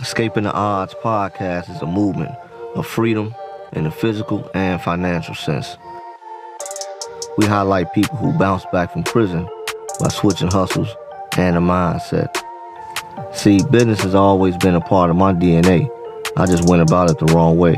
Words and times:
Escaping 0.00 0.42
the 0.42 0.52
Odds 0.52 0.92
podcast 0.94 1.70
is 1.70 1.80
a 1.80 1.86
movement 1.86 2.34
of 2.74 2.84
freedom 2.84 3.32
in 3.74 3.84
the 3.84 3.92
physical 3.92 4.50
and 4.52 4.82
financial 4.82 5.36
sense. 5.36 5.78
We 7.38 7.46
highlight 7.46 7.92
people 7.92 8.16
who 8.16 8.36
bounce 8.36 8.66
back 8.72 8.92
from 8.92 9.04
prison 9.04 9.48
by 10.00 10.08
switching 10.08 10.50
hustles 10.50 10.88
and 11.38 11.56
a 11.56 11.60
mindset. 11.60 12.36
See, 13.32 13.60
business 13.70 14.02
has 14.02 14.16
always 14.16 14.56
been 14.56 14.74
a 14.74 14.80
part 14.80 15.10
of 15.10 15.16
my 15.16 15.32
DNA. 15.32 15.88
I 16.36 16.46
just 16.46 16.68
went 16.68 16.82
about 16.82 17.10
it 17.10 17.20
the 17.20 17.32
wrong 17.32 17.56
way, 17.56 17.76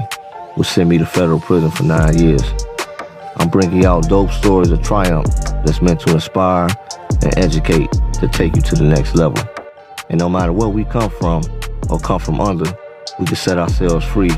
which 0.55 0.69
sent 0.69 0.89
me 0.89 0.97
to 0.97 1.07
federal 1.07 1.39
prison 1.39 1.71
for 1.71 1.83
nine 1.83 2.19
years. 2.19 2.43
I'm 3.37 3.51
bringing 3.51 3.85
out 3.85 4.09
dope 4.09 4.31
stories 4.31 4.71
of 4.71 4.83
triumph 4.83 5.27
that's 5.67 5.83
meant 5.83 6.01
to 6.01 6.15
inspire 6.15 6.69
and 7.23 7.39
educate 7.39 7.93
to 8.15 8.29
take 8.29 8.57
you 8.57 8.63
to 8.63 8.75
the 8.75 8.85
next 8.85 9.15
level. 9.15 9.47
And 10.09 10.19
no 10.19 10.31
matter 10.31 10.55
where 10.55 10.71
we 10.71 10.85
come 10.87 11.11
from 11.11 11.43
or 11.91 11.99
come 11.99 12.21
from 12.21 12.41
under, 12.41 12.71
we 13.19 13.27
can 13.27 13.37
set 13.37 13.59
ourselves 13.59 14.05
free 14.07 14.31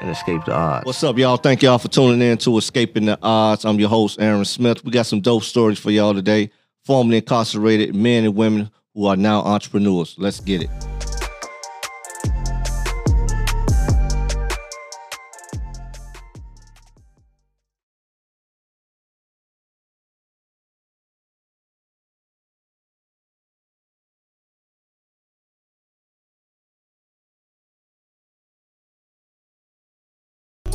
and 0.00 0.10
escape 0.10 0.44
the 0.44 0.52
odds. 0.52 0.84
What's 0.84 1.02
up, 1.04 1.16
y'all? 1.16 1.36
Thank 1.36 1.62
y'all 1.62 1.78
for 1.78 1.88
tuning 1.88 2.20
in 2.20 2.38
to 2.38 2.58
Escaping 2.58 3.06
the 3.06 3.18
Odds. 3.22 3.64
I'm 3.64 3.78
your 3.78 3.88
host, 3.88 4.20
Aaron 4.20 4.44
Smith. 4.44 4.84
We 4.84 4.90
got 4.90 5.06
some 5.06 5.20
dope 5.20 5.44
stories 5.44 5.78
for 5.78 5.90
y'all 5.90 6.14
today. 6.14 6.50
Formerly 6.84 7.18
incarcerated 7.18 7.94
men 7.94 8.24
and 8.24 8.34
women 8.34 8.70
who 8.94 9.06
are 9.06 9.16
now 9.16 9.40
entrepreneurs. 9.42 10.16
Let's 10.18 10.40
get 10.40 10.62
it. 10.62 10.70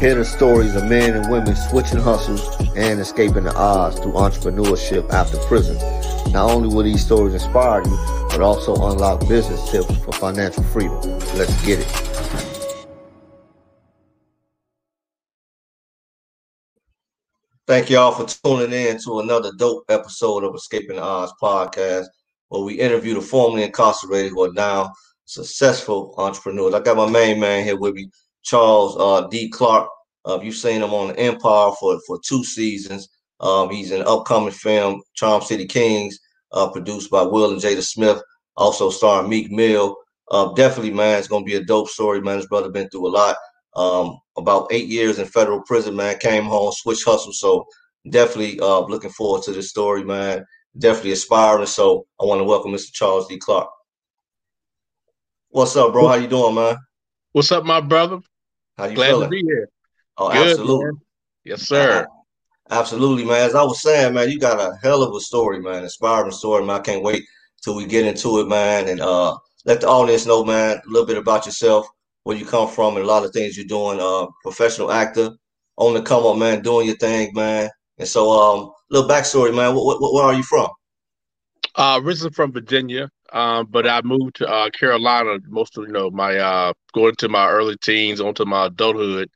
Hear 0.08 0.16
the 0.16 0.24
stories 0.24 0.74
of 0.74 0.86
men 0.86 1.18
and 1.18 1.30
women 1.30 1.54
switching 1.54 2.00
hustles 2.00 2.42
and 2.78 2.98
escaping 2.98 3.44
the 3.44 3.54
odds 3.54 4.00
through 4.00 4.14
entrepreneurship 4.14 5.12
after 5.12 5.38
prison. 5.40 5.76
Not 6.32 6.50
only 6.50 6.74
will 6.74 6.84
these 6.84 7.06
stories 7.06 7.34
inspire 7.34 7.84
you, 7.84 7.98
but 8.30 8.40
also 8.40 8.74
unlock 8.76 9.28
business 9.28 9.70
tips 9.70 9.94
for 10.06 10.14
financial 10.14 10.64
freedom. 10.64 10.98
Let's 11.36 11.66
get 11.66 11.80
it. 11.80 11.88
Thank 17.68 17.90
y'all 17.90 18.14
for 18.14 18.26
tuning 18.28 18.72
in 18.72 18.98
to 19.02 19.20
another 19.20 19.52
dope 19.58 19.84
episode 19.90 20.46
of 20.46 20.56
Escaping 20.56 20.96
the 20.96 21.02
Odds 21.02 21.34
podcast, 21.44 22.06
where 22.48 22.62
we 22.64 22.76
interview 22.76 23.16
the 23.16 23.20
formerly 23.22 23.64
incarcerated 23.64 24.32
who 24.32 24.46
are 24.46 24.54
now 24.54 24.90
successful 25.26 26.16
entrepreneurs. 26.18 26.74
I 26.74 26.80
got 26.80 26.96
my 26.96 27.10
main 27.10 27.42
man 27.42 27.66
here 27.66 27.78
with 27.78 27.94
me, 27.94 28.10
Charles 28.42 28.96
uh, 28.98 29.28
D. 29.28 29.50
Clark. 29.50 29.90
Uh, 30.28 30.40
you've 30.42 30.56
seen 30.56 30.82
him 30.82 30.94
on 30.94 31.08
the 31.08 31.20
Empire 31.20 31.72
for, 31.80 32.00
for 32.06 32.20
two 32.24 32.44
seasons. 32.44 33.08
Um, 33.40 33.70
he's 33.70 33.92
in 33.92 34.02
an 34.02 34.08
upcoming 34.08 34.52
film, 34.52 35.02
Charm 35.16 35.42
City 35.42 35.66
Kings, 35.66 36.20
uh, 36.52 36.70
produced 36.70 37.10
by 37.10 37.22
Will 37.24 37.52
and 37.52 37.62
Jada 37.62 37.82
Smith, 37.82 38.22
also 38.58 38.90
starring 38.90 39.30
Meek 39.30 39.50
Mill. 39.52 39.96
Uh, 40.30 40.52
definitely, 40.54 40.92
man, 40.94 41.18
it's 41.18 41.30
gonna 41.30 41.46
be 41.46 41.56
a 41.56 41.64
dope 41.64 41.88
story, 41.88 42.20
man. 42.20 42.38
His 42.38 42.48
brother 42.48 42.70
been 42.70 42.90
through 42.90 43.08
a 43.08 43.10
lot. 43.10 43.38
Um, 43.76 44.20
about 44.38 44.68
eight 44.72 44.88
years 44.88 45.20
in 45.20 45.26
federal 45.28 45.62
prison, 45.62 45.96
man. 45.96 46.18
Came 46.20 46.44
home, 46.44 46.74
switched 46.74 47.06
hustle. 47.06 47.32
So 47.32 47.66
definitely 48.10 48.60
uh, 48.60 48.82
looking 48.82 49.12
forward 49.12 49.44
to 49.44 49.54
this 49.54 49.70
story, 49.70 50.04
man. 50.04 50.46
Definitely 50.78 51.14
aspiring. 51.14 51.66
So 51.68 52.06
I 52.20 52.26
want 52.26 52.40
to 52.40 52.44
welcome 52.44 52.74
Mr. 52.74 52.92
Charles 52.92 53.28
D. 53.28 53.38
Clark. 53.38 53.70
What's 55.50 55.76
up, 55.78 55.94
bro? 55.94 56.08
How 56.08 56.16
you 56.16 56.28
doing, 56.28 56.56
man? 56.56 56.76
What's 57.32 57.52
up, 57.52 57.64
my 57.64 57.80
brother? 57.80 58.20
How 58.78 58.86
you 58.86 58.96
Glad 58.96 59.10
feeling? 59.10 59.24
to 59.24 59.30
be 59.30 59.42
here. 59.44 59.70
Oh, 60.18 60.32
Good, 60.32 60.52
absolutely. 60.52 60.86
man. 60.86 61.02
Yes, 61.44 61.62
sir. 61.62 62.08
Absolutely, 62.70 63.24
man. 63.24 63.48
As 63.48 63.56
I 63.56 63.64
was 63.64 63.82
saying, 63.82 64.14
man, 64.14 64.30
you 64.30 64.40
got 64.40 64.60
a 64.60 64.78
hell 64.84 65.04
of 65.04 65.16
a 65.16 65.20
story, 65.20 65.60
man. 65.60 65.84
Inspiring 65.84 66.32
story, 66.32 66.66
man. 66.66 66.82
I 66.82 66.84
can't 66.84 67.04
wait 67.04 67.24
till 67.64 67.76
we 67.76 67.86
get 67.86 68.06
into 68.06 68.40
it, 68.40 68.48
man. 68.48 68.90
And 68.90 69.00
uh, 69.00 69.38
let 69.66 69.82
the 69.82 69.88
audience 69.88 70.26
know, 70.26 70.44
man, 70.44 70.78
a 70.78 70.90
little 70.90 71.08
bit 71.08 71.18
about 71.18 71.46
yourself, 71.46 71.88
where 72.24 72.36
you 72.36 72.46
come 72.46 72.68
from, 72.68 72.98
and 72.98 73.06
a 73.06 73.08
lot 73.08 73.24
of 73.24 73.32
things 73.32 73.56
you're 73.56 73.66
doing. 73.66 74.00
Uh, 74.02 74.28
professional 74.44 74.92
actor, 74.92 75.32
on 75.78 75.94
the 75.94 76.02
come 76.02 76.26
up, 76.26 76.38
man, 76.38 76.62
doing 76.62 76.88
your 76.88 76.98
thing, 76.98 77.32
man. 77.34 77.70
And 78.00 78.08
so, 78.08 78.32
um, 78.32 78.72
little 78.90 79.10
backstory, 79.10 79.56
man. 79.56 79.74
What, 79.74 80.02
what, 80.02 80.14
where 80.14 80.26
are 80.26 80.34
you 80.34 80.44
from? 80.44 80.68
Uh, 81.76 82.00
originally 82.04 82.34
from 82.34 82.52
Virginia, 82.52 83.10
um, 83.34 83.68
but 83.70 83.88
I 83.88 84.02
moved 84.02 84.38
to 84.38 84.48
uh, 84.48 84.70
Carolina 84.72 85.38
most 85.48 85.78
of 85.78 85.86
you 85.86 85.94
know 85.94 86.10
my 86.10 86.36
uh, 86.36 86.74
going 86.94 87.16
to 87.18 87.30
my 87.30 87.48
early 87.48 87.78
teens, 87.78 88.20
onto 88.20 88.46
my 88.46 88.66
adulthood. 88.66 89.30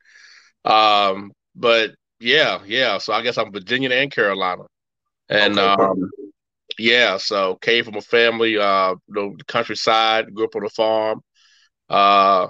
Um, 0.66 1.31
but 1.55 1.91
yeah, 2.19 2.59
yeah. 2.66 2.97
So 2.97 3.13
I 3.13 3.22
guess 3.22 3.38
I'm 3.38 3.51
Virginia 3.51 3.89
and 3.91 4.11
Carolina, 4.11 4.63
and 5.29 5.57
Okay, 5.57 5.83
um, 5.83 6.11
yeah. 6.79 7.17
So 7.17 7.55
came 7.55 7.83
from 7.85 7.95
a 7.95 8.01
family, 8.01 8.57
uh, 8.57 8.91
you 8.91 9.13
know, 9.16 9.35
the 9.38 9.44
countryside, 9.45 10.33
grew 10.33 10.45
up 10.45 10.55
on 10.55 10.66
a 10.66 10.69
farm. 10.69 11.22
Uh, 11.89 12.47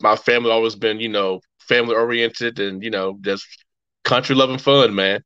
my 0.00 0.16
family 0.16 0.50
always 0.50 0.76
been, 0.76 1.00
you 1.00 1.08
know, 1.08 1.40
family 1.60 1.94
oriented 1.94 2.58
and 2.60 2.82
you 2.82 2.90
know 2.90 3.18
just 3.22 3.46
country 4.04 4.34
loving 4.36 4.58
fun, 4.58 4.94
man. 4.94 5.22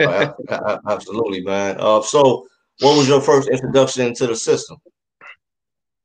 Oh, 0.00 0.34
absolutely, 0.88 1.42
man. 1.42 1.76
Uh, 1.78 2.02
so, 2.02 2.46
what 2.80 2.96
was 2.96 3.08
your 3.08 3.20
first 3.20 3.48
introduction 3.48 4.06
into 4.06 4.26
the 4.26 4.36
system? 4.36 4.78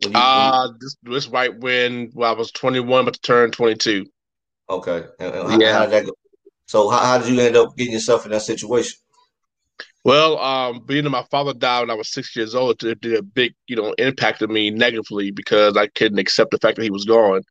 You- 0.02 0.10
Uh, 0.16 0.70
this 0.80 0.96
this 1.04 1.28
right 1.28 1.58
when 1.60 2.10
well, 2.14 2.34
I 2.34 2.38
was 2.38 2.52
21, 2.52 3.06
but 3.06 3.14
to 3.16 3.20
turn 3.22 3.52
22. 3.52 4.06
Okay. 4.70 5.06
And, 5.20 5.36
and 5.36 5.50
Yeah. 5.62 5.72
how 5.72 5.86
go? 5.88 6.12
So, 6.68 6.90
how, 6.90 7.00
how 7.00 7.18
did 7.18 7.34
you 7.34 7.40
end 7.42 7.58
up 7.58 7.76
getting 7.78 7.94
yourself 7.94 8.26
in 8.26 8.32
that 8.32 8.42
situation? 8.42 8.98
Well, 10.04 10.38
um, 10.40 10.82
being 10.86 11.04
that 11.04 11.10
my 11.10 11.26
father 11.30 11.54
died 11.54 11.82
when 11.82 11.90
I 11.92 11.96
was 11.96 12.12
six 12.14 12.36
years 12.36 12.56
old, 12.56 12.84
it 12.84 13.02
did 13.02 13.16
a 13.18 13.22
big, 13.22 13.54
you 13.68 13.76
know, 13.76 13.94
impacted 13.98 14.50
me 14.50 14.70
negatively 14.72 15.32
because 15.32 15.76
I 15.78 15.88
couldn't 15.88 16.20
accept 16.20 16.52
the 16.52 16.58
fact 16.58 16.78
that 16.78 16.84
he 16.84 16.90
was 16.90 17.06
gone, 17.06 17.42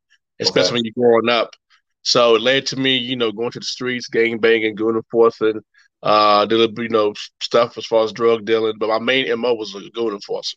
especially 0.40 0.74
Okay. 0.74 0.76
when 0.76 0.84
you're 0.84 0.94
growing 1.10 1.28
up. 1.28 1.50
So 2.02 2.36
it 2.36 2.42
led 2.42 2.66
to 2.66 2.76
me, 2.76 2.96
you 2.96 3.16
know, 3.16 3.32
going 3.32 3.50
to 3.52 3.58
the 3.58 3.64
streets, 3.66 4.08
gang 4.08 4.38
banging, 4.38 4.74
going 4.76 4.94
to 4.94 4.98
enforcing, 5.00 5.60
uh, 6.02 6.46
did 6.46 6.76
you 6.78 6.88
know 6.88 7.12
stuff 7.42 7.76
as 7.76 7.84
far 7.86 8.04
as 8.04 8.12
drug 8.12 8.44
dealing. 8.46 8.74
But 8.78 8.88
my 8.88 8.98
main 8.98 9.38
mo 9.38 9.54
was 9.54 9.74
a 9.74 9.90
going 9.90 10.14
enforcer, 10.14 10.56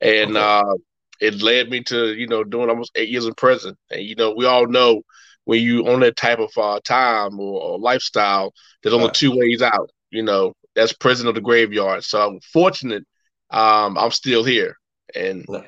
and 0.00 0.36
Okay. 0.36 0.38
uh, 0.38 0.62
it 1.20 1.42
led 1.42 1.70
me 1.70 1.82
to, 1.84 2.14
you 2.14 2.26
know, 2.26 2.44
doing 2.44 2.68
almost 2.70 2.92
eight 2.96 3.08
years 3.08 3.26
in 3.26 3.34
prison. 3.34 3.76
And 3.90 4.02
you 4.02 4.16
know, 4.16 4.34
we 4.36 4.46
all 4.46 4.66
know 4.66 5.02
when 5.44 5.62
you 5.62 5.86
on 5.88 6.00
that 6.00 6.16
type 6.16 6.38
of 6.38 6.50
uh, 6.56 6.80
time 6.84 7.38
or, 7.40 7.60
or 7.62 7.78
lifestyle, 7.78 8.52
there's 8.82 8.94
only 8.94 9.06
Right. 9.06 9.14
two 9.14 9.36
ways 9.36 9.62
out. 9.62 9.90
You 10.10 10.22
know, 10.22 10.54
that's 10.74 10.92
prison 10.92 11.26
or 11.26 11.32
the 11.32 11.40
graveyard. 11.40 12.04
So 12.04 12.20
I'm 12.26 12.40
fortunate, 12.52 13.04
um, 13.50 13.98
I'm 13.98 14.10
still 14.10 14.44
here, 14.44 14.76
and 15.14 15.46
No. 15.48 15.64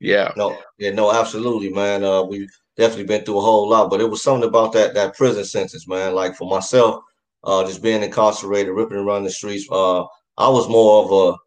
yeah, 0.00 0.34
No, 0.36 0.58
yeah, 0.78 0.90
no, 0.90 1.12
absolutely, 1.12 1.70
man. 1.72 2.04
Uh, 2.04 2.22
we've 2.22 2.50
definitely 2.76 3.06
been 3.06 3.24
through 3.24 3.38
a 3.38 3.42
whole 3.42 3.68
lot, 3.68 3.90
but 3.90 4.00
it 4.00 4.10
was 4.10 4.22
something 4.22 4.48
about 4.48 4.72
that 4.72 4.94
that 4.94 5.16
prison 5.16 5.44
sentence, 5.44 5.88
man. 5.88 6.14
Like 6.14 6.36
for 6.36 6.48
myself, 6.48 7.02
uh, 7.44 7.64
just 7.64 7.82
being 7.82 8.02
incarcerated, 8.02 8.74
ripping 8.74 8.98
around 8.98 9.24
the 9.24 9.30
streets. 9.30 9.66
Uh, 9.70 10.02
I 10.38 10.48
was 10.48 10.68
more 10.68 11.04
of 11.04 11.12
a 11.34 11.38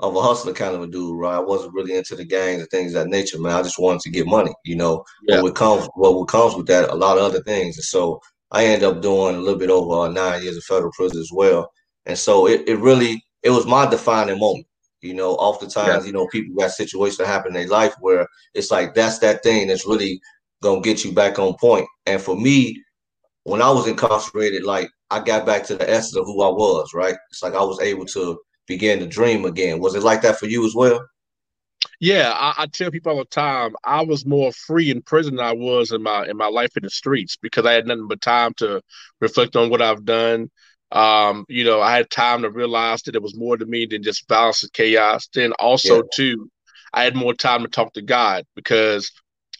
of 0.00 0.16
a 0.16 0.22
hustler 0.22 0.52
kind 0.52 0.74
of 0.74 0.82
a 0.82 0.86
dude, 0.86 1.18
right? 1.18 1.36
I 1.36 1.40
wasn't 1.40 1.74
really 1.74 1.96
into 1.96 2.16
the 2.16 2.24
gangs 2.24 2.60
and 2.60 2.70
things 2.70 2.94
of 2.94 3.04
that 3.04 3.10
nature, 3.10 3.38
man. 3.38 3.52
I 3.52 3.62
just 3.62 3.78
wanted 3.78 4.00
to 4.02 4.10
get 4.10 4.26
money, 4.26 4.52
you 4.64 4.76
know. 4.76 5.04
Yeah. 5.22 5.40
What 5.40 5.54
comes, 5.54 5.88
what 5.94 6.24
comes 6.26 6.56
with 6.56 6.66
that, 6.66 6.90
a 6.90 6.94
lot 6.94 7.16
of 7.16 7.24
other 7.24 7.42
things, 7.42 7.76
and 7.76 7.84
so 7.84 8.20
I 8.50 8.66
ended 8.66 8.88
up 8.88 9.02
doing 9.02 9.34
a 9.34 9.40
little 9.40 9.58
bit 9.58 9.70
over 9.70 10.06
uh, 10.06 10.08
nine 10.08 10.42
years 10.42 10.56
of 10.56 10.64
federal 10.64 10.92
prison 10.92 11.20
as 11.20 11.30
well. 11.32 11.70
And 12.06 12.18
so 12.18 12.46
it, 12.46 12.68
it 12.68 12.76
really 12.76 13.24
it 13.42 13.50
was 13.50 13.66
my 13.66 13.86
defining 13.86 14.38
moment. 14.38 14.66
You 15.00 15.12
know, 15.12 15.34
oftentimes, 15.34 16.06
you 16.06 16.12
know, 16.12 16.26
people 16.28 16.54
got 16.54 16.70
situations 16.70 17.18
that 17.18 17.26
happen 17.26 17.48
in 17.48 17.54
their 17.54 17.68
life 17.68 17.94
where 18.00 18.26
it's 18.54 18.70
like 18.70 18.94
that's 18.94 19.18
that 19.18 19.42
thing 19.42 19.66
that's 19.66 19.86
really 19.86 20.20
gonna 20.62 20.80
get 20.80 21.04
you 21.04 21.12
back 21.12 21.38
on 21.38 21.54
point. 21.60 21.86
And 22.06 22.20
for 22.20 22.36
me, 22.36 22.82
when 23.42 23.60
I 23.60 23.70
was 23.70 23.86
incarcerated, 23.86 24.64
like 24.64 24.88
I 25.10 25.20
got 25.20 25.44
back 25.44 25.64
to 25.64 25.76
the 25.76 25.88
essence 25.88 26.16
of 26.16 26.24
who 26.24 26.42
I 26.42 26.48
was, 26.48 26.92
right? 26.94 27.16
It's 27.30 27.42
like 27.42 27.54
I 27.54 27.62
was 27.62 27.80
able 27.80 28.06
to 28.06 28.38
begin 28.66 29.00
to 29.00 29.06
dream 29.06 29.44
again. 29.44 29.80
Was 29.80 29.94
it 29.94 30.02
like 30.02 30.22
that 30.22 30.38
for 30.38 30.46
you 30.46 30.66
as 30.66 30.74
well? 30.74 31.06
yeah. 32.00 32.32
I, 32.34 32.62
I 32.62 32.66
tell 32.66 32.90
people 32.90 33.12
all 33.12 33.18
the 33.18 33.24
time, 33.24 33.74
I 33.84 34.02
was 34.02 34.26
more 34.26 34.52
free 34.52 34.90
in 34.90 35.02
prison 35.02 35.36
than 35.36 35.44
I 35.44 35.52
was 35.52 35.92
in 35.92 36.02
my 36.02 36.26
in 36.26 36.36
my 36.36 36.46
life 36.48 36.76
in 36.76 36.82
the 36.82 36.90
streets 36.90 37.36
because 37.36 37.66
I 37.66 37.72
had 37.72 37.86
nothing 37.86 38.08
but 38.08 38.20
time 38.20 38.52
to 38.58 38.80
reflect 39.20 39.56
on 39.56 39.70
what 39.70 39.82
I've 39.82 40.04
done. 40.04 40.50
Um, 40.92 41.44
you 41.48 41.64
know, 41.64 41.80
I 41.80 41.96
had 41.96 42.10
time 42.10 42.42
to 42.42 42.50
realize 42.50 43.02
that 43.02 43.16
it 43.16 43.22
was 43.22 43.36
more 43.36 43.56
to 43.56 43.66
me 43.66 43.86
than 43.86 44.02
just 44.02 44.28
violence 44.28 44.62
and 44.62 44.72
chaos. 44.72 45.28
Then 45.32 45.52
also 45.54 46.02
Yeah. 46.02 46.02
too, 46.02 46.50
I 46.92 47.04
had 47.04 47.16
more 47.16 47.34
time 47.34 47.62
to 47.62 47.68
talk 47.68 47.92
to 47.94 48.02
God 48.02 48.44
because 48.54 49.10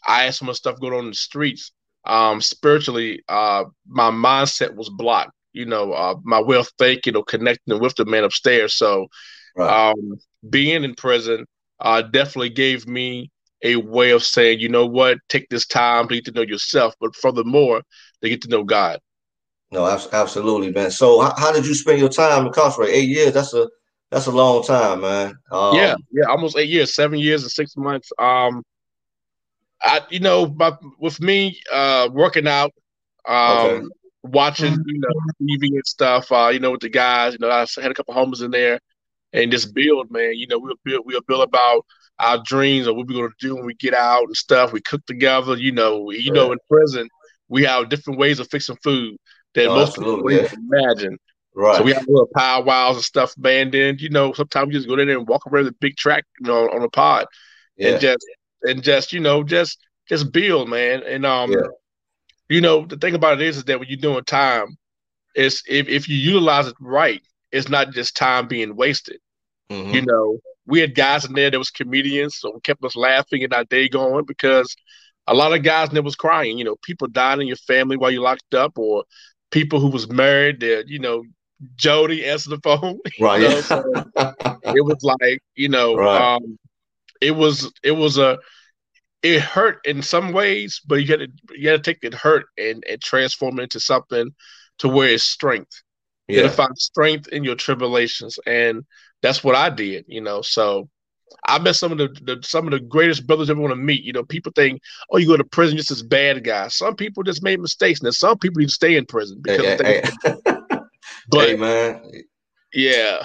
I 0.06 0.24
had 0.24 0.34
so 0.34 0.46
much 0.46 0.56
stuff 0.56 0.78
going 0.80 0.92
on 0.92 1.04
in 1.04 1.10
the 1.10 1.14
streets. 1.16 1.72
Um, 2.04 2.40
spiritually, 2.40 3.22
uh, 3.28 3.64
my 3.86 4.10
mindset 4.10 4.74
was 4.74 4.90
blocked. 4.90 5.32
You 5.54 5.66
know, 5.66 5.92
uh, 5.92 6.16
my 6.22 6.40
of 6.40 6.68
thinking 6.78 7.16
or 7.16 7.24
connecting 7.24 7.80
with 7.80 7.94
the 7.96 8.04
man 8.04 8.24
upstairs. 8.24 8.74
So, 8.74 9.08
Right. 9.56 9.90
um, 9.90 10.18
being 10.50 10.84
in 10.84 10.94
prison 10.94 11.46
uh, 11.80 12.02
definitely 12.02 12.50
gave 12.50 12.86
me 12.86 13.30
a 13.62 13.76
way 13.76 14.10
of 14.10 14.22
saying, 14.22 14.60
you 14.60 14.68
know 14.68 14.84
what, 14.84 15.18
take 15.28 15.48
this 15.48 15.66
time 15.66 16.08
to 16.08 16.14
get 16.14 16.24
to 16.26 16.32
know 16.32 16.42
yourself, 16.42 16.94
but 17.00 17.14
furthermore, 17.16 17.82
to 18.22 18.28
get 18.28 18.42
to 18.42 18.48
know 18.48 18.64
God. 18.64 19.00
No, 19.70 19.86
absolutely, 19.86 20.70
man. 20.70 20.90
So, 20.90 21.20
how, 21.20 21.34
how 21.36 21.52
did 21.52 21.66
you 21.66 21.74
spend 21.74 21.98
your 21.98 22.08
time 22.08 22.46
incarcerated? 22.46 22.94
Eight 22.94 23.08
years. 23.08 23.32
That's 23.32 23.54
a 23.54 23.68
that's 24.10 24.26
a 24.26 24.30
long 24.30 24.62
time, 24.62 25.00
man. 25.00 25.34
Um, 25.50 25.74
yeah, 25.76 25.96
yeah, 26.12 26.26
almost 26.28 26.56
eight 26.56 26.68
years, 26.68 26.94
seven 26.94 27.18
years 27.18 27.42
and 27.42 27.50
six 27.50 27.76
months. 27.76 28.12
Um, 28.18 28.62
I, 29.82 30.02
you 30.10 30.20
know, 30.20 30.46
but 30.46 30.78
with 31.00 31.20
me, 31.20 31.60
uh, 31.72 32.08
working 32.12 32.46
out, 32.46 32.72
um, 33.26 33.66
okay. 33.66 33.82
Watching, 34.24 34.72
you 34.86 34.98
know, 34.98 35.08
TV 35.40 35.68
and 35.68 35.86
stuff. 35.86 36.32
Uh, 36.32 36.50
you 36.52 36.58
know, 36.58 36.72
with 36.72 36.80
the 36.80 36.88
guys, 36.88 37.34
you 37.34 37.38
know, 37.38 37.50
I 37.50 37.66
had 37.80 37.90
a 37.90 37.94
couple 37.94 38.14
homies 38.14 38.42
in 38.42 38.50
there, 38.50 38.80
and 39.32 39.52
just 39.52 39.74
build, 39.74 40.10
man. 40.10 40.34
You 40.34 40.46
know, 40.46 40.58
we'll 40.58 40.74
build, 40.84 41.02
we'll 41.04 41.20
build 41.22 41.42
about 41.42 41.84
our 42.18 42.42
dreams 42.44 42.86
or 42.86 42.94
what 42.94 43.06
we're 43.06 43.14
gonna 43.14 43.28
do 43.38 43.56
when 43.56 43.66
we 43.66 43.74
get 43.74 43.94
out 43.94 44.24
and 44.24 44.36
stuff. 44.36 44.72
We 44.72 44.80
cook 44.80 45.04
together. 45.06 45.56
You 45.56 45.72
know, 45.72 46.10
you 46.10 46.32
right. 46.32 46.36
know, 46.36 46.52
in 46.52 46.58
prison, 46.68 47.08
we 47.48 47.64
have 47.64 47.88
different 47.88 48.18
ways 48.18 48.40
of 48.40 48.48
fixing 48.50 48.76
food 48.82 49.16
that 49.54 49.66
oh, 49.66 49.74
most 49.74 49.96
people 49.96 50.30
yeah. 50.30 50.52
imagine. 50.70 51.18
Right. 51.56 51.76
So 51.76 51.84
we 51.84 51.92
have 51.92 52.06
little 52.08 52.28
powwows 52.34 52.96
and 52.96 53.04
stuff, 53.04 53.34
man. 53.38 53.70
Then 53.70 53.96
you 54.00 54.10
know, 54.10 54.32
sometimes 54.32 54.68
we 54.68 54.74
just 54.74 54.88
go 54.88 54.98
in 54.98 55.06
there 55.06 55.18
and 55.18 55.28
walk 55.28 55.46
around 55.46 55.66
the 55.66 55.72
big 55.72 55.96
track, 55.96 56.24
you 56.40 56.48
know, 56.48 56.68
on 56.70 56.82
a 56.82 56.88
pod, 56.88 57.26
yeah. 57.76 57.90
and 57.90 58.00
just 58.00 58.26
and 58.62 58.82
just 58.82 59.12
you 59.12 59.20
know, 59.20 59.44
just 59.44 59.78
just 60.08 60.32
build, 60.32 60.68
man. 60.68 61.02
And 61.04 61.24
um, 61.24 61.52
yeah. 61.52 61.58
You 62.54 62.60
know, 62.60 62.86
the 62.86 62.96
thing 62.96 63.16
about 63.16 63.40
it 63.40 63.48
is, 63.48 63.56
is 63.56 63.64
that 63.64 63.80
when 63.80 63.88
you're 63.88 63.98
doing 63.98 64.22
time, 64.22 64.78
is 65.34 65.64
if 65.68 65.88
if 65.88 66.08
you 66.08 66.16
utilize 66.16 66.68
it 66.68 66.76
right, 66.78 67.20
it's 67.50 67.68
not 67.68 67.90
just 67.90 68.16
time 68.16 68.46
being 68.46 68.76
wasted. 68.76 69.18
Mm-hmm. 69.70 69.92
You 69.92 70.02
know, 70.02 70.38
we 70.64 70.78
had 70.78 70.94
guys 70.94 71.24
in 71.24 71.32
there 71.32 71.50
that 71.50 71.58
was 71.58 71.70
comedians, 71.70 72.36
so 72.36 72.60
kept 72.62 72.84
us 72.84 72.94
laughing 72.94 73.42
and 73.42 73.52
our 73.52 73.64
day 73.64 73.88
going 73.88 74.24
because 74.24 74.76
a 75.26 75.34
lot 75.34 75.52
of 75.52 75.64
guys 75.64 75.88
in 75.88 75.94
there 75.94 76.02
was 76.04 76.14
crying. 76.14 76.56
You 76.56 76.64
know, 76.64 76.76
people 76.80 77.08
died 77.08 77.40
in 77.40 77.48
your 77.48 77.56
family 77.56 77.96
while 77.96 78.12
you 78.12 78.22
locked 78.22 78.54
up, 78.54 78.78
or 78.78 79.02
people 79.50 79.80
who 79.80 79.88
was 79.88 80.08
married 80.08 80.60
that 80.60 80.84
you 80.86 81.00
know 81.00 81.24
Jody 81.74 82.24
answered 82.24 82.50
the 82.50 82.60
phone. 82.60 83.00
Right. 83.20 83.42
You 83.42 83.48
know, 83.48 83.60
so 83.62 83.82
it 84.76 84.84
was 84.84 85.02
like, 85.02 85.42
you 85.56 85.70
know, 85.70 85.96
right. 85.96 86.36
um, 86.36 86.56
it 87.20 87.32
was 87.32 87.72
it 87.82 87.92
was 87.92 88.16
a 88.16 88.38
it 89.24 89.40
hurt 89.40 89.80
in 89.86 90.02
some 90.02 90.32
ways, 90.32 90.82
but 90.86 90.96
you 90.96 91.08
got 91.08 91.16
to 91.16 91.28
you 91.56 91.64
got 91.64 91.72
to 91.72 91.78
take 91.78 92.02
that 92.02 92.14
hurt 92.14 92.44
and 92.58 92.84
and 92.88 93.00
transform 93.00 93.58
it 93.58 93.64
into 93.64 93.80
something 93.80 94.30
to 94.78 94.88
where 94.88 95.08
it's 95.08 95.24
strength. 95.24 95.82
Yeah. 96.28 96.36
You 96.36 96.42
got 96.42 96.50
to 96.50 96.56
find 96.56 96.78
strength 96.78 97.28
in 97.28 97.42
your 97.42 97.56
tribulations, 97.56 98.38
and 98.46 98.84
that's 99.22 99.42
what 99.42 99.56
I 99.56 99.70
did. 99.70 100.04
You 100.08 100.20
know, 100.20 100.42
so 100.42 100.90
I 101.46 101.58
met 101.58 101.74
some 101.74 101.90
of 101.90 101.98
the, 101.98 102.08
the, 102.22 102.38
some 102.42 102.66
of 102.66 102.72
the 102.72 102.80
greatest 102.80 103.26
brothers 103.26 103.48
ever 103.48 103.60
want 103.60 103.72
to 103.72 103.76
meet. 103.76 104.04
You 104.04 104.12
know, 104.12 104.24
people 104.24 104.52
think, 104.54 104.82
oh, 105.10 105.16
you 105.16 105.26
go 105.26 105.38
to 105.38 105.44
prison 105.44 105.78
just 105.78 105.90
as 105.90 106.02
bad 106.02 106.44
guy. 106.44 106.68
Some 106.68 106.94
people 106.94 107.22
just 107.22 107.42
made 107.42 107.60
mistakes, 107.60 108.00
and 108.02 108.14
some 108.14 108.38
people 108.38 108.60
even 108.60 108.68
stay 108.68 108.96
in 108.96 109.06
prison 109.06 109.40
because 109.42 109.80
hey, 109.80 110.02
hey, 110.22 110.32
hey. 110.44 110.56
But 111.28 111.48
hey, 111.48 111.56
man, 111.56 112.02
yeah, 112.74 113.24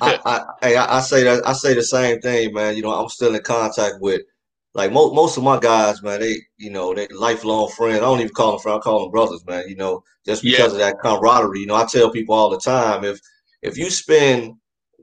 I, 0.00 0.20
I, 0.24 0.44
I, 0.62 0.96
I 0.98 1.00
say 1.00 1.24
that 1.24 1.46
I 1.46 1.52
say 1.52 1.74
the 1.74 1.82
same 1.82 2.20
thing, 2.20 2.54
man. 2.54 2.76
You 2.76 2.82
know, 2.82 2.92
I'm 2.92 3.08
still 3.08 3.34
in 3.34 3.42
contact 3.42 3.96
with 4.00 4.22
like 4.74 4.92
most 4.92 5.14
most 5.14 5.36
of 5.36 5.42
my 5.42 5.58
guys, 5.58 6.02
man. 6.02 6.20
They 6.20 6.36
you 6.56 6.70
know 6.70 6.94
they 6.94 7.06
lifelong 7.08 7.70
friends. 7.70 7.98
I 7.98 8.00
don't 8.00 8.20
even 8.20 8.32
call 8.32 8.52
them 8.52 8.60
friends. 8.60 8.78
I 8.78 8.80
call 8.80 9.00
them 9.00 9.10
brothers, 9.10 9.44
man. 9.46 9.68
You 9.68 9.76
know, 9.76 10.02
just 10.24 10.42
because 10.42 10.58
yeah. 10.58 10.66
of 10.66 10.78
that 10.78 11.00
camaraderie. 11.00 11.60
You 11.60 11.66
know, 11.66 11.74
I 11.74 11.84
tell 11.84 12.10
people 12.10 12.34
all 12.34 12.50
the 12.50 12.58
time 12.58 13.04
if 13.04 13.20
if 13.62 13.76
you 13.76 13.90
spend 13.90 14.54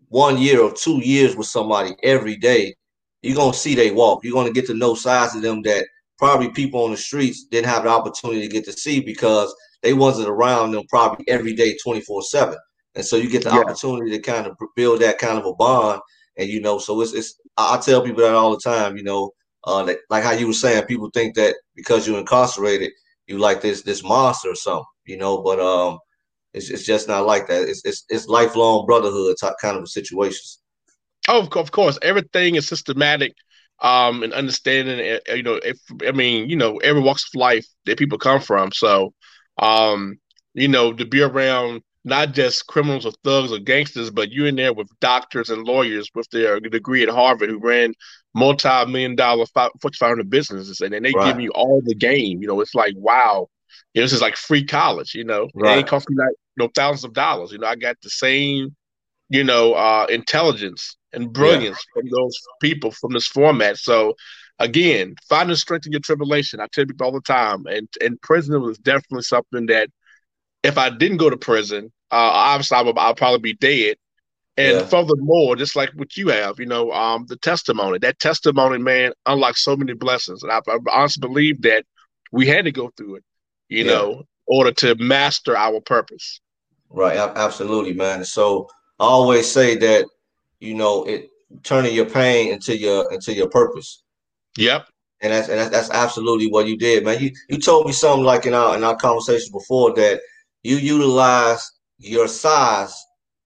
one 0.07 0.37
year 0.37 0.61
or 0.61 0.73
two 0.73 0.99
years 1.03 1.35
with 1.35 1.47
somebody 1.47 1.95
every 2.03 2.35
day, 2.35 2.75
you're 3.21 3.35
gonna 3.35 3.53
see 3.53 3.75
they 3.75 3.91
walk. 3.91 4.23
You're 4.23 4.33
gonna 4.33 4.51
get 4.51 4.65
to 4.67 4.73
know 4.73 4.95
sides 4.95 5.35
of 5.35 5.43
them 5.43 5.61
that 5.63 5.85
probably 6.17 6.49
people 6.49 6.83
on 6.83 6.91
the 6.91 6.97
streets 6.97 7.45
didn't 7.45 7.69
have 7.69 7.83
the 7.83 7.89
opportunity 7.89 8.41
to 8.41 8.47
get 8.53 8.65
to 8.65 8.73
see 8.73 8.99
because 8.99 9.55
they 9.81 9.93
wasn't 9.93 10.27
around 10.27 10.71
them 10.71 10.83
probably 10.89 11.25
every 11.27 11.53
day 11.53 11.75
24 11.81 12.21
7 12.23 12.55
and 12.95 13.05
so 13.05 13.15
you 13.15 13.29
get 13.29 13.43
the 13.43 13.49
yeah. 13.49 13.59
opportunity 13.59 14.11
to 14.11 14.19
kind 14.19 14.45
of 14.45 14.57
build 14.75 14.99
that 14.99 15.17
kind 15.17 15.39
of 15.39 15.45
a 15.45 15.53
bond 15.53 16.01
and 16.37 16.49
you 16.49 16.59
know 16.59 16.77
so 16.77 16.99
it's, 16.99 17.13
it's 17.13 17.39
i 17.57 17.77
tell 17.77 18.01
people 18.01 18.21
that 18.21 18.35
all 18.35 18.51
the 18.51 18.59
time 18.59 18.97
you 18.97 19.03
know 19.03 19.31
uh, 19.65 19.91
like 20.09 20.23
how 20.23 20.31
you 20.31 20.47
were 20.47 20.53
saying 20.53 20.83
people 20.85 21.09
think 21.13 21.35
that 21.35 21.55
because 21.75 22.07
you're 22.07 22.19
incarcerated 22.19 22.91
you 23.27 23.37
like 23.37 23.61
this 23.61 23.83
this 23.83 24.03
monster 24.03 24.49
or 24.49 24.55
something 24.55 24.85
you 25.05 25.17
know 25.17 25.41
but 25.41 25.59
um 25.59 25.99
it's, 26.53 26.69
it's 26.69 26.83
just 26.83 27.07
not 27.07 27.25
like 27.25 27.47
that. 27.47 27.67
It's, 27.67 27.85
it's 27.85 28.05
it's 28.09 28.27
lifelong 28.27 28.85
brotherhood 28.85 29.35
type 29.39 29.53
kind 29.61 29.77
of 29.77 29.87
situations. 29.87 30.59
Oh 31.27 31.47
of 31.55 31.71
course. 31.71 31.99
Everything 32.01 32.55
is 32.55 32.67
systematic 32.67 33.33
um 33.81 34.23
and 34.23 34.33
understanding 34.33 34.99
eh, 34.99 35.35
you 35.35 35.41
know 35.41 35.57
if 35.63 35.79
i 36.05 36.11
mean 36.11 36.49
you 36.49 36.57
know 36.57 36.75
every 36.79 37.01
walks 37.01 37.23
of 37.23 37.39
life 37.39 37.65
that 37.85 37.97
people 37.97 38.17
come 38.17 38.41
from. 38.41 38.71
So 38.71 39.13
um, 39.57 40.17
you 40.53 40.67
know, 40.67 40.93
to 40.93 41.05
be 41.05 41.21
around 41.21 41.81
not 42.05 42.33
just 42.33 42.67
criminals 42.67 43.05
or 43.05 43.11
thugs 43.23 43.51
or 43.51 43.59
gangsters, 43.59 44.09
but 44.09 44.31
you 44.31 44.45
in 44.45 44.55
there 44.55 44.73
with 44.73 44.87
doctors 44.99 45.49
and 45.49 45.65
lawyers 45.65 46.09
with 46.15 46.29
their 46.31 46.59
degree 46.59 47.03
at 47.03 47.09
Harvard 47.09 47.49
who 47.49 47.59
ran 47.59 47.93
multi-million 48.35 49.15
dollar 49.15 49.45
Fortune 49.45 49.97
500 49.97 50.29
businesses, 50.29 50.81
and 50.81 50.93
then 50.93 51.03
they 51.03 51.11
right. 51.15 51.33
give 51.33 51.41
you 51.41 51.51
all 51.51 51.81
the 51.83 51.95
game. 51.95 52.41
You 52.41 52.47
know, 52.47 52.61
it's 52.61 52.75
like 52.75 52.93
wow, 52.95 53.47
you 53.93 54.01
know, 54.01 54.05
this 54.05 54.13
is 54.13 54.21
like 54.21 54.35
free 54.35 54.65
college. 54.65 55.15
You 55.15 55.23
know, 55.23 55.47
right. 55.55 55.73
it 55.73 55.79
ain't 55.79 55.87
costing 55.87 56.17
like 56.17 56.35
you 56.57 56.63
know 56.63 56.69
thousands 56.75 57.05
of 57.05 57.13
dollars. 57.13 57.51
You 57.51 57.59
know, 57.59 57.67
I 57.67 57.75
got 57.75 57.97
the 58.01 58.09
same, 58.09 58.75
you 59.29 59.43
know, 59.43 59.73
uh, 59.73 60.07
intelligence 60.09 60.97
and 61.13 61.33
brilliance 61.33 61.83
yeah. 61.95 62.01
from 62.01 62.09
those 62.09 62.37
people 62.61 62.91
from 62.91 63.13
this 63.13 63.27
format. 63.27 63.77
So 63.77 64.15
again, 64.59 65.15
finding 65.27 65.55
strength 65.55 65.85
in 65.85 65.91
your 65.91 66.01
tribulation. 66.01 66.59
I 66.59 66.67
tell 66.71 66.85
people 66.85 67.05
all 67.05 67.11
the 67.11 67.21
time, 67.21 67.65
and 67.65 67.87
and 68.01 68.21
prison 68.21 68.61
was 68.61 68.77
definitely 68.77 69.23
something 69.23 69.67
that 69.67 69.89
if 70.63 70.77
I 70.77 70.89
didn't 70.89 71.17
go 71.17 71.29
to 71.29 71.37
prison, 71.37 71.91
uh, 72.11 72.31
obviously 72.33 72.77
I 72.77 72.81
would, 72.81 72.97
I'll 72.97 73.15
probably 73.15 73.39
be 73.39 73.53
dead. 73.53 73.97
And 74.57 74.77
yeah. 74.77 74.85
furthermore, 74.85 75.55
just 75.55 75.75
like 75.75 75.89
what 75.95 76.17
you 76.17 76.27
have, 76.29 76.59
you 76.59 76.65
know, 76.65 76.91
um, 76.91 77.25
the 77.27 77.37
testimony, 77.37 77.97
that 77.99 78.19
testimony, 78.19 78.77
man, 78.77 79.13
unlocks 79.25 79.63
so 79.63 79.77
many 79.77 79.93
blessings. 79.93 80.43
And 80.43 80.51
I, 80.51 80.59
I 80.67 80.77
honestly 80.91 81.21
believe 81.21 81.61
that 81.61 81.85
we 82.31 82.45
had 82.45 82.65
to 82.65 82.71
go 82.71 82.91
through 82.97 83.15
it, 83.15 83.23
you 83.69 83.85
yeah. 83.85 83.91
know, 83.91 84.11
in 84.19 84.25
order 84.47 84.71
to 84.73 84.95
master 84.95 85.55
our 85.55 85.79
purpose. 85.79 86.41
Right, 86.89 87.17
absolutely, 87.17 87.93
man. 87.93 88.25
So 88.25 88.67
I 88.99 89.05
always 89.05 89.49
say 89.49 89.77
that, 89.77 90.05
you 90.59 90.73
know, 90.73 91.05
it 91.05 91.29
turning 91.63 91.95
your 91.95 92.05
pain 92.05 92.51
into 92.51 92.77
your 92.77 93.11
into 93.13 93.33
your 93.33 93.49
purpose. 93.49 94.03
Yep. 94.57 94.87
And 95.21 95.33
that's 95.33 95.49
and 95.49 95.59
that's, 95.59 95.69
that's 95.69 95.89
absolutely 95.91 96.47
what 96.47 96.67
you 96.67 96.77
did, 96.77 97.05
man. 97.05 97.19
You 97.19 97.31
you 97.49 97.59
told 97.59 97.85
me 97.85 97.91
something 97.91 98.25
like 98.25 98.45
in 98.45 98.53
our 98.53 98.75
in 98.75 98.83
our 98.83 98.95
conversation 98.95 99.51
before 99.51 99.93
that 99.95 100.21
you 100.63 100.77
utilize 100.77 101.69
your 101.97 102.27
size 102.27 102.93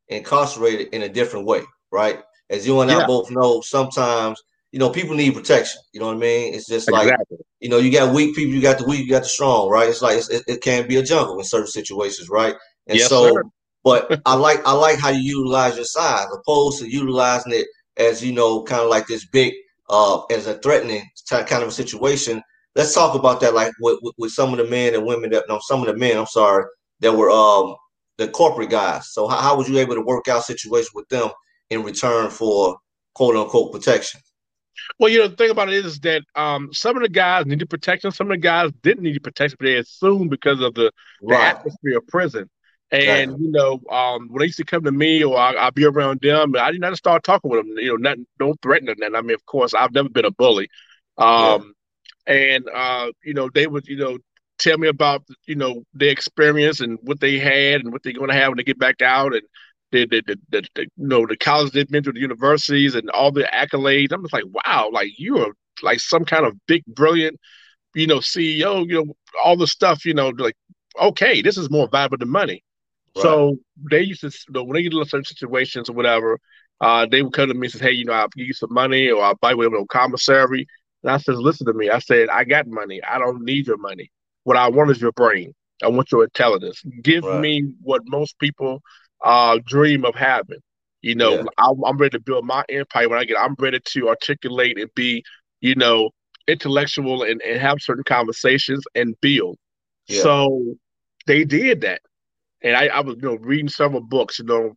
incarcerated 0.10 0.90
in 0.94 1.04
a 1.04 1.10
different 1.10 1.46
way, 1.46 1.62
right? 1.92 2.22
As 2.50 2.68
you 2.68 2.80
and 2.82 2.92
yeah. 2.92 3.00
I 3.00 3.08
both 3.08 3.32
know, 3.32 3.62
sometimes 3.62 4.42
you 4.72 4.80
know 4.80 4.90
people 4.90 5.16
need 5.16 5.34
protection. 5.34 5.82
You 5.94 6.00
know 6.00 6.08
what 6.08 6.18
I 6.18 6.20
mean? 6.20 6.54
It's 6.54 6.68
just 6.68 6.92
like 6.92 7.08
exactly. 7.08 7.38
you 7.60 7.70
know 7.70 7.78
you 7.78 7.92
got 7.92 8.14
weak 8.14 8.36
people, 8.36 8.54
you 8.54 8.62
got 8.62 8.80
the 8.80 8.86
weak, 8.86 9.06
you 9.06 9.10
got 9.10 9.24
the 9.24 9.30
strong, 9.30 9.70
right? 9.70 9.90
It's 9.90 10.02
like 10.02 10.18
it's, 10.18 10.30
it, 10.30 10.44
it 10.48 10.62
can 10.62 10.88
be 10.88 10.98
a 10.98 11.04
jungle 11.04 11.38
in 11.38 11.46
certain 11.46 11.68
situations, 11.68 12.30
right? 12.30 12.56
And 12.88 13.00
yes, 13.00 13.10
so, 13.10 13.34
sir. 13.34 13.44
but 13.84 14.22
I 14.26 14.36
like 14.36 14.66
I 14.66 14.74
like 14.74 15.00
how 15.00 15.10
you 15.10 15.22
utilize 15.22 15.76
your 15.76 15.86
size 15.86 16.28
opposed 16.34 16.80
to 16.80 16.90
utilizing 16.90 17.54
it 17.54 17.68
as 17.98 18.24
you 18.24 18.34
know, 18.34 18.64
kind 18.64 18.82
of 18.82 18.90
like 18.90 19.08
this 19.08 19.26
big 19.26 19.54
uh, 19.90 20.24
as 20.26 20.48
a 20.48 20.56
threatening 20.56 21.04
kind 21.30 21.64
of 21.64 21.70
a 21.70 21.72
situation. 21.72 22.42
Let's 22.76 22.94
talk 22.94 23.16
about 23.16 23.40
that, 23.42 23.54
like 23.54 23.72
with, 23.80 24.00
with, 24.02 24.16
with, 24.18 24.32
some 24.32 24.52
of 24.52 24.58
the 24.58 24.66
men 24.66 24.96
and 24.96 25.06
women 25.06 25.30
that 25.30 25.46
no, 25.48 25.60
some 25.62 25.82
of 25.82 25.86
the 25.86 25.96
men, 25.96 26.18
I'm 26.18 26.26
sorry, 26.26 26.66
that 27.02 27.14
were 27.14 27.30
um 27.30 27.76
the 28.18 28.28
corporate 28.28 28.70
guys. 28.70 29.12
So 29.12 29.28
how, 29.28 29.38
how 29.38 29.58
was 29.58 29.70
you 29.70 29.80
able 29.80 29.96
to 29.96 30.02
work 30.02 30.28
out 30.28 30.44
situations 30.44 30.92
with 30.94 31.08
them 31.10 31.30
in 31.70 31.84
return 31.84 32.30
for 32.30 32.78
quote 33.14 33.36
unquote 33.36 33.72
protection? 33.72 34.22
Well, 35.00 35.12
you 35.12 35.20
know, 35.20 35.28
the 35.28 35.36
thing 35.36 35.50
about 35.50 35.70
it 35.70 35.86
is 35.86 36.00
that 36.00 36.24
um, 36.36 36.70
some 36.74 36.96
of 36.96 37.04
the 37.04 37.10
guys 37.10 37.46
needed 37.46 37.70
protection, 37.70 38.12
some 38.12 38.28
of 38.28 38.32
the 38.32 38.42
guys 38.42 38.72
didn't 38.82 39.04
need 39.04 39.24
protection, 39.24 39.58
but 39.60 39.66
they 39.66 39.76
assumed 39.76 40.30
because 40.30 40.62
of 40.62 40.74
the, 40.74 40.92
right. 41.22 41.38
the 41.38 41.60
atmosphere 41.60 41.98
of 41.98 42.08
prison. 42.08 42.50
And 42.92 43.40
you 43.40 43.50
know, 43.50 43.82
um, 43.90 44.28
when 44.30 44.40
they 44.40 44.46
used 44.46 44.60
to 44.60 44.66
come 44.66 44.84
to 44.84 44.92
me 44.92 45.24
or 45.24 45.36
I, 45.36 45.66
would 45.66 45.74
be 45.74 45.86
around 45.86 46.22
them, 46.22 46.56
I 46.56 46.72
didn't 46.72 46.96
start 46.96 47.24
talking 47.24 47.50
with 47.50 47.66
them. 47.66 47.76
You 47.78 47.90
know, 47.90 47.96
not 47.96 48.18
don't 48.38 48.62
threaten 48.62 48.86
them. 48.86 49.16
I 49.16 49.22
mean, 49.22 49.34
of 49.34 49.44
course, 49.48 49.74
I've 49.74 49.94
never 49.94 50.10
been 50.10 50.26
a 50.26 50.32
bully. 50.32 50.70
Um, 51.18 51.74
yeah. 52.28 52.34
and 52.34 52.70
uh, 52.70 53.12
you 53.24 53.34
know, 53.34 53.50
they 53.52 53.66
would 53.66 53.88
you 53.88 53.98
know 53.98 54.20
tell 54.60 54.78
me 54.78 54.88
about 54.88 55.24
you 55.46 55.56
know 55.56 55.84
their 55.94 56.10
experience 56.10 56.80
and 56.80 56.98
what 57.04 57.20
they 57.20 57.40
had 57.40 57.82
and 57.82 57.92
what 57.92 58.04
they're 58.04 58.14
going 58.14 58.30
to 58.30 58.36
have 58.36 58.50
when 58.50 58.58
they 58.58 58.64
get 58.64 58.80
back 58.80 59.02
out 59.02 59.34
and 59.34 59.44
the, 59.92 60.06
the, 60.08 60.24
the, 60.26 60.40
the, 60.50 60.68
the 60.76 60.82
you 60.82 61.08
know 61.08 61.26
the 61.26 61.38
college 61.38 61.72
they've 61.72 61.88
been 61.88 62.04
to, 62.04 62.12
the 62.12 62.20
universities 62.20 62.96
and 62.96 63.10
all 63.12 63.32
the 63.32 63.44
accolades. 63.54 64.12
I'm 64.12 64.24
just 64.24 64.34
like, 64.34 64.46
wow, 64.48 64.90
like 64.92 65.12
you 65.18 65.38
are 65.40 65.54
like 65.82 66.00
some 66.00 66.26
kind 66.26 66.46
of 66.46 66.56
big, 66.68 66.84
brilliant, 66.88 67.40
you 67.96 68.08
know, 68.08 68.20
CEO. 68.20 68.88
You 68.88 69.06
know, 69.06 69.14
all 69.44 69.58
the 69.58 69.68
stuff. 69.68 70.06
You 70.06 70.14
know, 70.14 70.30
like 70.30 70.56
okay, 71.00 71.42
this 71.42 71.58
is 71.58 71.70
more 71.70 71.88
valuable 71.88 72.18
than 72.18 72.30
money. 72.30 72.64
So 73.16 73.58
they 73.92 74.02
used 74.02 74.22
to, 74.22 74.28
you 74.28 74.54
know, 74.54 74.64
when 74.64 74.76
they 74.76 74.84
get 74.84 74.94
into 74.94 75.06
certain 75.06 75.26
situations 75.26 75.90
or 75.90 75.94
whatever, 75.94 76.40
uh, 76.82 77.06
they 77.06 77.22
would 77.22 77.34
come 77.34 77.50
to 77.50 77.54
me 77.54 77.68
and 77.68 77.74
say, 77.74 77.86
"Hey, 77.86 77.92
you 77.92 78.06
know, 78.06 78.14
I'll 78.14 78.28
give 78.30 78.48
you 78.48 78.54
some 78.54 78.74
money, 78.74 79.10
or 79.10 79.24
I'll 79.24 79.36
buy 79.36 79.52
you 79.52 79.58
whatever 79.58 79.86
commissary." 79.86 80.68
And 81.04 81.12
I 81.12 81.18
said, 81.18 81.36
listen 81.36 81.68
to 81.68 81.74
me. 81.74 81.90
I 81.90 82.00
said, 82.00 82.30
I 82.30 82.46
got 82.46 82.68
money. 82.68 83.02
I 83.04 83.20
don't 83.20 83.44
need 83.44 83.68
your 83.68 83.78
money. 83.78 84.10
What 84.44 84.58
I 84.58 84.70
want 84.70 84.92
is 84.92 85.02
your 85.02 85.12
brain. 85.14 85.54
I 85.84 85.88
want 85.88 86.12
your 86.12 86.24
intelligence. 86.24 86.82
Give 87.02 87.24
right. 87.24 87.40
me 87.40 87.74
what 87.82 88.02
most 88.06 88.38
people 88.40 88.82
uh, 89.24 89.60
dream 89.66 90.06
of 90.06 90.16
having. 90.16 90.60
You 91.02 91.16
know, 91.16 91.36
yeah. 91.36 91.44
I'm, 91.58 91.84
I'm, 91.86 91.98
ready 91.98 92.18
to 92.18 92.24
build 92.24 92.46
my 92.46 92.64
empire 92.70 93.10
when 93.10 93.20
I 93.20 93.26
get. 93.26 93.38
I'm 93.38 93.56
ready 93.60 93.80
to 93.80 94.08
articulate 94.08 94.80
and 94.80 94.90
be, 94.96 95.24
you 95.60 95.76
know, 95.76 96.12
intellectual 96.48 97.24
and, 97.24 97.42
and 97.42 97.60
have 97.60 97.82
certain 97.82 98.06
conversations 98.06 98.86
and 98.96 99.14
build. 99.20 99.58
Yeah. 100.08 100.22
So 100.22 100.76
they 101.28 101.44
did 101.44 101.82
that, 101.82 102.02
and 102.62 102.78
I, 102.78 102.88
I 102.88 103.02
was, 103.02 103.16
you 103.16 103.24
know, 103.24 103.36
reading 103.36 103.68
several 103.68 104.02
books. 104.02 104.40
You 104.40 104.46
know, 104.46 104.74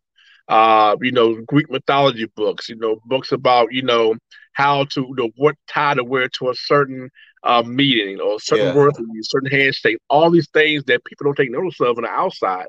uh, 0.49 0.97
you 1.01 1.13
know, 1.13 1.41
Greek 1.47 1.69
mythology 1.69 2.25
books. 2.35 2.67
You 2.67 2.75
know, 2.75 2.97
books 3.05 3.31
about 3.31 3.71
you 3.71 3.83
know 3.83 4.15
how 4.51 4.83
to 4.85 5.01
you 5.01 5.15
know 5.15 5.29
what 5.37 5.55
tie 5.69 5.93
to 5.93 6.03
wear 6.03 6.27
to 6.39 6.49
a 6.49 6.55
certain 6.55 7.09
uh, 7.43 7.63
meeting 7.63 8.19
or 8.19 8.39
certain 8.39 8.67
yeah. 8.67 8.75
words, 8.75 8.99
certain 9.23 9.49
handshake. 9.49 9.97
All 10.09 10.29
these 10.29 10.49
things 10.49 10.83
that 10.85 11.03
people 11.05 11.25
don't 11.25 11.35
take 11.35 11.51
notice 11.51 11.79
of 11.81 11.97
on 11.97 12.03
the 12.03 12.09
outside. 12.09 12.67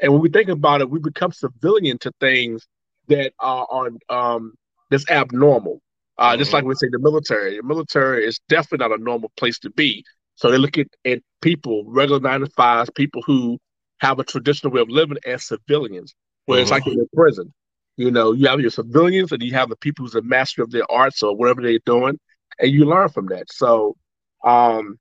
And 0.00 0.12
when 0.12 0.22
we 0.22 0.28
think 0.28 0.48
about 0.48 0.80
it, 0.80 0.90
we 0.90 0.98
become 0.98 1.32
civilian 1.32 1.98
to 1.98 2.12
things 2.20 2.66
that 3.08 3.32
are, 3.38 3.66
are 3.70 3.90
um, 4.08 4.54
that's 4.90 5.08
abnormal. 5.10 5.80
Uh, 6.18 6.30
mm-hmm. 6.30 6.38
Just 6.38 6.52
like 6.52 6.64
we 6.64 6.74
say, 6.74 6.88
the 6.90 6.98
military. 6.98 7.56
The 7.56 7.62
military 7.62 8.26
is 8.26 8.40
definitely 8.48 8.86
not 8.88 8.98
a 8.98 9.02
normal 9.02 9.32
place 9.36 9.58
to 9.60 9.70
be. 9.70 10.04
So 10.34 10.50
they 10.50 10.58
look 10.58 10.78
at, 10.78 10.88
at 11.04 11.20
people, 11.40 11.84
regular 11.86 12.20
nine 12.20 12.40
to 12.40 12.46
fives, 12.46 12.90
people 12.90 13.22
who 13.24 13.58
have 13.98 14.18
a 14.18 14.24
traditional 14.24 14.72
way 14.72 14.80
of 14.80 14.88
living 14.88 15.18
as 15.24 15.46
civilians, 15.46 16.14
where 16.46 16.56
mm-hmm. 16.56 16.62
it's 16.62 16.70
like 16.70 16.86
in 16.86 17.00
a 17.00 17.16
prison. 17.16 17.52
You 17.96 18.10
know, 18.10 18.32
you 18.32 18.48
have 18.48 18.60
your 18.60 18.70
civilians 18.70 19.32
and 19.32 19.42
you 19.42 19.52
have 19.52 19.68
the 19.68 19.76
people 19.76 20.04
who's 20.04 20.14
a 20.14 20.22
master 20.22 20.62
of 20.62 20.70
their 20.70 20.90
arts 20.90 21.22
or 21.22 21.36
whatever 21.36 21.62
they're 21.62 21.78
doing, 21.84 22.18
and 22.58 22.70
you 22.70 22.84
learn 22.84 23.08
from 23.08 23.26
that. 23.26 23.50
So 23.50 23.96
um, 24.44 24.98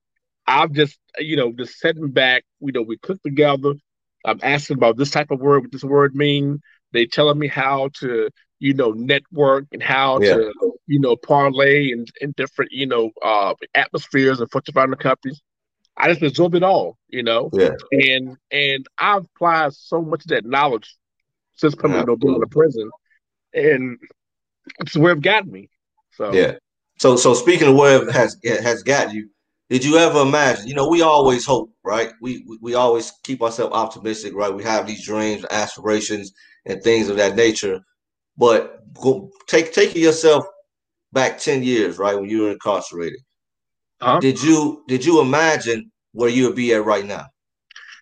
I've 0.48 0.72
just, 0.72 0.98
you 1.20 1.36
know, 1.36 1.51
just 1.51 1.79
sitting 1.79 2.12
back, 2.12 2.43
you 2.60 2.72
know, 2.72 2.81
we 2.81 2.98
cook 2.98 3.22
together. 3.24 3.74
I'm 4.25 4.39
asking 4.43 4.77
about 4.77 4.98
this 4.98 5.12
type 5.12 5.31
of 5.31 5.39
word, 5.39 5.63
what 5.63 5.72
this 5.72 5.84
word 5.84 6.15
mean. 6.15 6.62
They 6.91 7.05
telling 7.05 7.39
me 7.39 7.48
how 7.48 7.89
to, 8.00 8.29
you 8.60 8.74
know, 8.74 8.91
network 8.91 9.65
and 9.72 9.81
how 9.81 10.20
yeah. 10.22 10.36
to, 10.36 10.53
you 10.88 11.00
know, 11.00 11.15
parlay 11.15 11.91
in, 11.91 12.05
in 12.20 12.34
different, 12.38 12.72
you 12.72 12.86
know, 12.86 13.12
uh, 13.24 13.53
atmospheres 13.74 14.39
and 14.39 14.51
Fortune 14.51 14.74
500 14.74 15.00
companies. 15.00 15.41
I 15.98 16.10
just 16.10 16.22
absorb 16.22 16.55
it 16.55 16.63
all, 16.63 16.98
you 17.10 17.22
know, 17.22 17.50
yeah. 17.53 17.72
and 17.91 18.38
and 18.50 18.86
I've 18.98 19.25
applied 19.25 19.74
so 19.74 20.01
much 20.01 20.24
of 20.24 20.29
that 20.29 20.46
knowledge 20.46 20.96
since 21.55 21.75
coming 21.75 21.98
yeah. 21.98 22.05
to 22.05 22.17
being 22.17 22.36
in 22.36 22.50
prison, 22.50 22.89
and 23.53 23.98
it's 24.79 24.96
where 24.96 25.13
it 25.13 25.22
got 25.22 25.46
me. 25.46 25.70
So 26.13 26.34
yeah. 26.34 26.53
So 27.01 27.15
so 27.15 27.34
speaking 27.34 27.67
of 27.67 27.75
where 27.75 28.08
it 28.08 28.12
has 28.12 28.38
has 28.43 28.84
got 28.84 29.12
you, 29.12 29.27
did 29.72 29.84
you 29.84 29.98
ever 29.98 30.22
imagine? 30.22 30.67
You 30.67 30.75
know, 30.75 30.88
we 30.88 31.01
always 31.01 31.43
hope, 31.43 31.74
right? 31.84 32.13
We 32.22 32.46
we, 32.48 32.60
we 32.62 32.74
always 32.75 33.12
keep 33.24 33.41
ourselves 33.41 33.74
optimistic, 33.74 34.36
right? 34.36 34.53
We 34.53 34.63
have 34.65 34.86
these 34.86 35.03
dreams, 35.03 35.43
aspirations, 35.50 36.31
and 36.67 36.79
things 36.84 37.10
of 37.10 37.17
that 37.17 37.36
nature. 37.36 37.79
But 38.38 38.93
go, 38.93 39.31
take 39.48 39.74
taking 39.74 40.03
yourself 40.03 40.46
back 41.12 41.39
ten 41.39 41.63
years, 41.63 41.98
right, 41.98 42.13
when 42.13 42.29
you 42.29 42.43
were 42.43 42.51
incarcerated. 42.51 43.22
Uh-huh. 44.00 44.20
Did 44.20 44.43
you 44.43 44.84
did 44.88 45.03
you 45.03 45.22
imagine 45.22 45.91
where 46.12 46.29
you 46.29 46.46
would 46.46 46.55
be 46.55 46.72
at 46.75 46.86
right 46.86 47.03
now? 47.03 47.25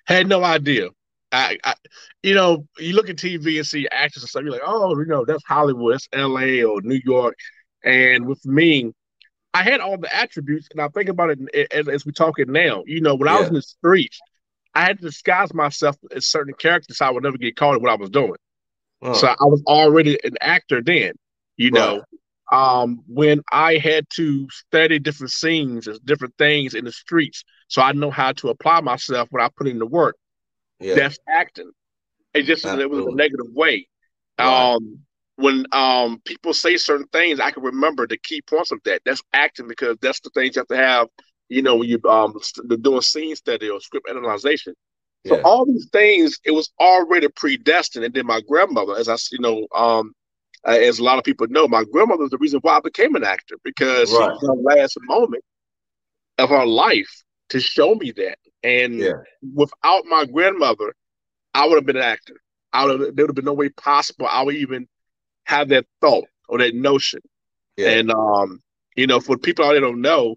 Had 0.08 0.28
no 0.28 0.44
idea. 0.44 0.90
I, 1.32 1.58
I, 1.64 1.76
you 2.22 2.34
know, 2.34 2.66
you 2.78 2.94
look 2.96 3.10
at 3.10 3.16
TV 3.16 3.60
and 3.60 3.66
see 3.66 3.88
actors 3.94 4.24
and 4.24 4.30
stuff. 4.30 4.44
You're 4.44 4.52
like, 4.52 4.62
oh, 4.66 4.98
you 5.00 5.06
know, 5.06 5.24
that's 5.24 5.44
Hollywood, 5.46 5.96
it's 5.96 6.10
L.A. 6.12 6.64
or 6.64 6.82
New 6.82 7.00
York. 7.06 7.36
And 7.84 8.28
with 8.28 8.46
me, 8.46 8.94
I 9.54 9.64
had 9.64 9.80
all 9.80 9.98
the 9.98 10.14
attributes, 10.14 10.68
and 10.72 10.82
I 10.82 10.88
think 10.90 11.10
about 11.10 11.32
it 11.32 11.72
as, 11.72 11.88
as 11.88 12.06
we 12.06 12.12
talking 12.12 12.52
now. 12.52 12.84
You 12.86 13.02
know, 13.02 13.16
when 13.16 13.28
yeah. 13.28 13.38
I 13.38 13.40
was 13.40 13.50
in 13.50 13.56
the 13.56 13.62
streets, 13.62 14.20
I 14.76 14.82
had 14.82 15.00
to 15.00 15.06
disguise 15.06 15.54
myself 15.54 15.96
as 16.16 16.28
certain 16.28 16.54
characters 16.54 16.98
so 16.98 17.06
I 17.06 17.10
would 17.10 17.24
never 17.24 17.38
get 17.38 17.56
caught 17.56 17.76
in 17.76 17.82
what 17.82 17.92
I 17.92 17.96
was 17.96 18.10
doing. 18.10 18.36
Oh. 19.02 19.14
So 19.14 19.28
I 19.28 19.46
was 19.46 19.64
already 19.66 20.18
an 20.24 20.36
actor 20.42 20.82
then, 20.82 21.14
you 21.58 21.72
right. 21.72 21.80
know. 21.80 22.04
Um, 22.52 23.04
when 23.08 23.42
I 23.52 23.78
had 23.78 24.06
to 24.16 24.48
study 24.50 24.98
different 24.98 25.32
scenes 25.32 25.88
and 25.88 26.04
different 26.04 26.34
things 26.38 26.74
in 26.74 26.84
the 26.84 26.92
streets, 26.92 27.44
so 27.68 27.82
I 27.82 27.92
know 27.92 28.10
how 28.10 28.32
to 28.34 28.50
apply 28.50 28.82
myself 28.82 29.28
when 29.32 29.44
I 29.44 29.50
put 29.56 29.68
in 29.68 29.78
the 29.78 29.86
work. 29.86 30.16
Yeah. 30.80 30.96
That's 30.96 31.20
acting. 31.28 31.72
It 32.34 32.44
just 32.44 32.66
Absolutely. 32.66 32.98
it 32.98 33.04
was 33.04 33.14
a 33.14 33.16
negative 33.16 33.48
way. 33.54 33.88
Right. 34.40 34.74
Um, 34.74 35.00
when 35.40 35.66
um 35.72 36.22
people 36.26 36.54
say 36.54 36.76
certain 36.78 37.08
things, 37.08 37.40
I 37.40 37.52
can 37.52 37.64
remember 37.64 38.06
the 38.06 38.18
key 38.18 38.42
points 38.42 38.72
of 38.72 38.80
that. 38.86 39.02
That's 39.06 39.24
acting 39.34 39.68
because 39.68 39.98
that's 40.02 40.20
the 40.20 40.30
things 40.32 40.56
you 40.56 40.60
have 40.60 40.68
to 40.68 40.76
have. 40.76 41.08
You 41.48 41.62
know, 41.62 41.78
when 41.78 41.90
you 41.90 42.00
um 42.10 42.38
doing 42.82 43.02
scene 43.02 43.36
study 43.36 43.70
or 43.70 43.80
script 43.80 44.10
analyzation. 44.10 44.74
So 45.28 45.36
yeah. 45.36 45.42
all 45.44 45.66
these 45.66 45.88
things, 45.92 46.40
it 46.46 46.52
was 46.52 46.72
already 46.80 47.28
predestined. 47.30 48.06
And 48.06 48.14
then 48.14 48.26
my 48.26 48.42
grandmother, 48.48 48.96
as 48.96 49.10
I 49.10 49.16
you 49.32 49.40
know, 49.40 49.68
um, 49.76 50.14
as 50.66 51.00
a 51.00 51.04
lot 51.04 51.18
of 51.18 51.24
people 51.24 51.48
know, 51.50 51.68
my 51.68 51.84
grandmother 51.86 52.26
is 52.26 52.32
the 52.32 52.38
reason 52.38 52.60
why 52.62 52.78
I 52.78 52.82
became 52.82 53.16
an 53.16 53.24
actor 53.24 53.56
because 53.64 54.12
right. 54.12 54.32
she 54.40 54.46
the 54.46 54.54
last 54.54 54.98
moment 55.04 55.44
of 56.38 56.50
her 56.50 56.66
life 56.66 57.24
to 57.50 57.60
show 57.60 57.96
me 57.96 58.12
that. 58.12 58.38
And 58.64 58.96
yeah. 58.96 59.14
without 59.56 60.06
my 60.06 60.26
grandmother, 60.26 60.94
I 61.54 61.66
would 61.66 61.76
have 61.76 61.86
been 61.86 61.98
an 61.98 62.04
actor. 62.04 62.36
I 62.72 62.86
would 62.86 63.00
have, 63.00 63.16
there 63.16 63.26
would 63.26 63.30
have 63.30 63.36
been 63.36 63.46
no 63.46 63.54
way 63.54 63.70
possible 63.70 64.28
I 64.30 64.44
would 64.44 64.56
even 64.56 64.88
have 65.50 65.70
that 65.70 65.86
thought 66.00 66.26
or 66.48 66.60
that 66.60 66.76
notion. 66.76 67.20
Yeah. 67.76 67.90
And 67.90 68.12
um, 68.12 68.60
you 68.96 69.08
know, 69.08 69.20
for 69.20 69.38
people 69.38 69.66
out 69.66 69.72
there 69.72 69.82
don't 69.82 70.02
know, 70.02 70.36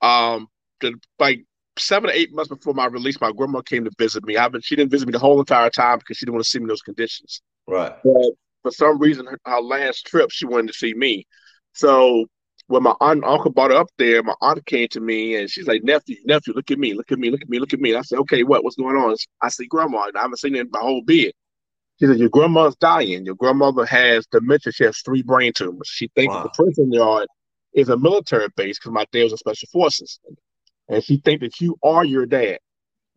um, 0.00 0.46
the, 0.80 0.94
like 1.18 1.44
seven 1.76 2.08
or 2.08 2.12
eight 2.12 2.32
months 2.32 2.48
before 2.48 2.72
my 2.72 2.86
release, 2.86 3.20
my 3.20 3.32
grandma 3.32 3.62
came 3.62 3.84
to 3.84 3.90
visit 3.98 4.24
me. 4.24 4.36
I 4.36 4.48
been, 4.48 4.60
she 4.60 4.76
didn't 4.76 4.92
visit 4.92 5.06
me 5.06 5.12
the 5.12 5.18
whole 5.18 5.40
entire 5.40 5.70
time 5.70 5.98
because 5.98 6.18
she 6.18 6.24
didn't 6.24 6.34
want 6.34 6.44
to 6.44 6.50
see 6.50 6.58
me 6.60 6.64
in 6.64 6.68
those 6.68 6.82
conditions. 6.82 7.42
Right. 7.66 7.94
But 8.04 8.30
for 8.62 8.70
some 8.70 8.98
reason, 8.98 9.26
her, 9.26 9.38
her 9.44 9.60
last 9.60 10.06
trip, 10.06 10.30
she 10.30 10.46
wanted 10.46 10.68
to 10.68 10.74
see 10.74 10.94
me. 10.94 11.26
So 11.72 12.26
when 12.68 12.84
my 12.84 12.94
aunt 13.00 13.24
and 13.24 13.24
uncle 13.24 13.50
brought 13.50 13.72
her 13.72 13.76
up 13.76 13.88
there, 13.98 14.22
my 14.22 14.34
aunt 14.40 14.64
came 14.66 14.86
to 14.92 15.00
me 15.00 15.34
and 15.34 15.50
she's 15.50 15.66
like, 15.66 15.82
nephew, 15.82 16.16
nephew, 16.26 16.54
look 16.54 16.70
at 16.70 16.78
me, 16.78 16.94
look 16.94 17.10
at 17.10 17.18
me, 17.18 17.30
look 17.30 17.42
at 17.42 17.48
me, 17.48 17.58
look 17.58 17.72
at 17.72 17.80
me. 17.80 17.90
And 17.90 17.98
I 17.98 18.02
said, 18.02 18.20
okay, 18.20 18.44
what, 18.44 18.62
what's 18.62 18.76
going 18.76 18.96
on? 18.96 19.16
I 19.40 19.48
see 19.48 19.66
grandma. 19.66 20.10
I 20.14 20.20
haven't 20.20 20.38
seen 20.38 20.54
her 20.54 20.60
in 20.60 20.68
my 20.70 20.78
whole 20.78 21.02
bed. 21.02 21.32
She 21.98 22.06
said, 22.06 22.18
Your 22.18 22.28
grandma's 22.28 22.76
dying. 22.76 23.24
Your 23.24 23.36
grandmother 23.36 23.84
has 23.86 24.26
dementia. 24.26 24.72
She 24.72 24.84
has 24.84 24.98
three 24.98 25.22
brain 25.22 25.52
tumors. 25.54 25.88
She 25.88 26.10
thinks 26.14 26.34
wow. 26.34 26.42
the 26.42 26.50
prison 26.50 26.92
yard 26.92 27.28
is 27.72 27.88
a 27.88 27.96
military 27.96 28.48
base 28.56 28.78
because 28.78 28.92
my 28.92 29.06
dad 29.12 29.24
was 29.24 29.32
in 29.32 29.38
special 29.38 29.68
forces. 29.72 30.20
And 30.88 31.02
she 31.02 31.18
thinks 31.18 31.42
that 31.42 31.60
you 31.60 31.76
are 31.82 32.04
your 32.04 32.26
dad. 32.26 32.58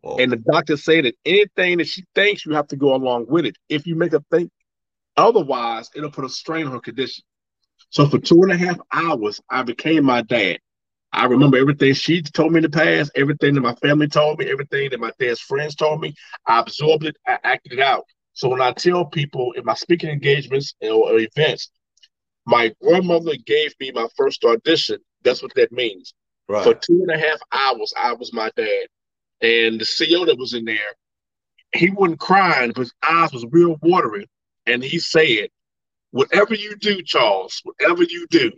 Whoa. 0.00 0.16
And 0.18 0.32
the 0.32 0.36
doctor 0.36 0.76
say 0.76 1.00
that 1.00 1.16
anything 1.24 1.78
that 1.78 1.88
she 1.88 2.04
thinks, 2.14 2.46
you 2.46 2.54
have 2.54 2.68
to 2.68 2.76
go 2.76 2.94
along 2.94 3.26
with 3.28 3.46
it. 3.46 3.56
If 3.68 3.86
you 3.86 3.96
make 3.96 4.12
her 4.12 4.22
think 4.30 4.50
otherwise, 5.16 5.90
it'll 5.94 6.10
put 6.10 6.24
a 6.24 6.28
strain 6.28 6.66
on 6.66 6.72
her 6.72 6.80
condition. 6.80 7.24
So 7.90 8.06
for 8.08 8.18
two 8.18 8.42
and 8.42 8.52
a 8.52 8.56
half 8.56 8.78
hours, 8.92 9.40
I 9.50 9.62
became 9.62 10.04
my 10.04 10.22
dad. 10.22 10.58
I 11.12 11.24
remember 11.24 11.56
everything 11.56 11.94
she 11.94 12.22
told 12.22 12.52
me 12.52 12.58
in 12.58 12.62
the 12.64 12.70
past, 12.70 13.10
everything 13.14 13.54
that 13.54 13.62
my 13.62 13.74
family 13.76 14.08
told 14.08 14.38
me, 14.38 14.50
everything 14.50 14.90
that 14.90 15.00
my 15.00 15.10
dad's 15.18 15.40
friends 15.40 15.74
told 15.74 16.00
me. 16.00 16.14
I 16.46 16.60
absorbed 16.60 17.04
it, 17.04 17.16
I 17.26 17.38
acted 17.42 17.72
it 17.72 17.80
out. 17.80 18.04
So 18.38 18.48
when 18.48 18.60
I 18.60 18.70
tell 18.70 19.04
people 19.04 19.50
in 19.56 19.64
my 19.64 19.74
speaking 19.74 20.10
engagements 20.10 20.72
or 20.80 21.18
events, 21.18 21.72
my 22.46 22.72
grandmother 22.80 23.32
gave 23.44 23.74
me 23.80 23.90
my 23.90 24.06
first 24.16 24.44
audition. 24.44 24.98
That's 25.24 25.42
what 25.42 25.52
that 25.56 25.72
means. 25.72 26.14
Right. 26.48 26.62
For 26.62 26.72
two 26.72 27.04
and 27.08 27.10
a 27.10 27.18
half 27.18 27.40
hours, 27.50 27.92
I 27.96 28.12
was 28.12 28.32
my 28.32 28.48
dad. 28.54 28.86
And 29.40 29.80
the 29.80 29.84
CEO 29.84 30.24
that 30.26 30.38
was 30.38 30.54
in 30.54 30.66
there, 30.66 30.94
he 31.74 31.90
wasn't 31.90 32.20
crying, 32.20 32.70
but 32.70 32.82
his 32.82 32.94
eyes 33.08 33.32
was 33.32 33.44
real 33.50 33.76
watery. 33.82 34.30
And 34.66 34.84
he 34.84 35.00
said, 35.00 35.48
Whatever 36.12 36.54
you 36.54 36.76
do, 36.76 37.02
Charles, 37.02 37.60
whatever 37.64 38.04
you 38.04 38.28
do, 38.30 38.52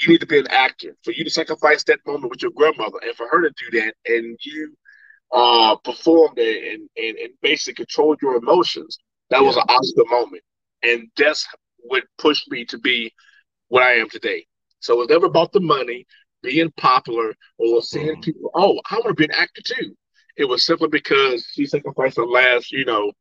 you 0.00 0.08
need 0.08 0.20
to 0.22 0.26
be 0.26 0.40
an 0.40 0.50
actor. 0.50 0.96
For 1.04 1.12
you 1.12 1.22
to 1.22 1.30
sacrifice 1.30 1.84
that 1.84 2.00
moment 2.04 2.32
with 2.32 2.42
your 2.42 2.50
grandmother 2.50 2.98
and 3.00 3.14
for 3.14 3.28
her 3.28 3.42
to 3.42 3.50
do 3.50 3.78
that, 3.78 3.94
and 4.06 4.36
you 4.42 4.74
uh, 5.32 5.76
performed 5.76 6.38
and, 6.38 6.88
and, 6.96 7.16
and 7.18 7.32
basically 7.42 7.84
controlled 7.84 8.18
your 8.22 8.36
emotions, 8.36 8.98
that 9.30 9.40
yeah. 9.40 9.46
was 9.46 9.56
an 9.56 9.64
Oscar 9.68 10.04
moment. 10.10 10.42
And 10.82 11.08
that's 11.16 11.46
what 11.78 12.04
pushed 12.18 12.50
me 12.50 12.64
to 12.66 12.78
be 12.78 13.12
what 13.68 13.82
I 13.82 13.94
am 13.94 14.08
today. 14.08 14.46
So 14.80 14.94
it 14.94 14.98
was 14.98 15.08
never 15.08 15.26
about 15.26 15.52
the 15.52 15.60
money, 15.60 16.06
being 16.42 16.72
popular, 16.76 17.34
or 17.58 17.82
seeing 17.82 18.16
mm. 18.16 18.22
people, 18.22 18.50
oh, 18.54 18.80
I 18.90 18.94
want 18.96 19.08
to 19.08 19.14
be 19.14 19.24
an 19.24 19.32
actor 19.32 19.62
too. 19.64 19.96
It 20.36 20.44
was 20.44 20.64
simply 20.64 20.88
because 20.88 21.46
she 21.52 21.66
sacrificed 21.66 22.16
her 22.16 22.26
last, 22.26 22.70
you 22.70 22.84
know, 22.84 23.12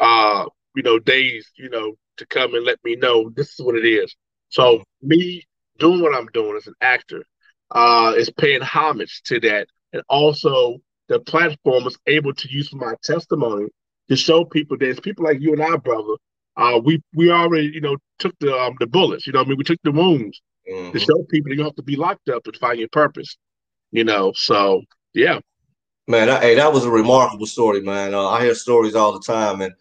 uh, 0.00 0.44
you 0.76 0.82
know, 0.82 0.98
days, 1.00 1.50
you 1.56 1.68
know, 1.68 1.94
to 2.18 2.26
come 2.26 2.54
and 2.54 2.64
let 2.64 2.78
me 2.84 2.94
know 2.94 3.30
this 3.30 3.58
is 3.58 3.64
what 3.64 3.74
it 3.74 3.84
is. 3.84 4.14
So 4.50 4.78
mm. 4.78 4.82
me 5.02 5.44
doing 5.78 6.00
what 6.00 6.14
I'm 6.14 6.28
doing 6.32 6.56
as 6.56 6.66
an 6.66 6.74
actor 6.80 7.24
uh, 7.72 8.14
is 8.16 8.30
paying 8.30 8.62
homage 8.62 9.22
to 9.24 9.40
that, 9.40 9.66
and 9.92 10.02
also 10.08 10.78
the 11.10 11.18
platform 11.18 11.82
was 11.84 11.98
able 12.06 12.32
to 12.32 12.50
use 12.50 12.72
my 12.72 12.94
testimony 13.02 13.66
to 14.08 14.16
show 14.16 14.44
people 14.44 14.78
that 14.78 14.88
it's 14.88 15.00
people 15.00 15.24
like 15.24 15.40
you 15.40 15.52
and 15.52 15.62
I, 15.62 15.76
brother. 15.76 16.14
Uh, 16.56 16.80
we 16.82 17.02
we 17.14 17.30
already 17.30 17.70
you 17.74 17.80
know 17.80 17.96
took 18.18 18.34
the 18.38 18.56
um, 18.56 18.76
the 18.80 18.86
bullets. 18.86 19.26
You 19.26 19.32
know, 19.32 19.40
I 19.40 19.44
mean, 19.44 19.58
we 19.58 19.64
took 19.64 19.80
the 19.82 19.92
wounds. 19.92 20.40
mm-hmm. 20.70 20.92
to 20.92 20.98
show 20.98 21.24
people 21.30 21.50
you 21.50 21.56
don't 21.56 21.66
have 21.66 21.74
to 21.74 21.82
be 21.82 21.96
locked 21.96 22.28
up 22.28 22.44
to 22.44 22.52
find 22.58 22.78
your 22.78 22.88
purpose. 22.88 23.36
You 23.90 24.04
know, 24.04 24.32
so 24.34 24.82
yeah. 25.12 25.40
Man, 26.06 26.28
that, 26.28 26.42
hey, 26.42 26.54
that 26.54 26.72
was 26.72 26.84
a 26.84 26.90
remarkable 26.90 27.46
story, 27.46 27.82
man. 27.82 28.14
Uh, 28.14 28.28
I 28.28 28.44
hear 28.44 28.54
stories 28.54 28.94
all 28.94 29.12
the 29.12 29.20
time, 29.20 29.60
and 29.60 29.72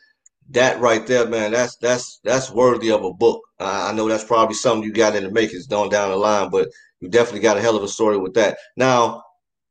that 0.49 0.79
right 0.79 1.05
there, 1.05 1.27
man, 1.27 1.51
that's 1.51 1.75
that's 1.77 2.19
that's 2.23 2.49
worthy 2.49 2.91
of 2.91 3.03
a 3.03 3.13
book. 3.13 3.41
I 3.59 3.93
know 3.93 4.07
that's 4.07 4.23
probably 4.23 4.55
something 4.55 4.83
you 4.83 4.93
got 4.93 5.15
in 5.15 5.23
the 5.23 5.31
makings 5.31 5.67
down 5.67 5.89
down 5.89 6.09
the 6.09 6.15
line, 6.15 6.49
but 6.49 6.69
you 7.01 7.07
definitely 7.07 7.41
got 7.41 7.57
a 7.57 7.61
hell 7.61 7.77
of 7.77 7.83
a 7.83 7.87
story 7.87 8.17
with 8.17 8.33
that. 8.33 8.57
Now, 8.75 9.23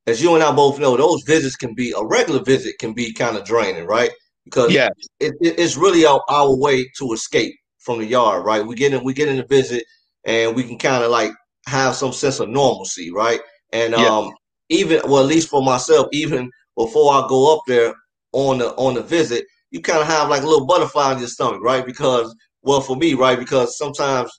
as 0.08 0.22
you 0.22 0.34
and 0.34 0.42
I 0.42 0.50
both 0.52 0.78
know, 0.78 0.96
those 0.96 1.22
visits 1.22 1.54
can 1.54 1.74
be 1.74 1.92
a 1.96 2.02
regular 2.02 2.42
visit 2.42 2.78
can 2.78 2.94
be 2.94 3.12
kind 3.12 3.36
of 3.36 3.44
draining, 3.44 3.86
right? 3.86 4.10
Because 4.44 4.72
yeah, 4.72 4.88
it, 5.20 5.34
it, 5.40 5.58
it's 5.58 5.76
really 5.76 6.06
our, 6.06 6.22
our 6.30 6.56
way 6.56 6.88
to 6.98 7.12
escape 7.12 7.54
from 7.78 7.98
the 7.98 8.06
yard, 8.06 8.44
right? 8.44 8.66
We 8.66 8.74
get 8.74 8.94
in, 8.94 9.04
we 9.04 9.12
get 9.12 9.28
in 9.28 9.38
a 9.38 9.46
visit, 9.46 9.84
and 10.24 10.56
we 10.56 10.62
can 10.64 10.78
kind 10.78 11.04
of 11.04 11.10
like 11.10 11.32
have 11.66 11.94
some 11.94 12.12
sense 12.12 12.40
of 12.40 12.48
normalcy, 12.48 13.12
right? 13.12 13.40
And 13.72 13.92
yeah. 13.92 14.06
um, 14.06 14.32
even 14.70 15.02
well, 15.04 15.22
at 15.22 15.28
least 15.28 15.50
for 15.50 15.62
myself, 15.62 16.06
even 16.12 16.50
before 16.74 17.12
I 17.12 17.26
go 17.28 17.54
up 17.54 17.62
there 17.66 17.94
on 18.32 18.58
the 18.58 18.70
on 18.76 18.94
the 18.94 19.02
visit, 19.02 19.44
you 19.70 19.82
kind 19.82 20.00
of 20.00 20.06
have 20.06 20.30
like 20.30 20.42
a 20.42 20.46
little 20.46 20.66
butterfly 20.66 21.12
in 21.12 21.18
your 21.18 21.28
stomach, 21.28 21.60
right? 21.62 21.84
Because 21.84 22.34
well, 22.62 22.80
for 22.80 22.96
me, 22.96 23.12
right, 23.12 23.38
because 23.38 23.76
sometimes 23.76 24.30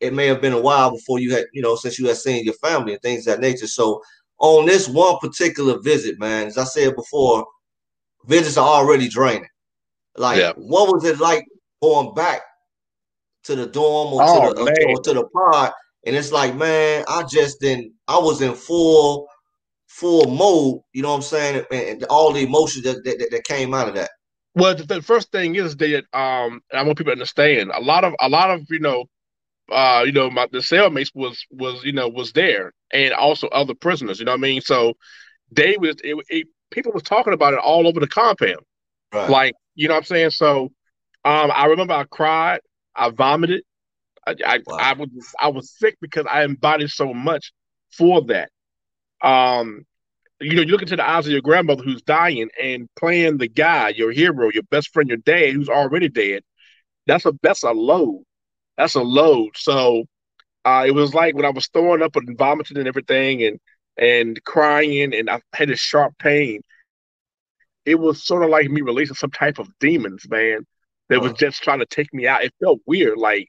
it 0.00 0.14
may 0.14 0.26
have 0.26 0.40
been 0.40 0.52
a 0.52 0.60
while 0.60 0.92
before 0.92 1.18
you 1.18 1.32
had, 1.32 1.46
you 1.52 1.62
know, 1.62 1.74
since 1.74 1.98
you 1.98 2.06
had 2.06 2.16
seen 2.16 2.44
your 2.44 2.54
family 2.54 2.92
and 2.92 3.02
things 3.02 3.24
that 3.24 3.40
nature. 3.40 3.66
So 3.66 4.00
on 4.38 4.66
this 4.66 4.88
one 4.88 5.18
particular 5.20 5.78
visit, 5.80 6.18
man, 6.18 6.46
as 6.46 6.58
I 6.58 6.64
said 6.64 6.94
before, 6.94 7.46
visits 8.26 8.56
are 8.56 8.66
already 8.66 9.08
draining. 9.08 9.48
Like, 10.16 10.38
yeah. 10.38 10.52
what 10.56 10.92
was 10.92 11.04
it 11.04 11.18
like 11.18 11.44
going 11.82 12.14
back 12.14 12.42
to 13.44 13.54
the 13.54 13.66
dorm 13.66 14.14
or, 14.14 14.22
oh, 14.22 14.52
to 14.52 14.64
the, 14.64 14.86
or 14.88 15.02
to 15.02 15.12
the 15.14 15.28
pod? 15.28 15.72
And 16.06 16.14
it's 16.14 16.32
like, 16.32 16.54
man, 16.54 17.04
I 17.08 17.24
just 17.24 17.60
didn't. 17.60 17.92
I 18.06 18.18
was 18.18 18.40
in 18.40 18.54
full, 18.54 19.26
full 19.88 20.26
mode. 20.26 20.80
You 20.92 21.02
know 21.02 21.10
what 21.10 21.16
I'm 21.16 21.22
saying? 21.22 21.64
And, 21.72 22.04
all 22.04 22.32
the 22.32 22.44
emotions 22.44 22.84
that, 22.84 23.04
that, 23.04 23.28
that 23.30 23.44
came 23.44 23.74
out 23.74 23.88
of 23.88 23.94
that. 23.94 24.10
Well, 24.54 24.74
the, 24.74 24.84
the, 24.84 25.02
first 25.02 25.30
thing 25.30 25.54
is 25.56 25.76
that 25.76 26.04
um, 26.12 26.62
I 26.72 26.82
want 26.82 26.98
people 26.98 27.12
to 27.12 27.16
understand 27.16 27.70
a 27.72 27.80
lot 27.80 28.02
of 28.02 28.14
a 28.18 28.28
lot 28.28 28.50
of 28.50 28.62
you 28.70 28.80
know 28.80 29.04
uh, 29.70 30.02
you 30.06 30.12
know, 30.12 30.30
my 30.30 30.46
the 30.50 30.58
cellmates 30.58 31.10
was 31.14 31.44
was 31.50 31.84
you 31.84 31.92
know 31.92 32.08
was 32.08 32.32
there, 32.32 32.72
and 32.92 33.12
also 33.12 33.48
other 33.48 33.74
prisoners. 33.74 34.18
You 34.18 34.26
know 34.26 34.32
what 34.32 34.40
I 34.40 34.42
mean? 34.42 34.60
So 34.60 34.94
they 35.50 35.76
was 35.78 35.96
it, 36.02 36.16
it, 36.28 36.46
people 36.70 36.92
was 36.92 37.02
talking 37.02 37.32
about 37.32 37.54
it 37.54 37.60
all 37.60 37.86
over 37.86 38.00
the 38.00 38.08
compound. 38.08 38.60
Right. 39.12 39.30
Like 39.30 39.54
you 39.74 39.88
know 39.88 39.94
what 39.94 39.98
I'm 39.98 40.04
saying? 40.04 40.30
So 40.30 40.72
um, 41.24 41.50
I 41.54 41.66
remember 41.66 41.94
I 41.94 42.04
cried, 42.04 42.60
I 42.94 43.10
vomited, 43.10 43.62
I 44.26 44.34
I, 44.44 44.60
wow. 44.66 44.76
I 44.78 44.92
was 44.94 45.34
I 45.40 45.48
was 45.48 45.72
sick 45.76 45.96
because 46.00 46.26
I 46.30 46.44
embodied 46.44 46.90
so 46.90 47.12
much 47.14 47.52
for 47.96 48.22
that. 48.26 48.50
Um, 49.22 49.84
you 50.40 50.54
know, 50.54 50.62
you 50.62 50.72
look 50.72 50.82
into 50.82 50.96
the 50.96 51.08
eyes 51.08 51.26
of 51.26 51.32
your 51.32 51.40
grandmother 51.40 51.82
who's 51.82 52.02
dying 52.02 52.48
and 52.62 52.88
playing 52.96 53.38
the 53.38 53.48
guy, 53.48 53.88
your 53.88 54.12
hero, 54.12 54.50
your 54.52 54.62
best 54.64 54.92
friend, 54.92 55.08
your 55.08 55.18
dad 55.18 55.52
who's 55.52 55.68
already 55.68 56.08
dead. 56.08 56.42
That's 57.06 57.26
a 57.26 57.32
that's 57.42 57.62
a 57.64 57.72
load 57.72 58.22
that's 58.78 58.94
a 58.94 59.02
load. 59.02 59.50
So 59.56 60.04
uh, 60.68 60.84
it 60.84 60.90
was 60.90 61.14
like 61.14 61.34
when 61.34 61.46
I 61.46 61.50
was 61.50 61.68
throwing 61.68 62.02
up 62.02 62.16
and 62.16 62.36
vomiting 62.36 62.76
and 62.76 62.88
everything 62.88 63.42
and 63.42 63.58
and 63.96 64.42
crying 64.44 65.14
and 65.14 65.30
I 65.30 65.40
had 65.54 65.70
a 65.70 65.76
sharp 65.76 66.14
pain. 66.18 66.60
It 67.86 67.94
was 67.94 68.22
sort 68.22 68.42
of 68.42 68.50
like 68.50 68.68
me 68.68 68.82
releasing 68.82 69.16
some 69.16 69.30
type 69.30 69.58
of 69.58 69.68
demons, 69.80 70.28
man, 70.28 70.66
that 71.08 71.22
was 71.22 71.32
just 71.32 71.62
trying 71.62 71.78
to 71.78 71.86
take 71.86 72.12
me 72.12 72.26
out. 72.26 72.44
It 72.44 72.52
felt 72.60 72.80
weird. 72.86 73.16
Like 73.16 73.48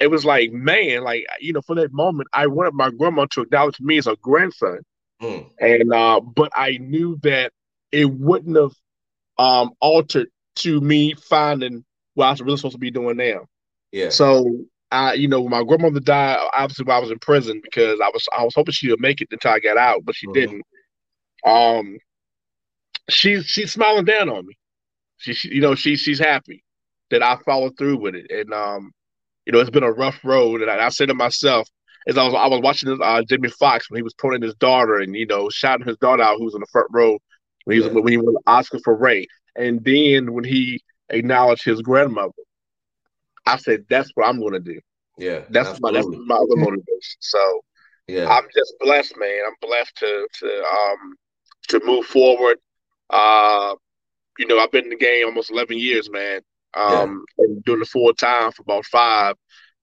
it 0.00 0.08
was 0.08 0.24
like, 0.24 0.50
man, 0.50 1.04
like 1.04 1.24
you 1.40 1.52
know, 1.52 1.62
for 1.62 1.76
that 1.76 1.92
moment, 1.92 2.28
I 2.32 2.48
wanted 2.48 2.74
my 2.74 2.90
grandma 2.90 3.26
to 3.32 3.42
acknowledge 3.42 3.80
me 3.80 3.98
as 3.98 4.08
a 4.08 4.16
grandson. 4.16 4.80
Mm. 5.22 5.48
And 5.60 5.94
uh, 5.94 6.20
but 6.20 6.50
I 6.56 6.78
knew 6.78 7.16
that 7.22 7.52
it 7.92 8.10
wouldn't 8.10 8.56
have 8.56 8.72
um 9.38 9.70
altered 9.80 10.28
to 10.56 10.80
me 10.80 11.14
finding 11.14 11.84
what 12.14 12.26
I 12.26 12.30
was 12.30 12.40
really 12.40 12.56
supposed 12.56 12.74
to 12.74 12.80
be 12.80 12.90
doing 12.90 13.18
now. 13.18 13.46
Yeah. 13.92 14.08
So 14.08 14.66
I, 14.90 15.14
you 15.14 15.28
know, 15.28 15.40
when 15.40 15.50
my 15.50 15.64
grandmother 15.64 16.00
died 16.00 16.38
obviously 16.54 16.84
while 16.84 16.98
I 16.98 17.00
was 17.00 17.10
in 17.10 17.18
prison 17.18 17.60
because 17.62 18.00
I 18.00 18.08
was 18.12 18.26
I 18.36 18.44
was 18.44 18.54
hoping 18.54 18.72
she 18.72 18.90
would 18.90 19.00
make 19.00 19.20
it 19.20 19.28
until 19.30 19.50
I 19.50 19.60
got 19.60 19.76
out, 19.76 20.04
but 20.04 20.14
she 20.14 20.26
mm-hmm. 20.26 20.34
didn't. 20.34 20.62
Um, 21.44 21.98
she's 23.10 23.46
she's 23.46 23.72
smiling 23.72 24.04
down 24.04 24.28
on 24.28 24.46
me. 24.46 24.56
She, 25.18 25.34
she, 25.34 25.54
you 25.54 25.60
know, 25.60 25.74
she 25.74 25.96
she's 25.96 26.18
happy 26.18 26.62
that 27.10 27.22
I 27.22 27.36
followed 27.44 27.76
through 27.78 27.98
with 27.98 28.14
it, 28.14 28.30
and 28.30 28.52
um, 28.52 28.92
you 29.44 29.52
know, 29.52 29.60
it's 29.60 29.70
been 29.70 29.82
a 29.82 29.92
rough 29.92 30.18
road. 30.24 30.62
And 30.62 30.70
I, 30.70 30.86
I 30.86 30.88
said 30.90 31.08
to 31.08 31.14
myself, 31.14 31.68
as 32.06 32.16
I 32.16 32.24
was 32.24 32.34
I 32.34 32.46
was 32.46 32.60
watching 32.60 32.96
uh, 33.02 33.22
Jamie 33.22 33.48
Foxx 33.48 33.90
when 33.90 33.98
he 33.98 34.02
was 34.02 34.14
pulling 34.14 34.42
his 34.42 34.54
daughter 34.54 34.98
and 34.98 35.14
you 35.16 35.26
know 35.26 35.48
shouting 35.50 35.86
his 35.86 35.96
daughter 35.98 36.22
out 36.22 36.38
who 36.38 36.44
was 36.44 36.54
in 36.54 36.60
the 36.60 36.66
front 36.70 36.88
row 36.92 37.18
when 37.64 37.76
he 37.76 37.80
was 37.80 37.92
yeah. 37.92 38.00
when 38.00 38.08
he 38.08 38.16
won 38.16 38.34
the 38.34 38.40
Oscar 38.46 38.78
for 38.84 38.96
Ray, 38.96 39.26
and 39.56 39.84
then 39.84 40.32
when 40.32 40.44
he 40.44 40.80
acknowledged 41.10 41.64
his 41.64 41.82
grandmother 41.82 42.32
I 43.46 43.56
said 43.56 43.84
that's 43.88 44.10
what 44.14 44.28
I'm 44.28 44.40
going 44.40 44.52
to 44.52 44.60
do. 44.60 44.80
Yeah, 45.18 45.42
that's 45.48 45.70
absolutely. 45.70 45.92
my 45.92 46.16
that's 46.16 46.26
my 46.26 46.36
other 46.36 46.56
motivation. 46.56 47.18
So 47.20 47.60
yeah, 48.08 48.28
I'm 48.28 48.44
just 48.54 48.74
blessed, 48.80 49.14
man. 49.18 49.40
I'm 49.46 49.54
blessed 49.60 49.96
to 49.98 50.28
to 50.40 50.64
um 50.64 51.14
to 51.68 51.80
move 51.84 52.06
forward. 52.06 52.58
Uh, 53.10 53.74
you 54.38 54.46
know, 54.46 54.58
I've 54.58 54.70
been 54.70 54.84
in 54.84 54.90
the 54.90 54.96
game 54.96 55.26
almost 55.26 55.50
11 55.50 55.78
years, 55.78 56.10
man. 56.10 56.40
Um, 56.74 57.24
yeah. 57.38 57.44
and 57.44 57.64
doing 57.64 57.80
the 57.80 57.86
full 57.86 58.12
time 58.14 58.52
for 58.52 58.62
about 58.62 58.84
five. 58.84 59.36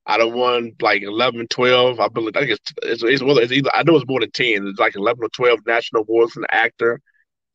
I 0.05 0.17
don't 0.17 0.35
won 0.35 0.73
like 0.81 1.01
11, 1.01 1.47
12. 1.47 1.99
I 1.99 2.07
believe 2.09 2.35
I 2.35 2.41
think 2.41 2.51
it's 2.51 2.73
it's, 2.83 3.03
it's, 3.03 3.23
well, 3.23 3.37
it's 3.37 3.51
either 3.51 3.73
I 3.73 3.83
know 3.83 3.95
it's 3.95 4.07
more 4.07 4.19
than 4.19 4.31
10. 4.31 4.67
It's 4.67 4.79
like 4.79 4.95
11 4.95 5.23
or 5.23 5.29
12 5.29 5.59
national 5.65 6.03
awards 6.03 6.33
for 6.33 6.41
an 6.41 6.47
actor. 6.51 6.99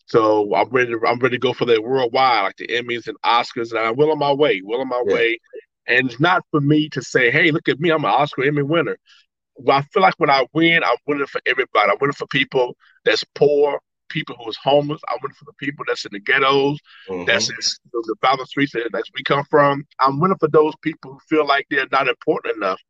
So 0.07 0.55
I'm 0.55 0.71
ready. 0.71 0.93
To, 0.93 1.01
I'm 1.07 1.19
ready 1.19 1.37
to 1.37 1.41
go 1.41 1.53
for 1.53 1.67
the 1.67 1.81
worldwide, 1.83 2.45
like 2.45 2.57
the 2.57 2.69
Emmys 2.69 3.09
and 3.09 3.21
Oscars, 3.23 3.71
and 3.71 3.79
I'm 3.79 3.97
well 3.97 4.11
on 4.11 4.19
my 4.19 4.33
way. 4.33 4.63
Well 4.65 4.81
on 4.81 4.89
my 4.89 5.03
yeah. 5.07 5.15
way. 5.15 5.39
And 5.89 6.11
it's 6.11 6.21
not 6.21 6.45
for 6.51 6.61
me 6.61 6.89
to 6.91 7.03
say, 7.03 7.31
hey, 7.31 7.51
look 7.51 7.69
at 7.69 7.81
me, 7.81 7.91
I'm 7.91 8.05
an 8.05 8.11
Oscar 8.11 8.45
Emmy 8.45 8.63
winner. 8.63 8.99
Well, 9.57 9.79
I 9.79 9.83
feel 9.83 10.03
like 10.03 10.15
when 10.19 10.31
I 10.31 10.47
win, 10.53 10.85
I'm 10.85 10.97
winning 11.07 11.27
for 11.27 11.41
everybody. 11.47 11.91
I'm 11.91 11.97
winning 12.01 12.13
for 12.13 12.27
people 12.27 12.77
that's 13.05 13.25
poor, 13.35 13.81
people 14.09 14.37
who 14.37 14.49
is 14.49 14.57
homeless. 14.63 15.01
I'm 15.09 15.19
winning 15.23 15.35
for 15.35 15.47
the 15.47 15.55
people 15.55 15.85
that's 15.89 16.05
in 16.05 16.11
the 16.13 16.21
ghettos, 16.21 16.79
mm-hmm. 17.09 17.25
that's 17.25 17.49
in 17.49 17.57
the 17.93 18.15
violent 18.23 18.49
streets 18.49 18.73
that 18.73 19.03
we 19.15 19.23
come 19.25 19.45
from. 19.51 19.85
I'm 19.99 20.21
winning 20.21 20.39
for 20.39 20.49
those 20.49 20.75
people 20.83 21.13
who 21.13 21.19
feel 21.29 21.47
like 21.47 21.67
they're 21.71 21.87
not 21.91 22.07
important 22.07 22.57
enough. 22.57 22.81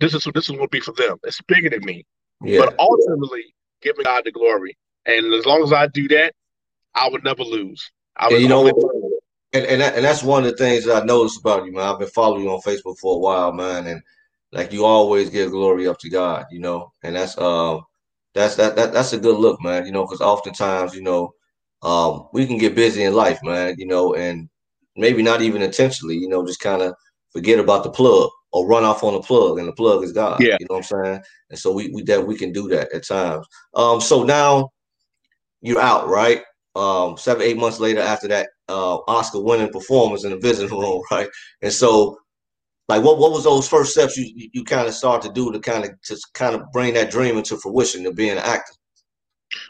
This 0.00 0.14
is 0.14 0.26
this 0.34 0.48
is 0.48 0.56
what 0.56 0.70
be 0.70 0.80
for 0.80 0.92
them. 0.92 1.18
It's 1.24 1.40
bigger 1.42 1.70
than 1.70 1.84
me. 1.84 2.06
Yeah. 2.42 2.60
But 2.60 2.76
ultimately, 2.78 3.54
giving 3.82 4.04
God 4.04 4.24
the 4.24 4.32
glory. 4.32 4.76
And 5.06 5.32
as 5.34 5.44
long 5.44 5.62
as 5.62 5.72
I 5.72 5.86
do 5.88 6.08
that, 6.08 6.34
I 6.94 7.08
would 7.08 7.24
never 7.24 7.42
lose. 7.42 7.90
I 8.16 8.28
would 8.28 8.40
you 8.40 8.48
know, 8.48 8.70
and 9.54 9.64
and, 9.66 9.80
that, 9.80 9.94
and 9.94 10.04
that's 10.04 10.22
one 10.22 10.44
of 10.44 10.50
the 10.50 10.56
things 10.56 10.84
that 10.84 11.02
I 11.02 11.06
noticed 11.06 11.40
about 11.40 11.64
you, 11.64 11.72
man. 11.72 11.84
I've 11.88 11.98
been 11.98 12.08
following 12.08 12.44
you 12.44 12.50
on 12.50 12.60
Facebook 12.60 12.98
for 12.98 13.16
a 13.16 13.18
while, 13.18 13.52
man, 13.52 13.86
and 13.86 14.02
like 14.52 14.72
you 14.72 14.84
always 14.84 15.30
give 15.30 15.50
glory 15.50 15.88
up 15.88 15.98
to 16.00 16.10
God, 16.10 16.46
you 16.50 16.60
know, 16.60 16.92
and 17.02 17.16
that's 17.16 17.38
uh 17.38 17.78
that's 18.34 18.56
that, 18.56 18.76
that 18.76 18.92
that's 18.92 19.12
a 19.12 19.18
good 19.18 19.38
look, 19.38 19.62
man, 19.62 19.86
you 19.86 19.92
know, 19.92 20.04
because 20.04 20.20
oftentimes, 20.20 20.94
you 20.94 21.02
know, 21.02 21.32
um, 21.82 22.28
we 22.32 22.46
can 22.46 22.58
get 22.58 22.74
busy 22.74 23.04
in 23.04 23.14
life, 23.14 23.38
man, 23.42 23.76
you 23.78 23.86
know, 23.86 24.14
and 24.14 24.48
maybe 24.96 25.22
not 25.22 25.40
even 25.42 25.62
intentionally, 25.62 26.16
you 26.16 26.28
know, 26.28 26.44
just 26.44 26.60
kind 26.60 26.82
of 26.82 26.94
forget 27.32 27.58
about 27.58 27.84
the 27.84 27.90
plug 27.90 28.30
or 28.52 28.66
run 28.66 28.84
off 28.84 29.02
on 29.02 29.14
the 29.14 29.20
plug, 29.20 29.58
and 29.58 29.68
the 29.68 29.72
plug 29.72 30.04
is 30.04 30.12
God. 30.12 30.40
Yeah. 30.40 30.56
You 30.60 30.66
know 30.70 30.76
what 30.76 30.92
I'm 30.92 31.04
saying? 31.04 31.22
And 31.50 31.58
so 31.58 31.72
we 31.72 31.90
we 31.92 32.02
that 32.04 32.26
we 32.26 32.36
can 32.36 32.52
do 32.52 32.68
that 32.68 32.92
at 32.92 33.06
times. 33.06 33.46
Um, 33.74 34.00
so 34.00 34.24
now 34.24 34.70
you're 35.60 35.80
out, 35.80 36.08
right? 36.08 36.42
Um, 36.74 37.16
seven, 37.16 37.42
eight 37.42 37.56
months 37.56 37.78
later 37.78 38.00
after 38.00 38.26
that 38.28 38.48
uh, 38.68 38.96
Oscar 39.06 39.40
winning 39.40 39.70
performance 39.70 40.24
in 40.24 40.30
the 40.30 40.38
visiting 40.38 40.76
room, 40.78 41.02
right? 41.10 41.28
And 41.62 41.72
so, 41.72 42.18
like, 42.88 43.02
what 43.02 43.18
what 43.18 43.32
was 43.32 43.44
those 43.44 43.68
first 43.68 43.92
steps 43.92 44.16
you 44.16 44.48
you, 44.52 44.64
kind 44.64 44.88
of 44.88 44.94
start 44.94 45.22
to 45.22 45.32
do 45.32 45.52
to 45.52 45.60
kind 45.60 45.84
of 45.84 45.90
to 46.02 46.18
kind 46.34 46.54
of 46.54 46.62
bring 46.72 46.94
that 46.94 47.10
dream 47.10 47.36
into 47.36 47.56
fruition 47.56 48.06
of 48.06 48.16
being 48.16 48.32
an 48.32 48.38
actor? 48.38 48.72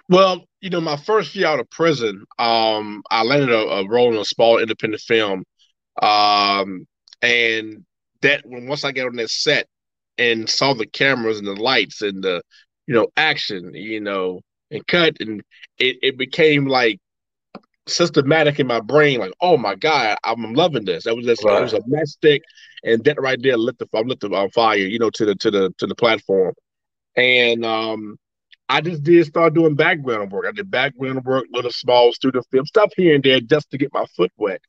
Well, 0.09 0.45
you 0.61 0.71
know, 0.71 0.81
my 0.81 0.97
first 0.97 1.35
year 1.35 1.47
out 1.47 1.61
of 1.61 1.69
prison, 1.71 2.25
um, 2.39 3.03
I 3.11 3.23
landed 3.23 3.51
a, 3.51 3.59
a 3.59 3.89
role 3.89 4.13
in 4.13 4.19
a 4.19 4.25
small 4.25 4.59
independent 4.59 5.03
film, 5.03 5.45
um, 6.01 6.87
and 7.23 7.85
that 8.23 8.43
when 8.45 8.67
once 8.67 8.85
I 8.85 8.93
got 8.93 9.07
on 9.07 9.17
that 9.17 9.31
set 9.31 9.67
and 10.19 10.49
saw 10.49 10.75
the 10.75 10.87
cameras 10.87 11.39
and 11.39 11.47
the 11.47 11.55
lights 11.55 12.03
and 12.03 12.23
the 12.23 12.43
you 12.87 12.95
know 12.95 13.09
action, 13.17 13.73
you 13.75 14.01
know, 14.01 14.41
and 14.71 14.87
cut, 14.87 15.17
and 15.21 15.43
it, 15.79 15.99
it 16.03 16.19
became 16.19 16.67
like 16.67 17.01
systematic 17.87 18.61
in 18.61 18.67
my 18.67 18.81
brain, 18.81 19.21
like, 19.21 19.33
oh 19.41 19.57
my 19.59 19.75
god, 19.75 20.19
I'm 20.25 20.55
loving 20.55 20.85
this. 20.85 21.05
That 21.05 21.17
was 21.17 21.27
just 21.27 21.45
right. 21.45 21.61
it 21.61 21.63
was 21.63 21.75
a 21.75 21.81
matchstick, 21.81 22.41
and 22.85 23.05
that 23.05 23.21
right 23.21 23.41
there 23.43 23.57
lit 23.57 23.79
the 23.79 23.89
I 23.95 24.01
lit 24.01 24.21
the 24.21 24.29
on 24.35 24.51
fire, 24.51 24.77
you 24.79 24.99
know, 24.99 25.11
to 25.11 25.27
the 25.27 25.35
to 25.37 25.51
the 25.51 25.75
to 25.79 25.87
the 25.87 25.95
platform. 25.97 26.55
And 27.17 27.65
um 27.65 28.17
I 28.69 28.81
just 28.81 29.03
did 29.05 29.27
start 29.27 29.55
doing 29.55 29.75
background 29.77 30.33
work. 30.33 30.47
I 30.49 30.53
did 30.53 30.71
background 30.71 31.25
work, 31.25 31.47
little 31.53 31.71
small 31.73 32.13
studio 32.13 32.43
film 32.51 32.67
stuff 32.67 32.93
here 32.97 33.15
and 33.15 33.25
there 33.25 33.41
just 33.41 33.71
to 33.71 33.79
get 33.79 33.93
my 33.95 34.07
foot 34.17 34.33
wet. 34.39 34.61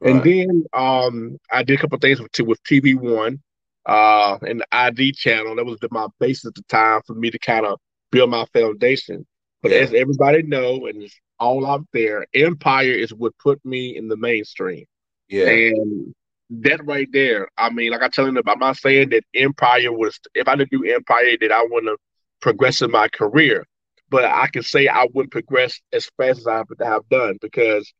Right. 0.00 0.10
And 0.12 0.24
then 0.24 0.64
um 0.74 1.38
I 1.52 1.62
did 1.64 1.78
a 1.78 1.82
couple 1.82 1.98
things 1.98 2.20
with 2.20 2.32
with 2.40 2.62
TV 2.64 2.94
One. 2.96 3.40
uh, 3.86 4.38
and 4.42 4.60
the 4.60 4.66
ID 4.72 5.12
channel. 5.12 5.56
That 5.56 5.66
was 5.66 5.78
the, 5.80 5.88
my 5.90 6.06
basis 6.20 6.46
at 6.46 6.54
the 6.54 6.62
time 6.68 7.02
for 7.06 7.14
me 7.14 7.30
to 7.30 7.38
kind 7.38 7.66
of 7.66 7.80
build 8.12 8.30
my 8.30 8.44
foundation. 8.52 9.26
But 9.62 9.72
yeah. 9.72 9.78
as 9.78 9.94
everybody 9.94 10.42
know, 10.42 10.86
and 10.86 11.02
it's 11.02 11.18
all 11.38 11.66
out 11.66 11.86
there, 11.92 12.26
Empire 12.34 12.92
is 12.92 13.12
what 13.12 13.36
put 13.38 13.64
me 13.64 13.96
in 13.96 14.08
the 14.08 14.16
mainstream. 14.16 14.84
Yeah. 15.28 15.48
And 15.48 16.14
that 16.50 16.84
right 16.84 17.08
there, 17.12 17.48
I 17.58 17.70
mean, 17.70 17.90
like 17.90 18.02
I 18.02 18.08
tell 18.08 18.24
them, 18.24 18.38
I'm 18.46 18.58
not 18.58 18.76
saying 18.76 19.10
that 19.10 19.24
Empire 19.34 19.92
was, 19.92 20.18
if 20.34 20.48
I 20.48 20.56
didn't 20.56 20.70
do 20.70 20.84
Empire, 20.84 21.36
that 21.40 21.52
I 21.52 21.62
wouldn't 21.62 21.90
have 21.90 21.98
progressed 22.40 22.82
in 22.82 22.90
my 22.90 23.08
career. 23.08 23.66
But 24.10 24.24
I 24.24 24.46
can 24.46 24.62
say 24.62 24.88
I 24.88 25.06
wouldn't 25.12 25.32
progress 25.32 25.78
as 25.92 26.08
fast 26.16 26.38
as 26.40 26.46
I 26.46 26.62
have 26.84 27.08
done 27.10 27.36
because, 27.42 27.92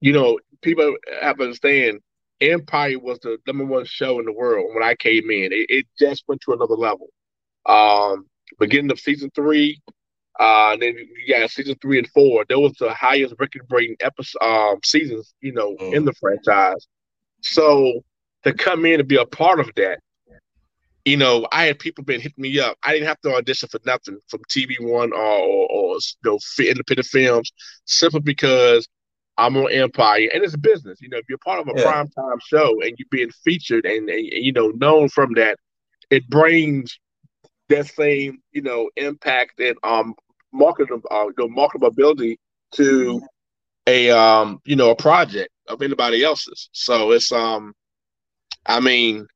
you 0.00 0.12
know, 0.12 0.38
people 0.60 0.94
have 1.20 1.38
to 1.38 1.44
understand 1.44 1.98
Empire 2.40 2.98
was 2.98 3.18
the 3.20 3.38
number 3.46 3.64
one 3.64 3.84
show 3.84 4.18
in 4.20 4.26
the 4.26 4.32
world 4.32 4.74
when 4.74 4.84
I 4.84 4.94
came 4.94 5.30
in. 5.30 5.52
It, 5.52 5.66
it 5.68 5.86
just 5.98 6.24
went 6.28 6.40
to 6.42 6.52
another 6.52 6.74
level. 6.74 7.08
Um, 7.66 8.26
beginning 8.58 8.90
of 8.90 9.00
season 9.00 9.30
three, 9.34 9.80
uh, 10.40 10.70
and 10.72 10.82
then 10.82 10.96
yeah, 11.26 11.46
season 11.46 11.76
three 11.80 11.98
and 11.98 12.08
four, 12.08 12.44
that 12.48 12.58
was 12.58 12.72
the 12.74 12.92
highest 12.92 13.34
record 13.38 13.66
breaking 13.68 13.96
episode 14.00 14.42
um, 14.42 14.78
seasons, 14.84 15.34
you 15.40 15.52
know, 15.52 15.76
mm. 15.76 15.94
in 15.94 16.04
the 16.04 16.12
franchise. 16.14 16.86
So 17.42 18.00
to 18.44 18.52
come 18.52 18.86
in 18.86 19.00
and 19.00 19.08
be 19.08 19.16
a 19.16 19.26
part 19.26 19.60
of 19.60 19.70
that, 19.76 20.00
you 21.04 21.16
know, 21.16 21.46
I 21.50 21.64
had 21.64 21.78
people 21.78 22.04
been 22.04 22.20
hitting 22.20 22.42
me 22.42 22.60
up. 22.60 22.78
I 22.82 22.92
didn't 22.92 23.08
have 23.08 23.20
to 23.22 23.34
audition 23.34 23.68
for 23.68 23.80
nothing 23.84 24.18
from 24.28 24.40
TV 24.48 24.80
One 24.80 25.12
or 25.12 25.18
or, 25.18 25.68
or 25.70 25.94
you 25.96 26.30
know, 26.30 26.38
independent 26.58 27.06
films, 27.06 27.52
simply 27.84 28.20
because 28.20 28.88
I'm 29.36 29.56
on 29.56 29.72
Empire, 29.72 30.28
and 30.32 30.44
it's 30.44 30.54
a 30.54 30.58
business. 30.58 31.00
You 31.00 31.08
know, 31.08 31.18
if 31.18 31.24
you're 31.28 31.38
part 31.38 31.60
of 31.60 31.68
a 31.68 31.78
yeah. 31.78 31.90
prime 31.90 32.08
time 32.08 32.38
show 32.46 32.80
and 32.82 32.94
you're 32.98 33.08
being 33.10 33.30
featured 33.44 33.84
and, 33.84 34.08
and, 34.08 34.24
you 34.24 34.52
know 34.52 34.68
known 34.68 35.08
from 35.08 35.34
that, 35.34 35.58
it 36.10 36.28
brings 36.28 36.98
that 37.74 37.86
same 37.86 38.38
you 38.52 38.62
know 38.62 38.90
impact 38.96 39.60
and 39.60 39.76
um 39.82 40.14
market 40.52 40.88
uh, 40.92 41.24
the 41.36 41.48
marketability 41.48 42.36
to 42.72 43.20
a 43.86 44.10
um 44.10 44.60
you 44.64 44.76
know 44.76 44.90
a 44.90 44.96
project 44.96 45.52
of 45.68 45.82
anybody 45.82 46.22
else's. 46.22 46.68
So 46.72 47.12
it's 47.12 47.32
um, 47.32 47.74
I 48.66 48.80
mean, 48.80 49.26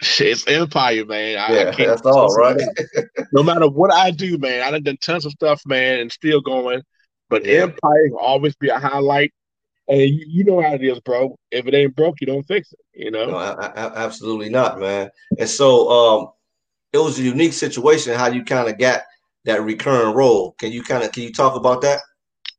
it's 0.00 0.46
empire, 0.46 1.04
man. 1.04 1.38
I, 1.38 1.52
yeah, 1.52 1.72
I 1.76 1.86
that's 1.86 2.02
all 2.02 2.34
right. 2.34 2.60
no 3.32 3.42
matter 3.42 3.68
what 3.68 3.92
I 3.92 4.10
do, 4.10 4.38
man, 4.38 4.62
I 4.62 4.70
done 4.70 4.82
done 4.82 4.98
tons 5.00 5.26
of 5.26 5.32
stuff, 5.32 5.62
man, 5.66 6.00
and 6.00 6.12
still 6.12 6.40
going. 6.40 6.82
But 7.30 7.44
yeah. 7.44 7.62
Empire 7.62 8.10
will 8.10 8.18
always 8.18 8.54
be 8.56 8.68
a 8.68 8.78
highlight. 8.78 9.32
And 9.86 10.00
you, 10.00 10.24
you, 10.26 10.44
know 10.44 10.62
how 10.62 10.74
it 10.74 10.82
is, 10.82 10.98
bro. 11.00 11.36
If 11.50 11.66
it 11.66 11.74
ain't 11.74 11.94
broke, 11.94 12.20
you 12.20 12.26
don't 12.26 12.44
fix 12.44 12.72
it. 12.72 12.78
You 12.94 13.10
know. 13.10 13.26
No, 13.26 13.36
I, 13.36 13.66
I, 13.66 13.94
absolutely 13.96 14.48
not, 14.48 14.80
man. 14.80 15.10
And 15.38 15.48
so, 15.48 15.90
um, 15.90 16.28
it 16.94 16.98
was 16.98 17.18
a 17.18 17.22
unique 17.22 17.52
situation 17.52 18.14
how 18.14 18.28
you 18.28 18.44
kind 18.44 18.68
of 18.70 18.78
got 18.78 19.02
that 19.44 19.62
recurring 19.62 20.14
role. 20.14 20.52
Can 20.58 20.70
you 20.70 20.82
kind 20.82 21.02
of 21.02 21.10
can 21.10 21.24
you 21.24 21.32
talk 21.32 21.56
about 21.56 21.82
that? 21.82 22.00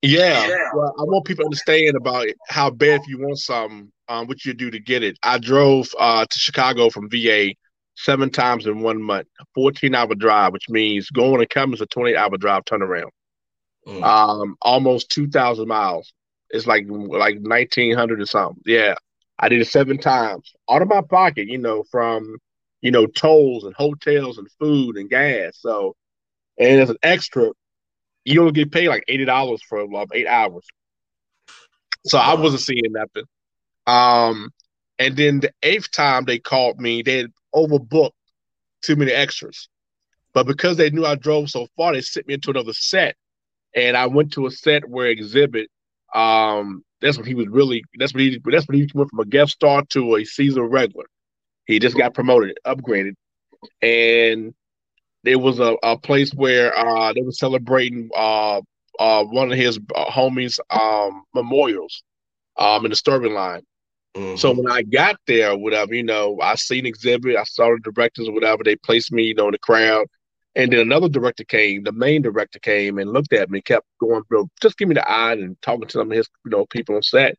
Yeah. 0.01 0.45
yeah. 0.47 0.69
Well, 0.73 0.93
I 0.99 1.03
want 1.03 1.25
people 1.25 1.43
to 1.43 1.47
understand 1.47 1.95
about 1.95 2.27
how 2.49 2.69
bad 2.69 2.99
if 3.01 3.07
you 3.07 3.17
want 3.17 3.39
something, 3.39 3.91
um, 4.09 4.27
what 4.27 4.43
you 4.43 4.53
do 4.53 4.69
to 4.69 4.79
get 4.79 5.03
it. 5.03 5.17
I 5.23 5.39
drove 5.39 5.87
uh, 5.97 6.25
to 6.25 6.37
Chicago 6.37 6.89
from 6.89 7.09
VA 7.09 7.53
seven 7.95 8.29
times 8.29 8.67
in 8.67 8.81
one 8.81 9.01
month, 9.01 9.27
14 9.55 9.95
hour 9.95 10.13
drive, 10.13 10.51
which 10.51 10.69
means 10.69 11.09
going 11.09 11.39
and 11.39 11.49
coming 11.49 11.73
is 11.73 11.81
a 11.81 11.85
20 11.87 12.15
hour 12.17 12.37
drive 12.37 12.65
turnaround. 12.65 13.09
Mm. 13.87 14.03
Um, 14.03 14.57
almost 14.61 15.11
2,000 15.11 15.65
miles. 15.65 16.11
It's 16.49 16.67
like 16.67 16.85
like 16.89 17.39
1,900 17.39 18.21
or 18.21 18.25
something. 18.25 18.61
Yeah. 18.65 18.95
I 19.39 19.49
did 19.49 19.61
it 19.61 19.67
seven 19.67 19.97
times 19.97 20.53
out 20.69 20.81
of 20.81 20.87
my 20.89 21.01
pocket, 21.01 21.47
you 21.47 21.57
know, 21.57 21.83
from, 21.89 22.37
you 22.85 22.91
know, 22.91 23.07
tolls 23.07 23.63
and 23.63 23.73
hotels 23.73 24.37
and 24.37 24.47
food 24.59 24.95
and 24.95 25.09
gas. 25.09 25.57
So, 25.59 25.95
and 26.59 26.79
as 26.79 26.91
an 26.91 26.97
extra, 27.01 27.49
you 28.25 28.41
only 28.41 28.51
get 28.53 28.71
paid 28.71 28.89
like 28.89 29.03
eighty 29.07 29.25
dollars 29.25 29.63
for 29.67 29.81
um, 29.81 30.07
eight 30.13 30.27
hours. 30.27 30.67
So 32.05 32.19
I 32.19 32.35
wasn't 32.35 32.61
seeing 32.61 32.91
nothing. 32.91 33.23
Um, 33.87 34.51
and 34.99 35.17
then 35.17 35.39
the 35.39 35.51
eighth 35.63 35.89
time 35.89 36.25
they 36.25 36.37
called 36.37 36.79
me, 36.79 37.01
they 37.01 37.17
had 37.17 37.31
overbooked 37.55 38.11
too 38.83 38.95
many 38.95 39.11
extras. 39.11 39.67
But 40.35 40.45
because 40.45 40.77
they 40.77 40.91
knew 40.91 41.05
I 41.05 41.15
drove 41.15 41.49
so 41.49 41.65
far, 41.75 41.93
they 41.93 42.01
sent 42.01 42.27
me 42.27 42.35
into 42.35 42.51
another 42.51 42.73
set. 42.73 43.15
And 43.75 43.97
I 43.97 44.05
went 44.05 44.33
to 44.33 44.45
a 44.45 44.51
set 44.51 44.87
where 44.87 45.15
Xzibit, 45.15 45.65
um, 46.13 46.83
that's 47.01 47.17
when 47.17 47.25
he 47.25 47.33
was 47.33 47.47
really 47.47 47.83
that's 47.97 48.13
when 48.13 48.25
he 48.25 48.39
that's 48.45 48.67
when 48.67 48.77
he 48.77 48.87
went 48.93 49.09
from 49.09 49.21
a 49.21 49.25
guest 49.25 49.53
star 49.53 49.83
to 49.89 50.17
a 50.17 50.23
season 50.23 50.61
regular. 50.63 51.05
He 51.65 51.79
just 51.79 51.97
got 51.97 52.13
promoted, 52.13 52.57
upgraded. 52.65 53.15
And 53.81 54.53
there 55.23 55.39
was 55.39 55.59
a, 55.59 55.75
a 55.81 55.97
place 55.97 56.31
where 56.33 56.77
uh, 56.77 57.13
they 57.13 57.21
were 57.21 57.31
celebrating 57.31 58.09
uh, 58.15 58.61
uh, 58.99 59.23
one 59.23 59.51
of 59.51 59.57
his 59.57 59.79
uh, 59.95 60.05
homies' 60.05 60.59
um, 60.69 61.23
memorials 61.33 62.03
um, 62.57 62.85
in 62.85 62.91
the 62.91 62.95
Sterling 62.95 63.33
line. 63.33 63.63
Mm-hmm. 64.15 64.37
So 64.37 64.53
when 64.53 64.71
I 64.71 64.83
got 64.83 65.17
there, 65.27 65.57
whatever, 65.57 65.93
you 65.93 66.03
know, 66.03 66.39
I 66.41 66.55
seen 66.55 66.85
Xzibit, 66.85 67.35
I 67.35 67.43
saw 67.43 67.69
the 67.71 67.91
directors 67.91 68.27
or 68.27 68.33
whatever, 68.33 68.63
they 68.63 68.75
placed 68.77 69.11
me, 69.11 69.23
you 69.23 69.33
know, 69.33 69.47
in 69.47 69.51
the 69.51 69.59
crowd. 69.59 70.07
And 70.55 70.71
then 70.71 70.79
another 70.79 71.09
director 71.09 71.43
came, 71.43 71.83
the 71.83 71.91
main 71.91 72.21
director 72.21 72.59
came 72.59 72.97
and 72.97 73.11
looked 73.11 73.33
at 73.33 73.49
me, 73.49 73.61
kept 73.61 73.85
going, 73.99 74.23
just 74.61 74.77
give 74.77 74.87
me 74.87 74.93
the 74.93 75.09
eye 75.09 75.33
and 75.33 75.61
talking 75.61 75.87
to 75.87 75.91
some 75.91 76.11
of 76.11 76.15
his, 76.15 76.29
you 76.45 76.51
know, 76.51 76.65
people 76.67 76.95
on 76.95 77.01
set. 77.01 77.35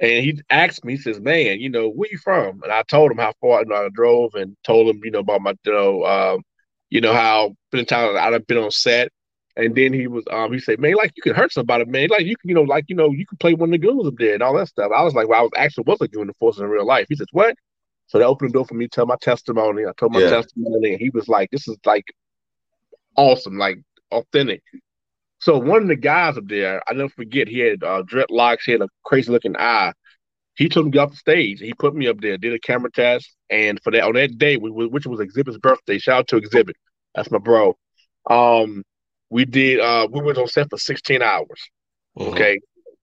And 0.00 0.24
he 0.24 0.40
asked 0.48 0.84
me, 0.84 0.94
he 0.94 0.98
says, 0.98 1.20
man, 1.20 1.60
you 1.60 1.68
know, 1.68 1.88
where 1.88 2.08
you 2.10 2.18
from? 2.18 2.62
And 2.62 2.72
I 2.72 2.82
told 2.82 3.10
him 3.10 3.18
how 3.18 3.34
far 3.40 3.60
you 3.60 3.66
know, 3.66 3.76
I 3.76 3.88
drove 3.92 4.34
and 4.34 4.56
told 4.64 4.88
him, 4.88 5.00
you 5.04 5.10
know, 5.10 5.18
about 5.18 5.42
my, 5.42 5.54
you 5.64 5.72
know, 5.72 6.04
um, 6.04 6.42
you 6.90 7.00
know 7.00 7.14
how 7.14 7.54
been 7.70 7.86
time 7.86 8.16
I've 8.16 8.46
been 8.46 8.58
on 8.58 8.70
set, 8.70 9.10
and 9.56 9.74
then 9.74 9.92
he 9.92 10.08
was 10.08 10.24
um 10.30 10.52
he 10.52 10.58
said, 10.58 10.80
man, 10.80 10.94
like 10.96 11.12
you 11.16 11.22
can 11.22 11.34
hurt 11.34 11.52
somebody, 11.52 11.84
man, 11.84 12.08
like 12.10 12.26
you 12.26 12.36
can 12.36 12.48
you 12.48 12.54
know 12.54 12.62
like 12.62 12.84
you 12.88 12.96
know 12.96 13.10
you 13.10 13.24
can 13.24 13.38
play 13.38 13.54
one 13.54 13.68
of 13.68 13.80
the 13.80 13.86
goons 13.86 14.06
up 14.06 14.14
there 14.18 14.34
and 14.34 14.42
all 14.42 14.56
that 14.56 14.68
stuff. 14.68 14.90
I 14.94 15.02
was 15.02 15.14
like, 15.14 15.28
well, 15.28 15.38
I 15.38 15.42
was 15.42 15.52
actually 15.56 15.84
was 15.86 16.00
a 16.00 16.08
goon 16.08 16.26
the 16.26 16.34
force 16.34 16.58
in 16.58 16.66
real 16.66 16.84
life. 16.84 17.06
He 17.08 17.14
says, 17.14 17.28
what? 17.32 17.54
So 18.08 18.18
they 18.18 18.24
opened 18.24 18.50
the 18.50 18.54
door 18.54 18.66
for 18.66 18.74
me 18.74 18.86
to 18.86 18.90
tell 18.90 19.06
my 19.06 19.16
testimony. 19.20 19.84
I 19.86 19.92
told 19.96 20.12
my 20.12 20.20
yeah. 20.20 20.30
testimony, 20.30 20.92
and 20.92 21.00
he 21.00 21.10
was 21.10 21.28
like, 21.28 21.50
this 21.50 21.68
is 21.68 21.78
like 21.86 22.06
awesome, 23.16 23.56
like 23.56 23.78
authentic. 24.10 24.62
So 25.40 25.58
one 25.58 25.82
of 25.82 25.88
the 25.88 25.96
guys 25.96 26.36
up 26.36 26.46
there, 26.46 26.82
I 26.86 26.92
never 26.92 27.08
forget, 27.08 27.48
he 27.48 27.60
had 27.60 27.82
uh, 27.82 28.02
dreadlocks, 28.02 28.64
he 28.66 28.72
had 28.72 28.82
a 28.82 28.88
crazy 29.04 29.32
looking 29.32 29.56
eye. 29.56 29.92
He 30.54 30.68
took 30.68 30.86
me 30.86 30.98
off 30.98 31.10
the 31.10 31.16
stage. 31.16 31.60
He 31.60 31.72
put 31.72 31.94
me 31.94 32.06
up 32.06 32.20
there, 32.20 32.36
did 32.36 32.52
a 32.52 32.58
camera 32.58 32.90
test, 32.90 33.34
and 33.48 33.80
for 33.82 33.90
that 33.92 34.02
on 34.02 34.12
that 34.14 34.36
day, 34.36 34.58
we, 34.58 34.70
which 34.70 35.06
was 35.06 35.20
Xzibit's 35.20 35.56
birthday, 35.56 35.98
shout 35.98 36.18
out 36.20 36.28
to 36.28 36.40
Xzibit, 36.40 36.74
That's 37.14 37.30
my 37.30 37.38
bro. 37.38 37.76
Um, 38.28 38.82
we 39.30 39.46
did. 39.46 39.80
Uh, 39.80 40.08
we 40.10 40.20
went 40.20 40.36
on 40.36 40.48
set 40.48 40.68
for 40.68 40.76
16 40.76 41.22
hours. 41.22 41.70
Mm-hmm. 42.18 42.32
Okay, 42.34 42.60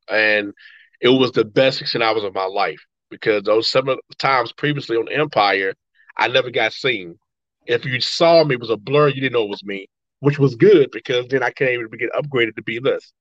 and 0.09 0.53
it 1.01 1.09
was 1.09 1.31
the 1.31 1.45
best 1.45 1.79
16 1.79 2.01
hours 2.01 2.23
of 2.23 2.35
my 2.35 2.45
life 2.45 2.79
because 3.09 3.43
those 3.43 3.69
seven 3.69 3.97
times 4.19 4.53
previously 4.53 4.97
on 4.97 5.11
Empire, 5.11 5.73
I 6.15 6.27
never 6.27 6.51
got 6.51 6.73
seen. 6.73 7.17
If 7.65 7.85
you 7.85 7.99
saw 7.99 8.43
me, 8.43 8.55
it 8.55 8.61
was 8.61 8.69
a 8.69 8.77
blur. 8.77 9.07
You 9.07 9.21
didn't 9.21 9.33
know 9.33 9.43
it 9.43 9.49
was 9.49 9.63
me, 9.63 9.87
which 10.19 10.39
was 10.39 10.55
good 10.55 10.89
because 10.91 11.27
then 11.27 11.43
I 11.43 11.51
came 11.51 11.87
to 11.89 11.97
get 11.97 12.11
upgraded 12.11 12.55
to 12.55 12.63
be 12.63 12.79
this. 12.79 13.13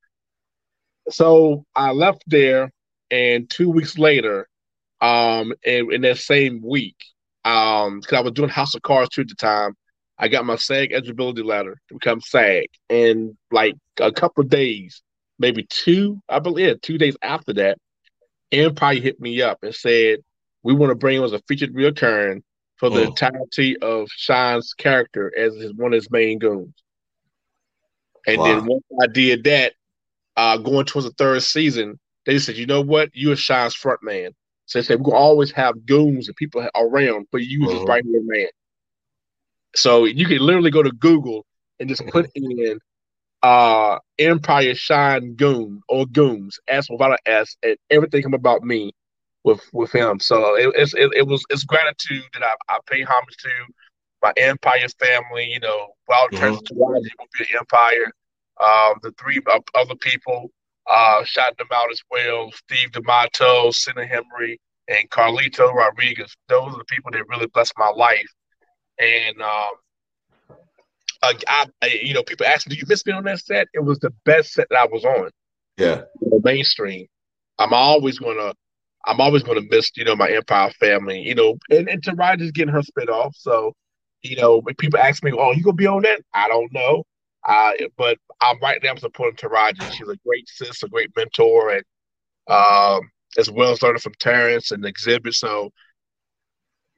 So 1.09 1.65
I 1.75 1.93
left 1.93 2.25
there, 2.27 2.71
and 3.11 3.49
two 3.49 3.71
weeks 3.71 3.99
later, 3.99 4.49
um, 5.01 5.53
in, 5.63 5.93
in 5.93 6.01
that 6.03 6.19
same 6.19 6.61
week, 6.63 6.97
um, 7.45 8.01
because 8.01 8.19
I 8.19 8.23
was 8.23 8.33
doing 8.33 8.49
House 8.49 8.75
of 8.75 8.83
Cards 8.83 9.11
too 9.11 9.23
at 9.23 9.29
the 9.29 9.35
time. 9.35 9.75
I 10.19 10.29
got 10.29 10.47
my 10.47 10.57
SAG 10.57 10.93
eligibility 10.93 11.43
letter 11.43 11.77
to 11.89 11.95
become 11.95 12.21
SAG, 12.21 12.69
and 12.89 13.37
like 13.51 13.75
a 14.01 14.11
couple 14.11 14.43
of 14.43 14.49
days, 14.49 15.03
maybe 15.39 15.67
two, 15.69 16.21
I 16.29 16.39
believe, 16.39 16.81
two 16.81 16.97
days 16.97 17.17
after 17.23 17.53
that, 17.55 17.79
Empire 18.51 18.95
hit 18.95 19.21
me 19.21 19.43
up 19.43 19.59
and 19.63 19.75
said, 19.75 20.21
"We 20.63 20.75
want 20.75 20.91
to 20.91 20.95
bring 20.97 21.19
him 21.19 21.25
as 21.25 21.35
a 21.35 21.41
featured 21.47 21.75
reoccurring 21.75 22.43
for 22.77 22.89
the 22.89 23.03
oh. 23.03 23.09
entirety 23.09 23.77
of 23.79 24.09
Sean's 24.11 24.73
character 24.73 25.33
as 25.37 25.55
his, 25.57 25.75
one 25.75 25.93
of 25.93 25.99
his 25.99 26.11
main 26.11 26.39
goons." 26.39 26.73
And 28.27 28.39
wow. 28.39 28.45
then 28.45 28.67
once 28.67 28.85
I 29.03 29.07
did 29.07 29.45
that, 29.45 29.75
uh, 30.37 30.59
going 30.59 30.85
towards 30.85 31.07
the 31.07 31.15
third 31.15 31.43
season, 31.43 31.99
they 32.27 32.39
said, 32.39 32.57
"You 32.57 32.67
know 32.67 32.81
what? 32.81 33.11
You 33.15 33.33
are 33.33 33.37
Shyne's 33.37 33.75
front 33.75 34.03
man." 34.03 34.33
So 34.67 34.79
they 34.79 34.85
said, 34.85 34.99
"We're 34.99 35.13
gonna 35.13 35.17
always 35.17 35.53
have 35.53 35.87
goons 35.87 36.29
and 36.29 36.37
people 36.37 36.69
around, 36.75 37.27
but 37.31 37.43
you 37.43 37.67
just 37.71 37.87
right 37.87 38.05
here, 38.05 38.23
man." 38.25 38.49
So 39.75 40.05
you 40.05 40.27
can 40.27 40.39
literally 40.39 40.71
go 40.71 40.83
to 40.83 40.91
Google 40.93 41.47
and 41.79 41.89
just 41.89 42.07
put 42.09 42.31
in 42.35 42.79
uh 43.43 43.99
Empire 44.19 44.75
Shine 44.75 45.35
Goon 45.35 45.81
or 45.89 46.07
Goons, 46.07 46.59
S 46.69 46.89
without 46.91 47.13
an 47.13 47.19
S, 47.27 47.57
and 47.63 47.77
everything 47.91 48.23
come 48.23 48.35
about 48.35 48.63
me 48.63 48.93
with 49.45 49.63
with 49.73 49.93
him. 49.93 50.19
So 50.21 50.57
it, 50.57 50.73
it's 50.77 50.95
it, 50.95 51.11
it 51.15 51.27
was 51.27 51.45
it's 51.51 51.65
gratitude 51.65 52.25
that 52.33 52.43
I, 52.43 52.55
I 52.69 52.79
pay 52.91 53.03
homage 53.03 53.37
to 53.39 53.51
my 54.23 54.33
Empire 54.37 54.89
family. 55.01 55.51
You 55.51 55.61
know, 55.61 55.89
Wild 56.09 56.31
mm-hmm. 56.31 56.41
turns 56.43 56.63
to 56.63 56.75
will 56.75 57.01
be 57.01 57.11
an 57.41 57.59
Empire. 57.59 58.13
Um, 58.59 58.95
the 59.03 59.13
three 59.21 59.41
other 59.75 59.97
people 59.97 60.51
uh 60.89 61.25
shouting 61.25 61.57
them 61.59 61.69
out 61.75 61.91
as 61.91 62.01
well: 62.11 62.51
Steve 62.53 62.93
D'Amato, 62.93 63.71
Sanaa 63.71 64.09
Hamri, 64.11 64.57
and 64.89 65.11
Carlito 65.11 65.73
Rodriguez. 65.73 66.35
Those 66.49 66.75
are 66.75 66.79
the 66.79 66.85
people 66.85 67.11
that 67.13 67.29
really 67.29 67.47
blessed 67.49 67.75
my 67.77 67.91
life. 67.91 68.33
And 68.99 69.41
um, 69.43 69.73
I, 71.23 71.35
I, 71.49 71.87
you 71.87 72.15
know, 72.15 72.23
people 72.23 72.47
ask 72.47 72.69
me, 72.69 72.75
"Do 72.75 72.81
you 72.81 72.87
miss 72.89 73.03
being 73.03 73.17
on 73.17 73.25
that 73.25 73.41
set?" 73.41 73.69
It 73.75 73.85
was 73.85 73.99
the 73.99 74.13
best 74.25 74.53
set 74.53 74.69
that 74.71 74.79
I 74.79 74.87
was 74.87 75.05
on. 75.05 75.31
Yeah, 75.77 76.03
the 76.21 76.41
mainstream. 76.43 77.07
I'm 77.59 77.73
always 77.73 78.19
gonna, 78.19 78.55
I'm 79.07 79.21
always 79.21 79.43
gonna 79.43 79.63
miss, 79.71 79.91
you 79.97 80.05
know, 80.05 80.17
my 80.17 80.31
Empire 80.31 80.71
family. 80.79 81.21
You 81.21 81.35
know, 81.35 81.59
and 81.71 81.89
and 81.89 82.03
Taraji's 82.03 82.53
getting 82.53 82.73
her 82.73 82.83
spit 82.83 83.09
off. 83.09 83.35
So, 83.37 83.75
you 84.29 84.37
know, 84.37 84.63
people 84.79 84.99
ask 84.99 85.23
me, 85.23 85.33
"Oh, 85.33 85.53
you 85.53 85.63
gonna 85.63 85.75
be 85.75 85.87
on 85.87 86.03
that?" 86.03 86.21
I 86.35 86.49
don't 86.49 86.73
know. 86.73 87.05
Uh, 87.47 87.73
but 87.97 88.19
I'm 88.41 88.59
right 88.61 88.81
now 88.83 88.95
supporting 88.97 89.37
Taraji. 89.37 89.81
She's 89.93 90.09
a 90.09 90.17
great 90.27 90.49
sis, 90.49 90.83
a 90.83 90.89
great 90.89 91.11
mentor, 91.17 91.71
and 91.71 91.85
um, 92.49 93.09
as 93.39 93.51
well 93.51 93.73
as 93.73 93.83
learning 93.83 94.01
from 94.01 94.15
Terrence 94.19 94.71
and 94.71 94.83
Xzibit. 94.85 95.35
So 95.35 95.71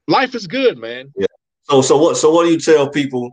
life 0.07 0.35
is 0.35 0.47
good, 0.47 0.79
man. 0.79 1.13
Yeah. 1.17 1.27
So 1.65 1.83
so 1.83 1.99
what 1.99 2.17
so 2.17 2.33
what 2.33 2.45
do 2.45 2.51
you 2.51 2.59
tell 2.59 2.89
people 2.89 3.31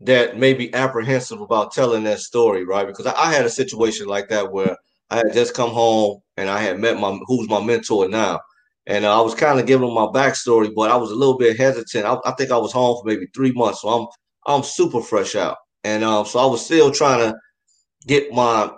that 0.00 0.38
may 0.38 0.54
be 0.54 0.72
apprehensive 0.74 1.40
about 1.40 1.72
telling 1.72 2.04
that 2.04 2.20
story, 2.20 2.64
right? 2.64 2.86
Because 2.86 3.06
I, 3.06 3.14
I 3.14 3.32
had 3.32 3.44
a 3.44 3.50
situation 3.50 4.06
like 4.06 4.28
that 4.28 4.52
where 4.52 4.76
I 5.10 5.18
had 5.18 5.32
just 5.32 5.54
come 5.54 5.70
home 5.70 6.20
and 6.36 6.48
I 6.48 6.60
had 6.60 6.78
met 6.78 6.98
my 6.98 7.18
who's 7.26 7.48
my 7.48 7.62
mentor 7.62 8.08
now. 8.08 8.40
And 8.86 9.04
uh, 9.04 9.18
I 9.18 9.22
was 9.22 9.34
kind 9.34 9.58
of 9.58 9.66
giving 9.66 9.88
him 9.88 9.94
my 9.94 10.06
backstory, 10.06 10.70
but 10.74 10.90
I 10.90 10.96
was 10.96 11.10
a 11.10 11.14
little 11.14 11.38
bit 11.38 11.56
hesitant. 11.56 12.04
I, 12.04 12.16
I, 12.24 12.32
think 12.32 12.50
I 12.50 12.58
was 12.58 12.72
home 12.72 12.98
for 13.00 13.08
maybe 13.08 13.26
three 13.34 13.52
months, 13.52 13.80
so 13.80 13.88
I'm 13.88 14.06
I'm 14.46 14.62
super 14.62 15.00
fresh 15.00 15.34
out, 15.36 15.56
and 15.84 16.04
um, 16.04 16.26
so 16.26 16.38
I 16.38 16.46
was 16.46 16.64
still 16.64 16.90
trying 16.90 17.30
to 17.30 17.38
get 18.06 18.30
my 18.32 18.70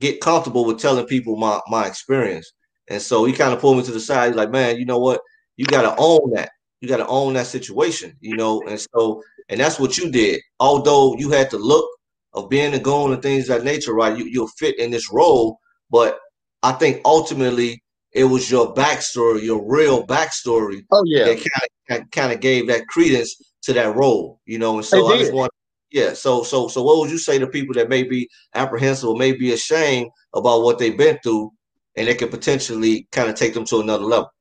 get 0.00 0.20
comfortable 0.20 0.64
with 0.64 0.80
telling 0.80 1.06
people 1.06 1.36
my 1.36 1.60
my 1.68 1.86
experience. 1.86 2.52
And 2.90 3.00
so 3.02 3.24
he 3.24 3.32
kind 3.32 3.52
of 3.52 3.60
pulled 3.60 3.76
me 3.76 3.84
to 3.84 3.92
the 3.92 4.00
side. 4.00 4.28
He's 4.28 4.36
like, 4.36 4.50
man, 4.50 4.78
you 4.78 4.86
know 4.86 4.98
what? 4.98 5.20
You 5.56 5.66
got 5.66 5.82
to 5.82 5.94
own 5.98 6.32
that. 6.34 6.50
You 6.80 6.88
got 6.88 6.98
to 6.98 7.06
own 7.06 7.34
that 7.34 7.46
situation, 7.46 8.16
you 8.20 8.36
know. 8.36 8.62
And 8.68 8.80
so, 8.80 9.22
and 9.48 9.60
that's 9.60 9.78
what 9.78 9.98
you 9.98 10.10
did. 10.10 10.40
Although 10.60 11.16
you 11.16 11.30
had 11.30 11.50
the 11.50 11.58
look 11.58 11.88
of 12.32 12.48
being 12.48 12.74
a 12.74 12.78
goon 12.78 13.12
and 13.12 13.22
things 13.22 13.48
of 13.48 13.58
that 13.58 13.64
nature, 13.64 13.94
right? 13.94 14.16
You 14.16 14.24
you'll 14.26 14.48
fit 14.58 14.78
in 14.78 14.90
this 14.90 15.12
role, 15.12 15.58
but 15.90 16.18
I 16.62 16.72
think 16.72 17.00
ultimately 17.04 17.82
it 18.12 18.24
was 18.24 18.50
your 18.50 18.74
backstory, 18.74 19.42
your 19.42 19.64
real 19.64 20.06
backstory. 20.06 20.84
Oh 20.90 21.02
yeah, 21.06 21.24
that 21.24 21.44
kind 21.88 22.02
of 22.02 22.10
kind 22.10 22.32
of 22.32 22.40
gave 22.40 22.66
that 22.68 22.86
credence 22.88 23.36
to 23.62 23.72
that 23.74 23.94
role, 23.96 24.40
you 24.46 24.58
know. 24.58 24.76
And 24.76 24.84
so 24.84 25.06
I 25.08 25.18
just 25.18 25.32
want, 25.32 25.52
yeah. 25.90 26.12
So 26.12 26.42
so 26.42 26.68
so, 26.68 26.82
what 26.82 26.98
would 26.98 27.10
you 27.10 27.18
say 27.18 27.38
to 27.38 27.46
people 27.46 27.74
that 27.74 27.88
may 27.88 28.02
be 28.02 28.28
apprehensive 28.54 29.08
or 29.08 29.16
may 29.16 29.32
be 29.32 29.52
ashamed 29.52 30.10
about 30.34 30.62
what 30.62 30.78
they've 30.78 30.96
been 30.96 31.18
through 31.22 31.52
and 31.98 32.08
it 32.08 32.18
could 32.18 32.30
potentially 32.30 33.08
kind 33.10 33.28
of 33.28 33.34
take 33.34 33.54
them 33.54 33.64
to 33.66 33.80
another 33.80 34.04
level. 34.04 34.32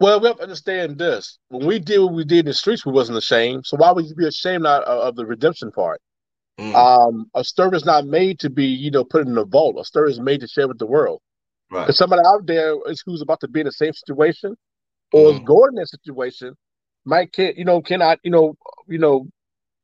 Well, 0.00 0.20
we 0.20 0.28
have 0.28 0.38
to 0.38 0.42
understand 0.42 0.98
this. 0.98 1.38
When 1.48 1.66
we 1.66 1.78
did 1.78 1.98
what 2.00 2.14
we 2.14 2.24
did 2.24 2.40
in 2.40 2.46
the 2.46 2.54
streets, 2.54 2.84
we 2.84 2.92
wasn't 2.92 3.18
ashamed. 3.18 3.66
So 3.66 3.76
why 3.76 3.92
would 3.92 4.06
you 4.06 4.14
be 4.14 4.26
ashamed 4.26 4.66
of, 4.66 4.82
of 4.82 5.16
the 5.16 5.24
redemption 5.24 5.70
part? 5.72 6.00
Mm. 6.58 6.74
Um, 6.74 7.30
a 7.34 7.44
story 7.44 7.76
is 7.76 7.84
not 7.84 8.06
made 8.06 8.38
to 8.40 8.50
be, 8.50 8.64
you 8.64 8.90
know, 8.90 9.04
put 9.04 9.26
in 9.26 9.36
a 9.36 9.44
vault. 9.44 9.76
A 9.78 9.84
story 9.84 10.10
is 10.10 10.20
made 10.20 10.40
to 10.40 10.48
share 10.48 10.68
with 10.68 10.78
the 10.78 10.86
world. 10.86 11.20
Right. 11.70 11.92
Somebody 11.94 12.22
out 12.26 12.46
there 12.46 12.76
is 12.86 13.02
who's 13.04 13.22
about 13.22 13.40
to 13.40 13.48
be 13.48 13.60
in 13.60 13.66
the 13.66 13.72
same 13.72 13.92
situation 13.92 14.56
or 15.12 15.30
mm. 15.30 15.34
is 15.34 15.40
going 15.40 15.70
in 15.70 15.74
that 15.76 15.88
situation 15.88 16.54
might 17.04 17.32
can 17.32 17.54
you 17.56 17.64
know 17.64 17.80
cannot 17.80 18.18
you 18.22 18.30
know 18.30 18.56
you 18.88 18.98
know 18.98 19.28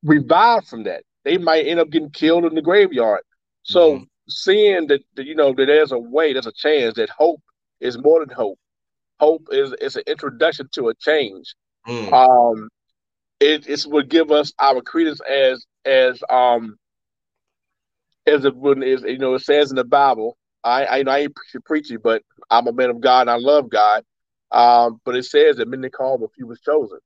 revive 0.02 0.66
from 0.66 0.84
that. 0.84 1.02
They 1.24 1.38
might 1.38 1.66
end 1.66 1.80
up 1.80 1.90
getting 1.90 2.10
killed 2.10 2.44
in 2.44 2.54
the 2.54 2.62
graveyard. 2.62 3.22
So 3.62 3.98
mm 3.98 4.06
seeing 4.28 4.86
that, 4.88 5.02
that 5.14 5.26
you 5.26 5.34
know 5.34 5.52
that 5.52 5.66
there's 5.66 5.92
a 5.92 5.98
way, 5.98 6.32
there's 6.32 6.46
a 6.46 6.52
chance 6.52 6.94
that 6.96 7.10
hope 7.10 7.42
is 7.80 7.98
more 7.98 8.20
than 8.24 8.34
hope. 8.34 8.58
Hope 9.20 9.48
is 9.50 9.72
is 9.80 9.96
an 9.96 10.02
introduction 10.06 10.68
to 10.72 10.88
a 10.88 10.94
change. 10.94 11.54
Mm. 11.86 12.12
Um, 12.12 12.68
it 13.40 13.66
it's 13.68 13.86
would 13.86 14.08
give 14.08 14.30
us 14.30 14.52
our 14.58 14.80
credence 14.80 15.20
as 15.20 15.64
as 15.84 16.22
um 16.30 16.76
as 18.26 18.44
it 18.44 18.56
when 18.56 18.82
is 18.82 19.02
you 19.02 19.18
know 19.18 19.34
it 19.34 19.42
says 19.42 19.70
in 19.70 19.76
the 19.76 19.84
Bible. 19.84 20.36
I 20.64 20.84
I, 20.84 21.04
I 21.06 21.18
ain't 21.20 21.36
preaching, 21.64 21.98
but 22.02 22.22
I'm 22.50 22.66
a 22.66 22.72
man 22.72 22.90
of 22.90 23.00
God. 23.00 23.22
and 23.22 23.30
I 23.30 23.36
love 23.36 23.70
God. 23.70 24.04
Um, 24.50 25.00
but 25.04 25.16
it 25.16 25.24
says 25.24 25.56
that 25.56 25.68
many 25.68 25.88
called, 25.88 26.20
but 26.20 26.32
few 26.34 26.46
was 26.46 26.60
chosen. 26.60 26.98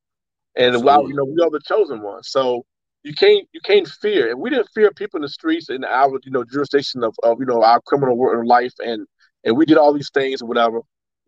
And 0.57 0.83
while 0.83 1.07
you 1.07 1.15
know 1.15 1.25
we 1.25 1.41
are 1.43 1.51
the 1.51 1.61
chosen 1.65 2.03
ones, 2.03 2.29
so 2.31 2.65
you 3.03 3.15
can't 3.15 3.47
you 3.53 3.61
can't 3.61 3.87
fear. 3.87 4.31
And 4.31 4.41
we 4.41 4.51
didn't 4.51 4.69
fear 4.75 4.91
people 4.91 5.19
in 5.19 5.23
the 5.23 5.29
streets 5.29 5.71
in 5.71 5.85
our 5.85 6.19
you 6.25 6.33
know 6.33 6.45
jurisdiction 6.45 7.05
of, 7.05 7.15
of 7.23 7.39
you 7.39 7.47
know 7.47 7.63
our 7.63 7.81
criminal 7.83 8.17
world 8.17 8.47
life, 8.47 8.73
and 8.81 9.07
and 9.45 9.57
we 9.57 9.65
did 9.67 9.77
all 9.77 9.93
these 9.93 10.11
things 10.11 10.43
or 10.43 10.47
whatever. 10.47 10.81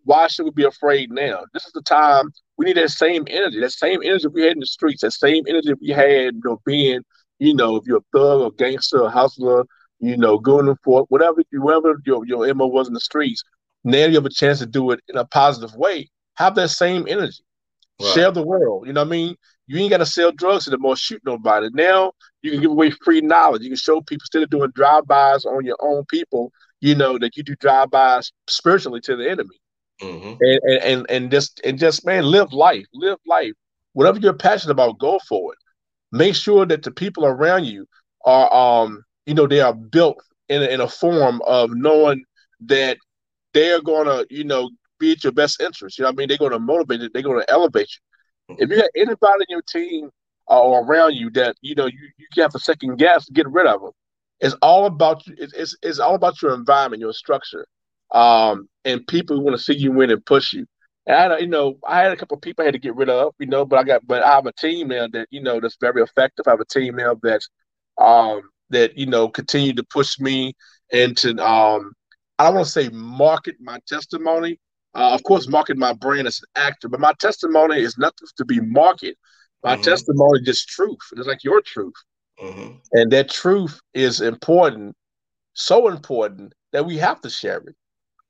Why 0.05 0.27
should 0.27 0.45
we 0.45 0.51
be 0.51 0.65
afraid 0.65 1.13
now? 1.13 1.45
This 1.53 1.67
is 1.67 1.73
the 1.73 1.83
time 1.83 2.33
we 2.57 2.65
need 2.65 2.77
that 2.79 2.91
same 2.91 3.25
energy, 3.29 3.61
that 3.61 3.73
same 3.73 4.01
energy 4.03 4.27
we 4.29 4.43
had 4.43 4.53
in 4.53 4.61
the 4.61 4.67
streets, 4.67 5.03
that 5.03 5.13
same 5.13 5.45
energy 5.47 5.75
we 5.81 5.89
had, 5.89 6.35
you 6.35 6.41
know, 6.45 6.61
being, 6.65 7.03
you 7.39 7.55
know, 7.55 7.77
if 7.77 7.85
you're 7.87 7.99
a 7.99 8.19
thug 8.19 8.41
or 8.41 8.51
gangster 8.53 9.03
or 9.03 9.11
hustler, 9.11 9.65
you 10.01 10.17
know, 10.17 10.39
going 10.39 10.75
for 10.85 11.05
whatever, 11.09 11.43
whatever 11.53 12.01
your 12.05 12.25
your 12.27 12.55
MO 12.55 12.67
was 12.67 12.89
in 12.89 12.95
the 12.95 13.01
streets. 13.01 13.43
Now 13.85 14.07
you 14.07 14.15
have 14.15 14.27
a 14.27 14.31
chance 14.31 14.59
to 14.59 14.67
do 14.67 14.91
it 14.91 15.01
in 15.09 15.17
a 15.17 15.25
positive 15.25 15.75
way. 15.77 16.09
Have 16.35 16.55
that 16.57 16.69
same 16.69 17.07
energy. 17.09 17.43
Right. 18.01 18.15
Share 18.15 18.31
the 18.31 18.47
world. 18.47 18.87
You 18.87 18.93
know 18.93 19.01
what 19.01 19.09
I 19.09 19.11
mean? 19.11 19.37
You 19.67 19.79
ain't 19.79 19.91
got 19.91 19.99
to 19.99 20.07
sell 20.07 20.33
drugs 20.33 20.69
anymore, 20.69 20.97
shoot 20.97 21.21
nobody. 21.25 21.69
Now 21.73 22.13
you 22.43 22.53
can 22.53 22.61
give 22.61 22.71
away 22.71 22.91
free 22.91 23.21
knowledge. 23.21 23.63
You 23.63 23.71
can 23.71 23.77
show 23.77 24.01
people 24.01 24.23
instead 24.23 24.43
of 24.43 24.51
doing 24.51 24.71
drive-bys 24.75 25.45
on 25.45 25.65
your 25.65 25.77
own 25.81 26.05
people, 26.07 26.53
you 26.81 26.95
know, 26.95 27.19
that 27.19 27.37
you 27.37 27.43
do 27.43 27.55
drive-bys 27.57 28.33
spiritually 28.49 29.01
to 29.03 29.17
the 29.17 29.29
enemy. 29.29 29.57
Mm-hmm. 30.01 30.35
And, 30.41 30.61
and, 30.63 30.83
and 30.85 31.11
and 31.11 31.31
just 31.31 31.61
and 31.65 31.77
just 31.79 32.07
man, 32.07 32.25
live 32.25 32.53
life, 32.53 32.87
live 32.95 33.19
life. 33.27 33.53
Whatever 33.95 34.21
you're 34.21 34.33
passionate 34.33 34.73
about, 34.73 34.99
go 34.99 35.19
for 35.29 35.53
it. 35.53 35.59
Make 36.13 36.37
sure 36.37 36.65
that 36.67 36.85
the 36.85 36.93
people 36.93 37.27
around 37.27 37.65
you 37.65 37.87
are 38.25 38.53
um, 38.55 39.03
you 39.29 39.35
know, 39.35 39.47
they 39.47 39.61
are 39.61 39.75
built 39.75 40.17
in 40.49 40.63
a, 40.63 40.67
in 40.67 40.81
a 40.81 40.89
form 40.89 41.43
of 41.47 41.71
knowing 41.75 42.25
that 42.61 42.97
they're 43.53 43.83
gonna, 43.83 44.25
you 44.31 44.43
know, 44.43 44.71
be 44.99 45.13
at 45.13 45.23
your 45.23 45.35
best 45.35 45.61
interest. 45.61 45.99
You 45.99 46.05
know 46.05 46.09
what 46.09 46.15
I 46.15 46.17
mean? 46.17 46.29
They're 46.29 46.39
gonna 46.39 46.59
motivate 46.59 47.01
you, 47.03 47.11
they're 47.13 47.23
gonna 47.23 47.45
elevate 47.47 47.91
you. 48.49 48.57
If 48.57 48.71
you 48.71 48.77
got 48.77 48.91
anybody 48.97 49.45
in 49.49 49.51
your 49.51 49.63
team 49.63 50.11
uh, 50.51 50.63
or 50.63 50.83
around 50.83 51.15
you 51.15 51.29
that 51.33 51.57
you 51.61 51.75
know 51.75 51.85
you, 51.85 51.99
you 52.35 52.43
have 52.43 52.53
to 52.53 52.59
second 52.59 52.97
guess, 52.97 53.29
get 53.29 53.47
rid 53.51 53.67
of 53.67 53.83
them. 53.83 53.91
It's 54.41 54.55
all 54.63 54.87
about 54.87 55.23
it's, 55.27 55.53
it's, 55.53 55.77
it's 55.83 55.99
all 55.99 56.15
about 56.15 56.41
your 56.41 56.55
environment, 56.55 57.01
your 57.01 57.13
structure, 57.13 57.67
um, 58.15 58.67
and 58.87 59.07
people 59.07 59.37
who 59.37 59.43
want 59.43 59.59
to 59.59 59.63
see 59.63 59.75
you 59.75 59.93
win 59.93 60.11
and 60.11 60.25
push 60.25 60.55
you. 60.55 60.65
And 61.07 61.35
I, 61.35 61.39
you 61.39 61.49
know, 61.49 61.77
I 61.87 62.03
had 62.03 62.13
a 62.13 62.17
couple 62.17 62.37
of 62.37 62.41
people 62.41 62.63
I 62.63 62.67
had 62.67 62.75
to 62.75 62.79
get 62.79 62.97
rid 62.97 63.11
of, 63.11 63.35
you 63.39 63.47
know, 63.47 63.67
but 63.67 63.79
I 63.79 63.83
got, 63.83 64.07
but 64.07 64.23
I 64.23 64.35
have 64.37 64.47
a 64.47 64.53
team 64.53 64.89
now 64.89 65.07
that 65.13 65.27
you 65.31 65.43
know 65.43 65.61
that's 65.61 65.77
very 65.79 66.03
effective. 66.03 66.45
I 66.47 66.53
have 66.53 66.61
a 66.61 66.65
team 66.65 66.97
now 66.97 67.15
that's 67.23 67.49
um, 67.99 68.41
that 68.71 68.97
you 68.97 69.07
know 69.07 69.29
continue 69.29 69.73
to 69.75 69.85
push 69.85 70.19
me 70.19 70.55
into 70.91 71.31
um, 71.45 71.93
I 72.39 72.45
don't 72.45 72.55
want 72.55 72.67
to 72.67 72.73
say 72.73 72.89
market 72.91 73.57
my 73.61 73.79
testimony, 73.87 74.59
uh, 74.95 75.13
of 75.13 75.23
course, 75.23 75.49
market 75.49 75.77
my 75.77 75.93
brand 75.93 76.27
as 76.27 76.41
an 76.41 76.63
actor, 76.63 76.89
but 76.89 77.01
my 77.01 77.13
testimony 77.21 77.81
is 77.81 77.99
nothing 77.99 78.29
to 78.37 78.45
be 78.45 78.61
marketed. 78.61 79.17
My 79.63 79.75
mm-hmm. 79.75 79.83
testimony 79.83 80.41
is 80.41 80.47
just 80.47 80.69
truth. 80.69 80.99
It's 81.17 81.27
like 81.27 81.45
your 81.45 81.61
truth. 81.63 81.95
Mm-hmm. 82.41 82.77
And 82.93 83.11
that 83.13 83.31
truth 83.31 83.81
is 83.95 84.21
important, 84.21 84.95
so 85.55 85.89
important 85.89 86.53
that 86.73 86.87
we 86.87 86.97
have 86.99 87.21
to 87.23 87.31
share 87.31 87.59
it. 87.59 87.75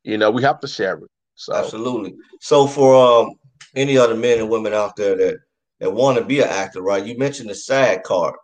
You 0.05 0.16
know, 0.16 0.31
we 0.31 0.42
have 0.42 0.61
to 0.61 0.68
share 0.68 0.96
it. 0.96 1.11
So 1.35 1.55
absolutely. 1.55 2.16
So 2.40 2.66
for 2.66 2.94
um, 2.94 3.35
any 3.77 3.98
other 3.98 4.16
men 4.16 4.38
and 4.38 4.48
women 4.48 4.72
out 4.72 4.96
there 4.96 5.16
that 5.16 5.37
that 5.81 5.92
want 5.92 6.18
to 6.18 6.24
be 6.24 6.40
an 6.40 6.48
actor, 6.48 6.83
right? 6.83 7.05
You 7.05 7.16
mentioned 7.16 7.51
the 7.51 7.55
SAG 7.55 8.03
card. 8.03 8.35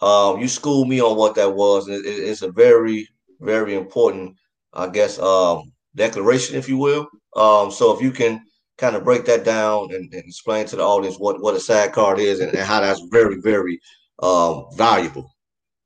Um, 0.00 0.40
you 0.40 0.48
schooled 0.48 0.88
me 0.88 1.00
on 1.00 1.16
what 1.16 1.34
that 1.34 1.54
was. 1.54 1.88
It, 1.88 2.02
it's 2.04 2.42
a 2.42 2.52
very, 2.52 3.08
very 3.40 3.74
important, 3.74 4.36
I 4.72 4.88
guess, 4.88 5.18
um, 5.18 5.72
declaration, 5.94 6.56
if 6.56 6.68
you 6.68 6.78
will. 6.78 7.08
Um, 7.36 7.70
so 7.70 7.94
if 7.94 8.00
you 8.00 8.10
can 8.10 8.42
kind 8.76 8.94
of 8.96 9.04
break 9.04 9.24
that 9.26 9.44
down 9.44 9.92
and, 9.92 10.12
and, 10.12 10.24
explain 10.24 10.64
to 10.66 10.76
the 10.76 10.82
audience 10.82 11.18
what, 11.18 11.40
what 11.42 11.54
a 11.54 11.60
SAG 11.60 11.92
card 11.92 12.20
is 12.20 12.38
and, 12.40 12.50
and 12.50 12.66
how 12.66 12.80
that's 12.80 13.02
very, 13.10 13.40
very 13.40 13.80
um, 14.22 14.66
valuable. 14.76 15.34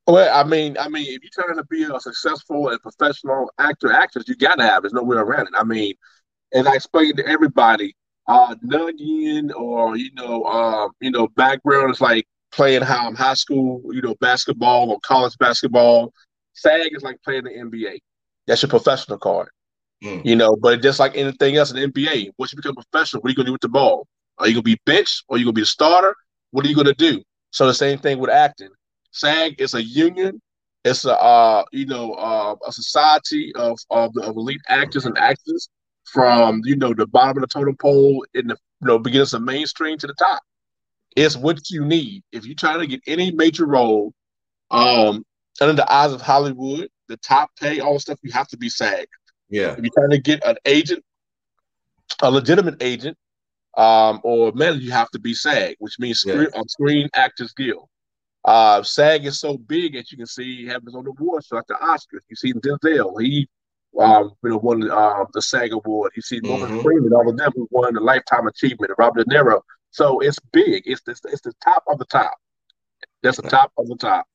Well, 0.05 0.29
I 0.33 0.47
mean, 0.47 0.77
I 0.77 0.89
mean, 0.89 1.07
if 1.07 1.21
you're 1.23 1.45
trying 1.45 1.57
to 1.57 1.65
be 1.65 1.83
a 1.83 1.99
successful 1.99 2.69
and 2.69 2.81
professional 2.81 3.49
actor, 3.57 3.91
actress, 3.91 4.25
you 4.27 4.35
gotta 4.35 4.63
have. 4.63 4.83
There's 4.83 4.93
no 4.93 5.03
way 5.03 5.17
around 5.17 5.47
it. 5.47 5.53
I 5.57 5.63
mean, 5.63 5.93
and 6.53 6.67
I 6.67 6.75
explained 6.75 7.17
to 7.17 7.25
everybody, 7.25 7.95
uh, 8.27 8.55
non-union 8.61 9.51
or 9.53 9.95
you 9.95 10.11
know, 10.13 10.43
uh, 10.43 10.89
you 10.99 11.09
know, 11.09 11.29
background 11.29 11.91
is 11.91 12.01
like 12.01 12.27
playing 12.53 12.83
how 12.83 13.07
I'm 13.07 13.15
high 13.15 13.33
school, 13.33 13.81
you 13.91 14.01
know, 14.01 14.15
basketball 14.21 14.91
or 14.91 14.99
college 15.01 15.37
basketball. 15.37 16.13
SAG 16.53 16.89
is 16.93 17.03
like 17.03 17.21
playing 17.23 17.45
the 17.45 17.49
NBA. 17.49 17.99
That's 18.47 18.61
your 18.61 18.69
professional 18.69 19.17
card. 19.17 19.49
Mm. 20.03 20.25
You 20.25 20.35
know, 20.35 20.55
but 20.55 20.81
just 20.81 20.99
like 20.99 21.17
anything 21.17 21.55
else 21.57 21.71
in 21.71 21.77
the 21.77 21.87
NBA, 21.87 22.31
once 22.37 22.53
you 22.53 22.57
become 22.57 22.75
professional, 22.75 23.21
what 23.21 23.29
are 23.29 23.31
you 23.31 23.35
gonna 23.35 23.47
do 23.47 23.53
with 23.53 23.61
the 23.61 23.69
ball? 23.69 24.07
Are 24.37 24.47
you 24.47 24.53
gonna 24.53 24.63
be 24.63 24.79
benched 24.85 25.23
or 25.27 25.35
are 25.35 25.39
you 25.39 25.45
gonna 25.45 25.53
be 25.53 25.61
a 25.61 25.65
starter? 25.65 26.15
What 26.51 26.65
are 26.65 26.69
you 26.69 26.75
gonna 26.75 26.93
do? 26.93 27.21
So 27.51 27.65
the 27.65 27.73
same 27.73 27.97
thing 27.99 28.19
with 28.19 28.29
acting. 28.29 28.69
SAG 29.11 29.59
is 29.59 29.73
a 29.73 29.83
union. 29.83 30.41
It's 30.83 31.05
a 31.05 31.17
uh, 31.19 31.63
you 31.71 31.85
know 31.85 32.13
uh, 32.13 32.55
a 32.67 32.71
society 32.71 33.53
of 33.55 33.79
of, 33.89 34.11
of 34.17 34.35
elite 34.35 34.61
actors 34.67 35.05
and 35.05 35.17
actors. 35.17 35.69
from 36.05 36.61
you 36.65 36.75
know 36.75 36.93
the 36.93 37.07
bottom 37.07 37.37
of 37.37 37.41
the 37.41 37.47
totem 37.47 37.77
pole 37.77 38.25
in 38.33 38.47
the 38.47 38.57
you 38.81 38.87
know 38.87 38.99
beginnings 38.99 39.33
of 39.33 39.41
mainstream 39.41 39.97
to 39.97 40.07
the 40.07 40.13
top. 40.15 40.41
It's 41.15 41.37
what 41.37 41.69
you 41.69 41.85
need 41.85 42.23
if 42.31 42.45
you're 42.45 42.55
trying 42.55 42.79
to 42.79 42.87
get 42.87 43.01
any 43.07 43.31
major 43.31 43.65
role. 43.65 44.13
Um, 44.71 45.23
under 45.61 45.73
the 45.73 45.93
eyes 45.93 46.11
of 46.11 46.21
Hollywood, 46.21 46.89
the 47.07 47.17
top 47.17 47.51
pay, 47.59 47.79
all 47.79 47.93
the 47.93 47.99
stuff, 47.99 48.19
you 48.23 48.31
have 48.31 48.47
to 48.47 48.57
be 48.57 48.69
SAG. 48.69 49.07
Yeah. 49.49 49.73
If 49.73 49.79
you're 49.79 49.93
trying 49.93 50.09
to 50.09 50.17
get 50.17 50.43
an 50.45 50.57
agent, 50.65 51.03
a 52.21 52.31
legitimate 52.31 52.81
agent, 52.81 53.17
um, 53.77 54.19
or 54.23 54.51
manager, 54.53 54.81
you 54.81 54.91
have 54.91 55.11
to 55.11 55.19
be 55.19 55.33
SAG, 55.33 55.75
which 55.79 55.99
means 55.99 56.19
screen, 56.19 56.47
yeah. 56.53 56.61
Screen 56.67 57.09
Actors 57.15 57.53
Guild. 57.53 57.87
Uh, 58.45 58.83
SAG 58.83 59.25
is 59.25 59.39
so 59.39 59.57
big 59.57 59.93
that 59.93 60.11
you 60.11 60.17
can 60.17 60.25
see 60.27 60.65
happens 60.65 60.95
on 60.95 61.03
the 61.03 61.11
award 61.11 61.43
show 61.45 61.57
at 61.57 61.67
the 61.67 61.75
Oscars. 61.75 62.23
You 62.29 62.35
see 62.35 62.53
Denzel, 62.53 63.21
he 63.21 63.47
um, 63.99 64.31
you 64.43 64.49
know, 64.49 64.57
won 64.57 64.89
uh, 64.89 65.23
the 65.33 65.41
SAG 65.41 65.71
award. 65.71 66.11
You 66.15 66.21
see 66.21 66.39
Morgan 66.43 66.69
mm-hmm. 66.69 66.81
Freeman, 66.81 67.13
all 67.13 67.29
of 67.29 67.37
them 67.37 67.51
who 67.55 67.67
won 67.71 67.93
the 67.93 68.01
Lifetime 68.01 68.47
Achievement, 68.47 68.91
Robert 68.97 69.27
De 69.27 69.35
Niro. 69.35 69.61
So 69.93 70.19
it's 70.21 70.39
big. 70.51 70.83
It's 70.85 71.01
the, 71.03 71.11
it's 71.11 71.41
the 71.41 71.53
top 71.63 71.83
of 71.87 71.99
the 71.99 72.05
top. 72.05 72.33
That's 73.21 73.37
the 73.37 73.47
top 73.47 73.71
of 73.77 73.87
the 73.87 73.95
top. 73.95 74.25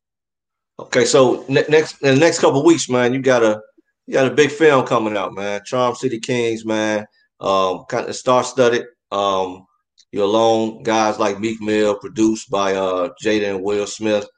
Okay, 0.78 1.04
so 1.04 1.44
ne- 1.48 1.64
next 1.68 2.00
in 2.00 2.14
the 2.14 2.20
next 2.20 2.38
couple 2.38 2.64
weeks, 2.64 2.88
man, 2.88 3.12
you 3.12 3.20
got 3.20 3.42
a 3.42 3.60
you 4.06 4.14
got 4.14 4.30
a 4.30 4.34
big 4.34 4.52
film 4.52 4.86
coming 4.86 5.16
out, 5.16 5.34
man. 5.34 5.60
Charm 5.64 5.96
City 5.96 6.20
Kings, 6.20 6.64
man. 6.64 7.04
Um, 7.40 7.84
kind 7.88 8.08
of 8.08 8.14
star 8.14 8.44
studded. 8.44 8.86
Um, 9.10 9.66
you're 10.12 10.24
alone, 10.24 10.84
guys 10.84 11.18
like 11.18 11.40
Meek 11.40 11.60
Mill, 11.60 11.98
produced 11.98 12.48
by 12.50 12.74
uh 12.74 13.08
Jada 13.22 13.56
and 13.56 13.64
Will 13.64 13.86
Smith. 13.88 14.28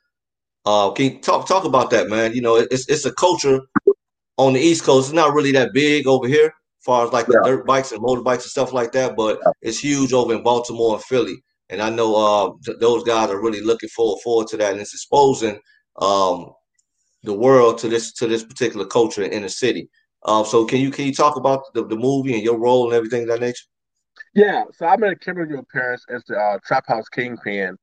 Uh, 0.65 0.91
can 0.93 1.05
you 1.05 1.19
talk 1.21 1.47
talk 1.47 1.65
about 1.65 1.91
that, 1.91 2.09
man? 2.09 2.33
You 2.33 2.41
know, 2.41 2.57
it's 2.57 2.89
it's 2.89 3.05
a 3.05 3.13
culture 3.13 3.61
on 4.39 4.55
the 4.55 4.61
East 4.61 4.85
Coast. 4.85 5.09
It's 5.09 5.15
not 5.15 5.35
really 5.35 5.53
that 5.53 5.75
big 5.75 6.07
over 6.07 6.27
here, 6.27 6.51
far 6.85 7.07
as 7.07 7.13
like 7.13 7.27
the 7.27 7.41
dirt 7.45 7.67
bikes 7.67 7.93
and 7.93 8.03
motorbikes 8.03 8.43
and 8.43 8.43
stuff 8.43 8.73
like 8.73 8.93
that, 8.93 9.17
but 9.17 9.39
yeah. 9.45 9.53
it's 9.63 9.79
huge 9.79 10.13
over 10.13 10.35
in 10.35 10.43
Baltimore 10.43 10.95
and 10.95 11.05
Philly. 11.05 11.43
And 11.69 11.81
I 11.81 11.91
know 11.91 12.17
uh, 12.17 12.53
th- 12.65 12.79
those 12.81 13.05
guys 13.05 13.31
are 13.31 13.41
really 13.41 13.61
looking 13.61 13.89
forward 13.91 14.21
forward 14.23 14.49
to 14.49 14.57
that, 14.57 14.73
and 14.73 14.81
it's 14.81 14.95
exposing 14.95 15.61
um, 16.01 16.53
the 17.23 17.35
world 17.35 17.79
to 17.79 17.89
this 17.89 18.13
to 18.15 18.27
this 18.27 18.45
particular 18.45 18.87
culture 18.87 19.23
in 19.23 19.43
the 19.43 19.49
city. 19.49 19.89
Um, 20.25 20.45
so 20.45 20.65
can 20.65 20.81
you 20.81 20.91
can 20.91 21.07
you 21.07 21.15
talk 21.15 21.37
about 21.37 21.63
the, 21.75 21.87
the 21.87 21.97
movie 21.97 22.35
and 22.35 22.43
your 22.43 22.59
role 22.59 22.87
and 22.87 22.95
everything 22.95 23.23
of 23.23 23.29
that 23.29 23.41
nature? 23.41 23.65
Yeah, 24.35 24.65
so 24.73 24.87
I 24.87 24.97
made 24.97 25.13
a 25.13 25.17
cameo 25.17 25.59
appearance 25.59 26.05
as 26.09 26.25
the 26.25 26.37
uh, 26.37 26.59
Trap 26.65 26.87
House 26.87 27.09
Kingpin. 27.09 27.77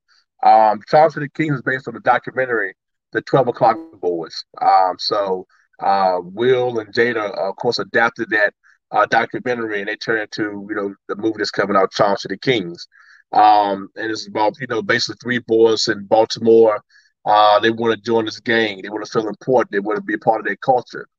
Um, 0.44 0.82
Charm 0.88 1.10
City 1.10 1.28
Kings 1.34 1.56
is 1.56 1.62
based 1.62 1.88
on 1.88 1.94
the 1.94 2.00
documentary, 2.02 2.74
The 3.12 3.22
Twelve 3.22 3.48
O'clock 3.48 3.78
Boys. 4.00 4.46
Um, 4.62 4.96
so 4.98 5.46
uh, 5.80 6.20
Will 6.22 6.80
and 6.80 6.94
Jada, 6.94 7.32
of 7.32 7.56
course, 7.56 7.80
adapted 7.80 8.30
that 8.30 8.54
uh, 8.92 9.06
documentary 9.06 9.80
and 9.80 9.88
they 9.88 9.96
turned 9.96 10.22
into 10.22 10.66
you 10.70 10.76
know 10.76 10.96
the 11.08 11.16
movie 11.16 11.38
that's 11.38 11.52
coming 11.52 11.76
out, 11.76 11.92
Charm 11.92 12.18
City 12.18 12.38
Kings. 12.38 12.88
Um, 13.34 13.90
and 13.96 14.10
it's 14.10 14.28
about 14.28 14.60
you 14.60 14.68
know 14.68 14.82
basically 14.82 15.18
three 15.22 15.40
boys 15.40 15.88
in 15.88 16.06
Baltimore 16.06 16.82
uh, 17.28 17.60
they 17.60 17.70
want 17.70 17.94
to 17.94 18.02
join 18.02 18.24
this 18.24 18.40
gang. 18.40 18.82
They 18.82 18.90
want 18.90 19.06
to 19.06 19.12
feel 19.12 19.28
important. 19.28 19.72
They 19.72 19.80
want 19.80 19.98
to 19.98 20.02
be 20.02 20.14
a 20.14 20.18
part 20.18 20.40
of 20.40 20.46
their 20.46 20.56
culture. 20.56 21.10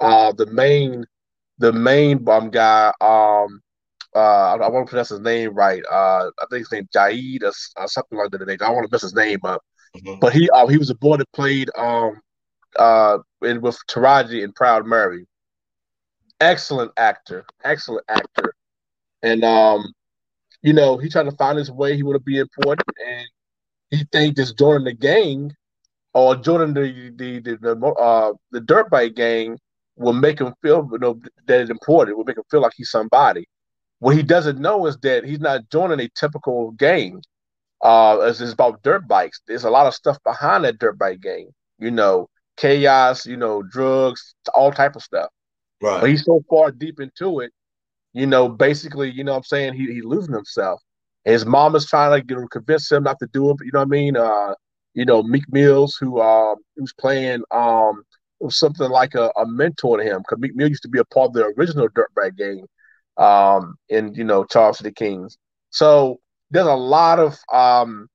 Uh, 0.00 0.32
the 0.32 0.46
main, 0.46 1.04
the 1.58 1.70
main 1.70 2.18
bum 2.18 2.48
guy, 2.48 2.86
um, 3.02 3.60
uh, 4.16 4.54
I, 4.54 4.56
I 4.56 4.68
want 4.70 4.86
to 4.86 4.90
pronounce 4.90 5.10
his 5.10 5.20
name 5.20 5.52
right. 5.52 5.82
Uh, 5.84 6.30
I 6.40 6.46
think 6.50 6.60
his 6.60 6.72
name 6.72 6.88
Jaid 6.94 7.42
or, 7.42 7.52
or 7.76 7.88
something 7.88 8.18
like 8.18 8.30
that. 8.30 8.40
I 8.40 8.56
don't 8.56 8.74
want 8.74 8.86
to 8.86 8.90
mess 8.90 9.02
his 9.02 9.14
name 9.14 9.40
up. 9.44 9.62
Mm-hmm. 9.98 10.18
But 10.20 10.32
he, 10.32 10.48
uh, 10.48 10.66
he 10.66 10.78
was 10.78 10.88
a 10.88 10.94
boy 10.94 11.18
that 11.18 11.30
played 11.32 11.68
um, 11.76 12.18
uh, 12.78 13.18
in, 13.42 13.60
with 13.60 13.78
Taraji 13.86 14.42
and 14.42 14.54
Proud 14.54 14.86
Mary. 14.86 15.26
Excellent 16.40 16.92
actor, 16.96 17.44
excellent 17.64 18.04
actor, 18.08 18.54
and 19.22 19.44
um, 19.44 19.84
you 20.62 20.72
know 20.72 20.98
he 20.98 21.08
tried 21.08 21.24
to 21.24 21.32
find 21.32 21.58
his 21.58 21.70
way. 21.70 21.96
He 21.96 22.02
want 22.02 22.16
to 22.16 22.24
be 22.24 22.38
important, 22.38 22.88
and 23.06 23.26
he 23.90 24.04
think 24.12 24.36
just 24.36 24.58
joining 24.58 24.84
the 24.84 24.94
gang 24.94 25.52
or 26.14 26.36
joining 26.36 26.74
the 26.74 27.12
the 27.16 27.40
the, 27.40 27.56
the 27.58 27.86
uh 27.88 28.32
the 28.52 28.60
dirt 28.60 28.90
bike 28.90 29.14
gang 29.14 29.58
will 29.96 30.12
make 30.14 30.40
him 30.40 30.54
feel 30.62 30.88
you 30.92 30.98
know 30.98 31.20
that 31.46 31.60
it's 31.60 31.70
important. 31.70 32.16
Will 32.16 32.24
make 32.24 32.38
him 32.38 32.44
feel 32.50 32.62
like 32.62 32.72
he's 32.76 32.90
somebody. 32.90 33.46
What 34.00 34.16
he 34.16 34.22
doesn't 34.22 34.58
know 34.60 34.86
is 34.86 34.96
that 34.98 35.24
he's 35.24 35.40
not 35.40 35.68
joining 35.70 36.00
a 36.00 36.08
typical 36.10 36.72
gang. 36.72 37.22
Uh, 37.82 38.18
it's, 38.22 38.40
it's 38.40 38.52
about 38.52 38.82
dirt 38.82 39.08
bikes. 39.08 39.40
There's 39.46 39.64
a 39.64 39.70
lot 39.70 39.86
of 39.86 39.94
stuff 39.94 40.18
behind 40.24 40.64
that 40.64 40.78
dirt 40.78 40.98
bike 40.98 41.20
gang. 41.20 41.50
You 41.78 41.90
know, 41.90 42.28
chaos. 42.56 43.26
You 43.26 43.36
know, 43.36 43.62
drugs, 43.62 44.34
all 44.54 44.72
type 44.72 44.96
of 44.96 45.02
stuff. 45.02 45.30
Right. 45.82 46.00
But 46.00 46.10
he's 46.10 46.24
so 46.24 46.42
far 46.48 46.70
deep 46.70 47.00
into 47.00 47.40
it. 47.40 47.52
You 48.12 48.26
know, 48.26 48.48
basically, 48.48 49.10
you 49.10 49.24
know, 49.24 49.36
I'm 49.36 49.44
saying 49.44 49.74
he 49.74 49.86
he's 49.86 50.04
losing 50.04 50.34
himself. 50.34 50.80
His 51.24 51.44
mom 51.44 51.76
is 51.76 51.86
trying 51.86 52.18
to 52.18 52.26
get 52.26 52.38
him, 52.38 52.48
convince 52.48 52.90
him 52.90 53.02
not 53.04 53.18
to 53.20 53.28
do 53.32 53.50
it. 53.50 53.56
You 53.62 53.70
know 53.72 53.80
what 53.80 53.86
I 53.86 53.88
mean? 53.88 54.16
Uh, 54.16 54.54
you 54.94 55.04
know, 55.04 55.22
Meek 55.22 55.44
Mills, 55.50 55.96
who 56.00 56.20
um, 56.20 56.56
who's 56.76 56.92
playing 56.94 57.42
um, 57.50 58.02
something 58.48 58.90
like 58.90 59.14
a, 59.14 59.30
a, 59.36 59.46
mentor 59.46 59.98
to 59.98 60.04
him, 60.04 60.18
because 60.18 60.40
Meek 60.40 60.56
Mill 60.56 60.68
used 60.68 60.82
to 60.82 60.88
be 60.88 60.98
a 60.98 61.04
part 61.04 61.28
of 61.28 61.32
the 61.34 61.52
original 61.56 61.88
Dirtbag 61.88 62.36
gang 62.36 62.66
um, 63.16 63.76
in 63.88 64.14
you 64.14 64.24
know 64.24 64.44
Charm 64.44 64.74
City 64.74 64.92
Kings. 64.92 65.38
So 65.70 66.18
there's 66.50 66.66
a 66.66 66.74
lot 66.74 67.20
of 67.20 67.38
um, 67.52 68.08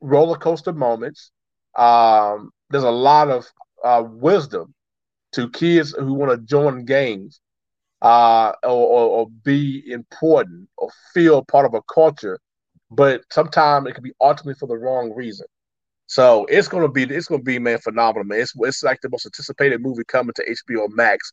roller 0.00 0.36
coaster 0.36 0.72
moments. 0.72 1.30
Um, 1.76 2.50
there's 2.70 2.84
a 2.84 2.90
lot 2.90 3.30
of 3.30 3.46
uh, 3.82 4.02
wisdom 4.06 4.74
to 5.38 5.50
kids 5.50 5.92
who 5.92 6.14
want 6.14 6.30
to 6.30 6.46
join 6.46 6.84
gangs 6.84 7.40
uh, 8.02 8.52
or, 8.62 8.70
or, 8.70 9.06
or, 9.18 9.26
be 9.42 9.82
important 9.90 10.68
or 10.76 10.88
feel 11.12 11.44
part 11.44 11.66
of 11.66 11.74
a 11.74 11.82
culture 11.92 12.38
but 12.90 13.22
sometimes 13.30 13.86
it 13.86 13.94
can 13.94 14.04
be 14.04 14.12
ultimately 14.20 14.54
for 14.54 14.66
the 14.66 14.76
wrong 14.76 15.12
reason. 15.14 15.46
So 16.06 16.46
it's 16.46 16.68
gonna 16.68 16.88
be 16.88 17.02
it's 17.04 17.26
gonna 17.26 17.42
be 17.42 17.58
man 17.58 17.78
phenomenal, 17.78 18.24
man. 18.24 18.40
It's 18.40 18.54
it's 18.56 18.82
like 18.82 19.00
the 19.02 19.10
most 19.10 19.26
anticipated 19.26 19.82
movie 19.82 20.04
coming 20.04 20.32
to 20.34 20.50
HBO 20.50 20.88
Max. 20.90 21.32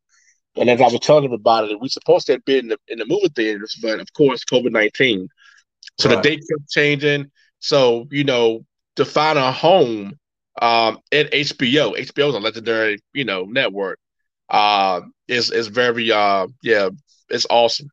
And 0.57 0.69
as 0.69 0.81
I 0.81 0.85
was 0.85 0.99
telling 1.01 1.33
about 1.33 1.69
it, 1.69 1.79
we 1.79 1.89
supposed 1.89 2.27
to 2.27 2.33
have 2.33 2.45
been 2.45 2.59
in 2.59 2.67
the, 2.69 2.77
in 2.87 2.99
the 2.99 3.05
movie 3.05 3.29
theaters, 3.35 3.77
but 3.81 3.99
of 3.99 4.11
course, 4.13 4.43
COVID 4.45 4.71
nineteen. 4.71 5.29
So 5.99 6.09
right. 6.09 6.21
the 6.21 6.29
date 6.29 6.43
kept 6.49 6.69
changing. 6.69 7.31
So 7.59 8.07
you 8.11 8.25
know, 8.25 8.65
to 8.97 9.05
find 9.05 9.39
a 9.39 9.51
home 9.51 10.19
um, 10.61 10.99
at 11.11 11.31
HBO, 11.31 11.97
HBO 11.97 12.29
is 12.29 12.35
a 12.35 12.39
legendary 12.39 12.99
you 13.13 13.25
know 13.25 13.45
network. 13.45 13.99
Uh, 14.49 15.01
it's 15.27 15.51
is 15.51 15.67
very 15.67 16.11
uh 16.11 16.47
yeah, 16.61 16.89
it's 17.29 17.45
awesome. 17.49 17.89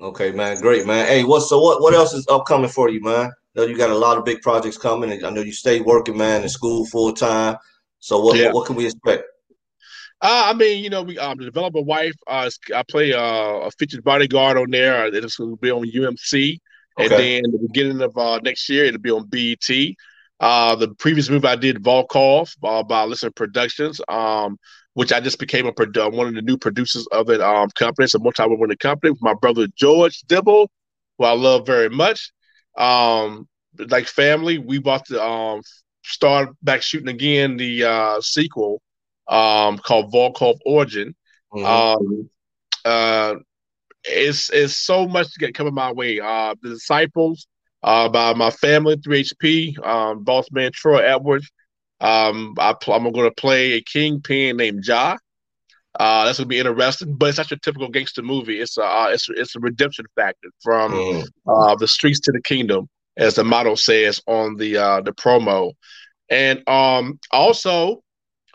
Okay, 0.00 0.32
man, 0.32 0.60
great, 0.60 0.86
man. 0.86 1.06
Hey, 1.06 1.24
what 1.24 1.40
so 1.40 1.60
what 1.60 1.80
what 1.80 1.94
else 1.94 2.14
is 2.14 2.26
upcoming 2.28 2.70
for 2.70 2.88
you, 2.88 3.00
man? 3.02 3.30
I 3.56 3.60
know 3.60 3.66
you 3.66 3.76
got 3.76 3.90
a 3.90 3.94
lot 3.94 4.18
of 4.18 4.24
big 4.24 4.42
projects 4.42 4.76
coming, 4.78 5.12
and 5.12 5.24
I 5.24 5.30
know 5.30 5.42
you 5.42 5.52
stay 5.52 5.80
working, 5.80 6.16
man, 6.16 6.42
in 6.42 6.48
school 6.48 6.86
full 6.86 7.12
time. 7.12 7.56
So 8.00 8.20
what, 8.20 8.36
yeah. 8.36 8.46
what, 8.46 8.54
what 8.54 8.66
can 8.66 8.76
we 8.76 8.86
expect? 8.86 9.24
Uh, 10.20 10.44
I 10.46 10.54
mean, 10.54 10.82
you 10.82 10.90
know, 10.90 11.02
we 11.02 11.18
um 11.18 11.38
the 11.38 11.44
developer 11.44 11.82
wife. 11.82 12.14
Uh, 12.26 12.50
I 12.74 12.82
play 12.88 13.12
uh, 13.12 13.20
a 13.20 13.70
featured 13.72 14.02
bodyguard 14.02 14.56
on 14.56 14.70
there. 14.70 15.06
It's 15.06 15.36
going 15.36 15.50
to 15.50 15.56
be 15.56 15.70
on 15.70 15.88
UMC, 15.90 16.58
okay. 16.98 17.04
and 17.04 17.10
then 17.10 17.52
the 17.52 17.58
beginning 17.68 18.00
of 18.02 18.16
uh, 18.16 18.38
next 18.38 18.68
year 18.68 18.86
it'll 18.86 19.00
be 19.00 19.10
on 19.10 19.26
BET. 19.26 19.68
Uh, 20.44 20.76
the 20.76 20.88
previous 20.96 21.30
movie 21.30 21.48
I 21.48 21.56
did, 21.56 21.82
Volkov, 21.82 22.54
uh, 22.62 22.82
by 22.82 23.04
Listen 23.04 23.32
Productions. 23.32 23.98
Um, 24.08 24.58
which 24.94 25.12
I 25.12 25.20
just 25.20 25.38
became 25.38 25.66
a 25.66 25.72
produ- 25.72 26.12
one 26.12 26.28
of 26.28 26.34
the 26.34 26.42
new 26.42 26.56
producers 26.56 27.06
of 27.08 27.26
that 27.26 27.40
um, 27.40 27.68
company. 27.70 28.04
It's 28.04 28.14
a 28.14 28.18
multi-award 28.18 28.78
company 28.78 29.10
with 29.10 29.22
my 29.22 29.34
brother 29.34 29.66
George 29.74 30.20
Dibble, 30.26 30.70
who 31.18 31.24
I 31.24 31.32
love 31.32 31.66
very 31.66 31.90
much. 31.90 32.30
Um, 32.76 33.48
like 33.76 34.06
family, 34.06 34.58
we 34.58 34.78
bought 34.78 35.06
the 35.08 35.22
um, 35.22 35.62
start 36.04 36.50
back 36.62 36.82
shooting 36.82 37.08
again 37.08 37.56
the 37.56 37.84
uh, 37.84 38.20
sequel 38.20 38.80
um, 39.28 39.78
called 39.78 40.12
Volkov 40.12 40.58
Origin. 40.64 41.14
Mm-hmm. 41.52 41.66
Um, 41.66 42.30
uh, 42.84 43.34
it's 44.04 44.50
it's 44.50 44.76
so 44.76 45.08
much 45.08 45.32
to 45.32 45.38
get 45.40 45.54
coming 45.54 45.74
my 45.74 45.90
way. 45.90 46.20
Uh, 46.20 46.54
the 46.62 46.70
Disciples 46.70 47.46
uh, 47.84 48.08
by 48.08 48.32
my 48.32 48.50
family, 48.50 48.96
3HP, 48.96 49.84
um, 49.86 50.24
boss 50.24 50.50
man 50.50 50.72
Troy 50.72 51.00
Edwards. 51.00 51.50
Um, 52.00 52.54
I 52.58 52.74
am 52.88 53.12
going 53.12 53.28
to 53.28 53.34
play 53.36 53.72
a 53.72 53.82
kingpin 53.82 54.56
named 54.56 54.84
Ja. 54.86 55.18
Uh, 56.00 56.24
that's 56.24 56.38
going 56.38 56.46
to 56.46 56.48
be 56.48 56.58
interesting, 56.58 57.14
but 57.14 57.28
it's 57.28 57.38
not 57.38 57.50
your 57.50 57.58
typical 57.58 57.88
gangster 57.88 58.22
movie. 58.22 58.58
It's 58.58 58.78
a 58.78 58.84
uh, 58.84 59.08
it's 59.12 59.28
it's 59.28 59.54
a 59.54 59.60
redemption 59.60 60.06
factor 60.16 60.48
from 60.60 60.92
mm. 60.92 61.26
uh, 61.46 61.76
the 61.76 61.86
streets 61.86 62.18
to 62.20 62.32
the 62.32 62.40
kingdom, 62.40 62.88
as 63.16 63.34
the 63.34 63.44
motto 63.44 63.76
says 63.76 64.20
on 64.26 64.56
the 64.56 64.76
uh, 64.76 65.00
the 65.02 65.12
promo, 65.12 65.72
and 66.30 66.68
um, 66.68 67.20
also 67.30 68.02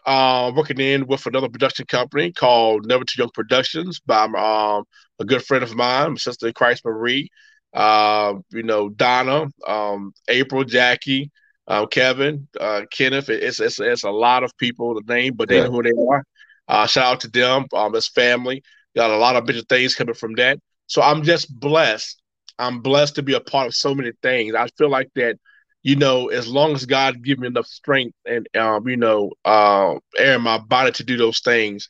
uh, 0.05 0.51
working 0.53 0.82
in 0.82 1.07
with 1.07 1.25
another 1.27 1.47
production 1.47 1.86
company 1.86 2.34
called 2.34 2.86
Never 2.86 3.05
Too 3.05 3.21
Young 3.21 3.32
Productions 3.34 4.01
by 4.01 4.23
um, 4.23 4.84
a 5.19 5.25
good 5.25 5.43
friend 5.45 5.63
of 5.63 5.73
mine, 5.75 6.09
my 6.09 6.17
sister 6.17 6.51
Christ 6.51 6.84
Marie. 6.84 7.30
Uh, 7.74 8.36
you 8.51 8.63
know 8.63 8.89
Donna, 8.89 9.47
um, 9.67 10.13
April, 10.28 10.63
Jackie, 10.63 11.32
uh, 11.67 11.86
Kevin, 11.86 12.47
uh, 12.59 12.82
Kenneth. 12.91 13.30
It's, 13.30 13.59
it's 13.59 13.80
it's 13.80 14.03
a 14.03 14.11
lot 14.11 14.43
of 14.43 14.57
people 14.57 14.99
to 14.99 15.13
name, 15.13 15.34
but 15.36 15.49
they 15.49 15.57
yeah. 15.57 15.65
know 15.65 15.72
who 15.72 15.84
they 15.84 15.91
are. 16.09 16.24
Uh, 16.67 16.88
shout 16.88 17.05
out 17.05 17.20
to 17.22 17.28
them, 17.28 17.65
um, 17.74 17.95
as 17.95 18.07
family. 18.07 18.63
Got 18.95 19.11
a 19.11 19.17
lot 19.17 19.36
of 19.36 19.45
bigger 19.45 19.61
things 19.61 19.95
coming 19.95 20.15
from 20.15 20.34
that. 20.36 20.59
So 20.88 21.01
I'm 21.01 21.24
just 21.24 21.57
blessed. 21.59 22.22
I'm 22.57 22.82
blessed 22.82 23.15
to 23.15 23.24
be 23.24 23.34
a 23.34 23.39
part 23.39 23.67
of 23.67 23.76
so 23.76 23.95
many 23.95 24.11
things. 24.22 24.55
I 24.55 24.67
feel 24.78 24.89
like 24.89 25.09
that, 25.15 25.38
you 25.84 25.95
know, 25.95 26.28
as 26.28 26.47
long 26.47 26.74
as 26.74 26.86
God 26.86 27.24
give 27.24 27.39
me 27.39 27.47
enough 27.47 27.67
strength 27.67 28.15
and 28.26 28.47
um, 28.57 28.88
you 28.88 28.97
know, 28.97 29.32
uh, 29.45 29.95
air 30.17 30.36
in 30.36 30.41
my 30.41 30.57
body 30.57 30.91
to 30.93 31.03
do 31.03 31.17
those 31.17 31.39
things, 31.39 31.88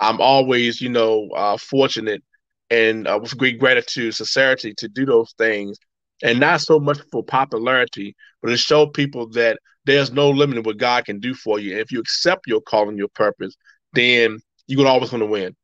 I'm 0.00 0.20
always, 0.20 0.80
you 0.80 0.90
know, 0.90 1.28
uh, 1.34 1.56
fortunate 1.56 2.22
and 2.70 3.06
uh, 3.06 3.18
with 3.20 3.36
great 3.36 3.58
gratitude, 3.58 4.14
sincerity 4.14 4.74
to 4.78 4.88
do 4.88 5.04
those 5.04 5.32
things, 5.38 5.78
and 6.22 6.40
not 6.40 6.60
so 6.60 6.78
much 6.78 6.98
for 7.10 7.22
popularity, 7.24 8.14
but 8.42 8.50
to 8.50 8.56
show 8.56 8.86
people 8.86 9.28
that 9.30 9.58
there's 9.84 10.12
no 10.12 10.30
limit 10.30 10.58
in 10.58 10.62
what 10.62 10.76
God 10.76 11.04
can 11.04 11.18
do 11.20 11.34
for 11.34 11.58
you. 11.58 11.72
And 11.72 11.80
if 11.80 11.90
you 11.90 12.00
accept 12.00 12.46
your 12.46 12.60
calling, 12.60 12.96
your 12.96 13.08
purpose, 13.08 13.56
then 13.94 14.38
you're 14.66 14.76
gonna 14.76 14.90
always 14.90 15.10
going 15.10 15.20
to 15.20 15.26
win. 15.26 15.56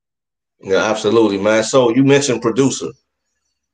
Yeah, 0.60 0.84
absolutely, 0.84 1.38
man. 1.38 1.64
So 1.64 1.90
you 1.90 2.02
mentioned 2.02 2.42
producer. 2.42 2.90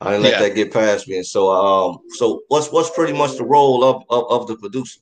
I 0.01 0.11
didn't 0.11 0.25
let 0.25 0.33
yeah. 0.33 0.41
that 0.41 0.55
get 0.55 0.73
past 0.73 1.09
me. 1.09 1.17
And 1.17 1.27
so, 1.27 1.53
um, 1.53 1.99
so 2.11 2.43
what's 2.49 2.73
what's 2.73 2.91
pretty 2.91 3.13
much 3.13 3.37
the 3.37 3.45
role 3.45 3.85
of 3.85 4.03
of, 4.11 4.43
of 4.43 4.47
the 4.49 4.57
producer? 4.57 5.01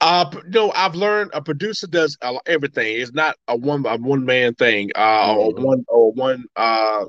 Uh, 0.00 0.30
no, 0.46 0.72
I've 0.72 0.94
learned 0.94 1.30
a 1.34 1.42
producer 1.42 1.86
does 1.86 2.16
everything. 2.46 3.00
It's 3.00 3.12
not 3.12 3.36
a 3.48 3.56
one 3.56 3.84
a 3.86 3.96
one 3.98 4.24
man 4.24 4.54
thing, 4.54 4.90
uh, 4.94 5.28
mm-hmm. 5.28 5.38
or 5.38 5.64
one 5.64 5.84
or 5.88 6.12
one 6.12 6.44
uh 6.56 7.04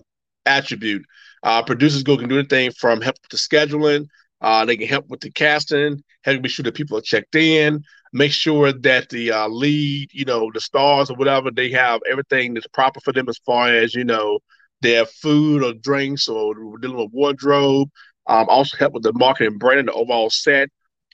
attribute. 0.46 1.06
Uh, 1.44 1.64
producers 1.64 2.04
go 2.04 2.18
can 2.18 2.28
do 2.28 2.38
anything 2.40 2.72
from 2.72 3.02
help 3.02 3.16
with 3.22 3.32
the 3.32 3.38
scheduling. 3.38 4.08
Uh, 4.42 4.66
they 4.66 4.76
can 4.76 4.88
help 4.88 5.08
with 5.08 5.22
the 5.22 5.32
casting, 5.32 6.04
help 6.24 6.42
make 6.42 6.52
sure 6.52 6.64
that 6.64 6.76
people 6.76 6.98
are 6.98 7.02
checked 7.02 7.36
in, 7.36 7.84
make 8.12 8.32
sure 8.32 8.74
that 8.74 9.08
the 9.10 9.32
uh, 9.32 9.48
lead, 9.48 10.10
you 10.12 10.26
know, 10.26 10.52
the 10.54 10.60
stars 10.60 11.10
or 11.10 11.16
whatever, 11.16 11.52
they 11.52 11.72
have 11.72 12.02
everything 12.10 12.54
that's 12.54 12.68
proper 12.68 13.00
for 13.00 13.14
them 13.14 13.30
as 13.30 13.38
far 13.46 13.70
as 13.70 13.94
you 13.96 14.04
know 14.04 14.40
their 14.82 15.06
food 15.06 15.64
or 15.64 15.74
drinks 15.74 16.28
or 16.28 16.54
dealing 16.80 16.98
with 16.98 17.14
wardrobe. 17.14 17.90
Um, 18.28 18.48
also 18.50 18.78
help 18.78 18.94
with 18.94 19.04
the 19.04 19.14
marketing 19.14 19.58
brand, 19.58 19.88
the 19.88 19.94
overall 19.94 20.30
set 20.30 20.70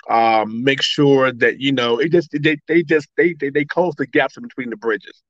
um, 0.10 0.64
make 0.64 0.82
sure 0.82 1.32
that 1.32 1.60
you 1.60 1.72
know 1.72 2.00
it 2.00 2.12
just 2.12 2.30
they 2.32 2.58
they 2.68 2.84
just 2.84 3.08
they 3.18 3.34
they, 3.34 3.50
they 3.50 3.66
close 3.66 3.94
the 3.98 4.08
gaps 4.08 4.38
in 4.38 4.44
between 4.44 4.70
the 4.70 4.78
bridges. 4.78 5.22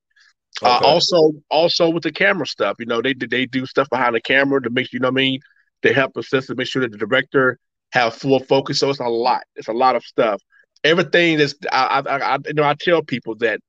Uh, 0.62 0.76
okay. 0.76 0.84
Uh, 0.84 0.88
also, 0.88 1.32
also 1.50 1.90
with 1.90 2.02
the 2.02 2.12
camera 2.12 2.46
stuff, 2.46 2.76
you 2.78 2.86
know, 2.86 3.02
they 3.02 3.14
they 3.14 3.46
do 3.46 3.66
stuff 3.66 3.88
behind 3.90 4.14
the 4.14 4.20
camera 4.20 4.60
to 4.62 4.70
make 4.70 4.92
you 4.92 5.00
know 5.00 5.08
what 5.08 5.12
I 5.12 5.22
mean. 5.22 5.40
They 5.82 5.92
help 5.92 6.16
assist 6.16 6.48
to 6.48 6.54
make 6.54 6.66
sure 6.66 6.82
that 6.82 6.92
the 6.92 6.98
director 6.98 7.58
have 7.92 8.14
full 8.14 8.40
focus. 8.40 8.80
So 8.80 8.90
it's 8.90 9.00
a 9.00 9.04
lot. 9.04 9.42
It's 9.56 9.68
a 9.68 9.72
lot 9.72 9.96
of 9.96 10.04
stuff. 10.04 10.40
Everything 10.84 11.38
that's 11.38 11.54
I, 11.72 12.02
I, 12.06 12.34
I 12.34 12.38
you 12.46 12.54
know 12.54 12.64
I 12.64 12.74
tell 12.78 13.02
people 13.02 13.36
that 13.36 13.60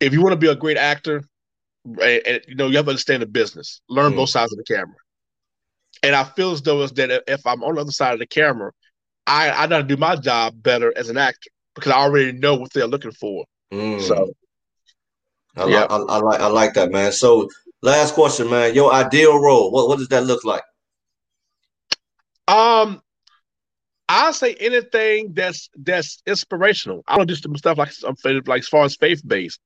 if 0.00 0.12
you 0.12 0.22
want 0.22 0.32
to 0.32 0.38
be 0.38 0.48
a 0.48 0.56
great 0.56 0.76
actor, 0.76 1.22
and, 1.84 2.22
and, 2.26 2.40
you 2.48 2.54
know 2.54 2.66
you 2.68 2.76
have 2.76 2.86
to 2.86 2.90
understand 2.90 3.22
the 3.22 3.26
business, 3.26 3.80
learn 3.88 4.12
mm. 4.12 4.16
both 4.16 4.30
sides 4.30 4.52
of 4.52 4.58
the 4.58 4.64
camera. 4.64 4.96
And 6.02 6.14
I 6.14 6.24
feel 6.24 6.52
as 6.52 6.60
though 6.60 6.82
is 6.82 6.92
that 6.92 7.22
if 7.26 7.46
I'm 7.46 7.62
on 7.62 7.76
the 7.76 7.80
other 7.80 7.92
side 7.92 8.12
of 8.12 8.18
the 8.18 8.26
camera, 8.26 8.72
I 9.26 9.50
I 9.50 9.66
got 9.66 9.78
to 9.78 9.84
do 9.84 9.96
my 9.96 10.16
job 10.16 10.62
better 10.62 10.92
as 10.96 11.08
an 11.08 11.16
actor 11.16 11.50
because 11.74 11.92
I 11.92 11.96
already 11.96 12.32
know 12.32 12.54
what 12.56 12.72
they're 12.72 12.86
looking 12.86 13.12
for. 13.12 13.44
Mm. 13.72 14.00
So, 14.00 14.32
I, 15.56 15.66
yeah. 15.66 15.86
I, 15.88 15.96
I, 15.96 16.18
like 16.18 16.40
I 16.40 16.46
like 16.46 16.74
that, 16.74 16.90
man. 16.90 17.12
So, 17.12 17.48
last 17.82 18.14
question, 18.14 18.50
man. 18.50 18.74
Your 18.74 18.92
ideal 18.92 19.38
role, 19.38 19.70
what 19.70 19.88
what 19.88 19.98
does 19.98 20.08
that 20.08 20.24
look 20.24 20.44
like? 20.44 20.62
Um, 22.46 23.00
I'll 24.08 24.32
say 24.32 24.54
anything 24.54 25.32
that's 25.32 25.70
that's 25.76 26.22
inspirational. 26.26 27.02
I 27.06 27.16
don't 27.16 27.26
do 27.26 27.34
some 27.34 27.56
stuff 27.56 27.78
like 27.78 27.92
like 28.46 28.60
as 28.60 28.68
far 28.68 28.84
as 28.84 28.96
faith 28.96 29.22
based. 29.26 29.60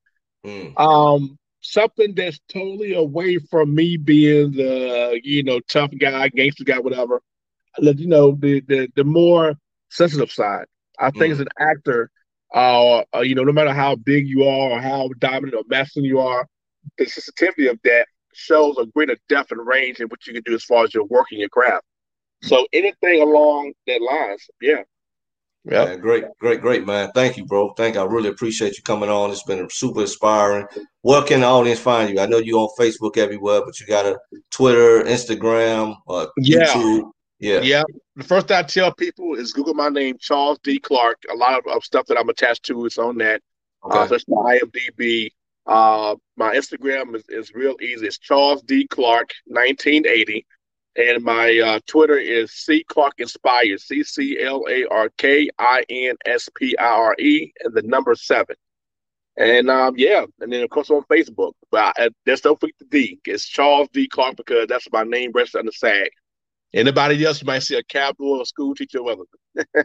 Mm. 0.46 0.78
Um, 0.78 1.38
something 1.60 2.14
that's 2.14 2.38
totally 2.52 2.94
away 2.94 3.38
from 3.38 3.74
me 3.74 3.96
being 3.96 4.52
the 4.52 5.20
you 5.24 5.42
know 5.42 5.60
tough 5.68 5.90
guy, 5.98 6.28
gangster 6.28 6.64
guy, 6.64 6.78
whatever 6.78 7.20
you 7.80 8.06
know 8.06 8.32
the 8.32 8.60
the, 8.60 8.88
the 8.96 9.04
more 9.04 9.54
sensitive 9.90 10.30
side. 10.30 10.66
I 10.98 11.10
think 11.10 11.26
mm. 11.26 11.32
as 11.32 11.40
an 11.40 11.48
actor, 11.58 12.10
uh, 12.54 13.02
uh, 13.14 13.20
you 13.20 13.34
know, 13.34 13.44
no 13.44 13.52
matter 13.52 13.72
how 13.72 13.96
big 13.96 14.26
you 14.26 14.44
are 14.44 14.70
or 14.70 14.80
how 14.80 15.10
dominant 15.18 15.54
or 15.54 15.62
masculine 15.68 16.08
you 16.08 16.18
are, 16.18 16.46
the 16.96 17.06
sensitivity 17.06 17.68
of 17.68 17.78
that 17.84 18.06
shows 18.34 18.76
a 18.78 18.86
greater 18.86 19.16
depth 19.28 19.52
and 19.52 19.66
range 19.66 20.00
in 20.00 20.08
what 20.08 20.26
you 20.26 20.32
can 20.32 20.42
do 20.44 20.54
as 20.54 20.64
far 20.64 20.84
as 20.84 20.94
your 20.94 21.04
working 21.04 21.38
your 21.38 21.48
craft. 21.48 21.84
So 22.42 22.66
anything 22.72 23.20
along 23.20 23.72
that 23.86 24.00
lines, 24.00 24.48
yeah. 24.60 24.82
Yeah, 25.64 25.96
great, 25.96 26.24
great, 26.40 26.62
great, 26.62 26.86
man. 26.86 27.10
Thank 27.14 27.36
you, 27.36 27.44
bro. 27.44 27.74
Thank 27.74 27.96
you. 27.96 28.00
I 28.00 28.04
really 28.04 28.30
appreciate 28.30 28.76
you 28.78 28.82
coming 28.84 29.10
on. 29.10 29.30
It's 29.30 29.42
been 29.42 29.68
super 29.70 30.02
inspiring. 30.02 30.66
Where 31.02 31.22
can 31.22 31.40
the 31.40 31.46
audience 31.46 31.80
find 31.80 32.08
you? 32.08 32.20
I 32.20 32.26
know 32.26 32.38
you're 32.38 32.60
on 32.60 32.70
Facebook 32.78 33.18
everywhere, 33.18 33.62
but 33.66 33.78
you 33.78 33.86
got 33.86 34.06
a 34.06 34.18
Twitter, 34.50 35.02
Instagram, 35.02 35.96
uh, 36.08 36.26
yeah. 36.38 36.66
YouTube. 36.66 37.10
Yeah. 37.38 37.60
Yeah. 37.60 37.82
The 38.16 38.24
first 38.24 38.48
thing 38.48 38.56
I 38.56 38.62
tell 38.62 38.92
people 38.92 39.34
is 39.34 39.52
Google 39.52 39.74
my 39.74 39.88
name, 39.88 40.16
Charles 40.18 40.58
D. 40.62 40.78
Clark. 40.78 41.18
A 41.32 41.36
lot 41.36 41.58
of, 41.58 41.66
of 41.72 41.84
stuff 41.84 42.06
that 42.06 42.18
I'm 42.18 42.28
attached 42.28 42.64
to 42.64 42.84
is 42.86 42.98
on 42.98 43.18
that. 43.18 43.42
Okay. 43.84 43.98
Uh, 43.98 44.06
so 44.08 44.14
it's 44.16 44.28
my 44.28 44.58
IMDb. 44.58 45.30
Uh, 45.66 46.16
my 46.36 46.54
Instagram 46.54 47.14
is, 47.14 47.24
is 47.28 47.52
real 47.54 47.76
easy. 47.80 48.06
It's 48.06 48.18
Charles 48.18 48.62
D. 48.62 48.86
Clark 48.88 49.30
1980. 49.46 50.46
And 50.96 51.22
my 51.22 51.56
uh, 51.58 51.80
Twitter 51.86 52.18
is 52.18 52.52
C 52.52 52.82
Clark 52.88 53.14
Inspired, 53.18 53.80
C 53.80 54.02
C 54.02 54.38
L 54.40 54.64
A 54.68 54.84
R 54.86 55.10
K 55.16 55.48
I 55.56 55.84
N 55.88 56.16
S 56.26 56.48
P 56.56 56.76
I 56.76 56.84
R 56.84 57.14
E, 57.20 57.52
and 57.62 57.72
the 57.72 57.82
number 57.82 58.16
seven. 58.16 58.56
And 59.36 59.70
um, 59.70 59.94
yeah, 59.96 60.24
and 60.40 60.52
then 60.52 60.64
of 60.64 60.70
course 60.70 60.90
on 60.90 61.04
Facebook. 61.04 61.52
But 61.70 61.94
I, 61.96 62.08
there's 62.26 62.40
don't 62.40 62.58
forget 62.58 62.74
the 62.80 62.86
D. 62.86 63.20
It's 63.26 63.46
Charles 63.46 63.88
D. 63.92 64.08
Clark 64.08 64.36
because 64.36 64.66
that's 64.66 64.88
my 64.90 65.04
name 65.04 65.30
registered 65.32 65.60
on 65.60 65.66
the 65.66 65.72
SAG. 65.72 66.08
Anybody 66.74 67.24
else, 67.24 67.40
you 67.40 67.46
might 67.46 67.60
see 67.60 67.76
a 67.76 67.82
capital 67.82 68.34
or 68.34 68.42
a 68.42 68.46
school 68.46 68.74
teacher 68.74 68.98
or 68.98 69.16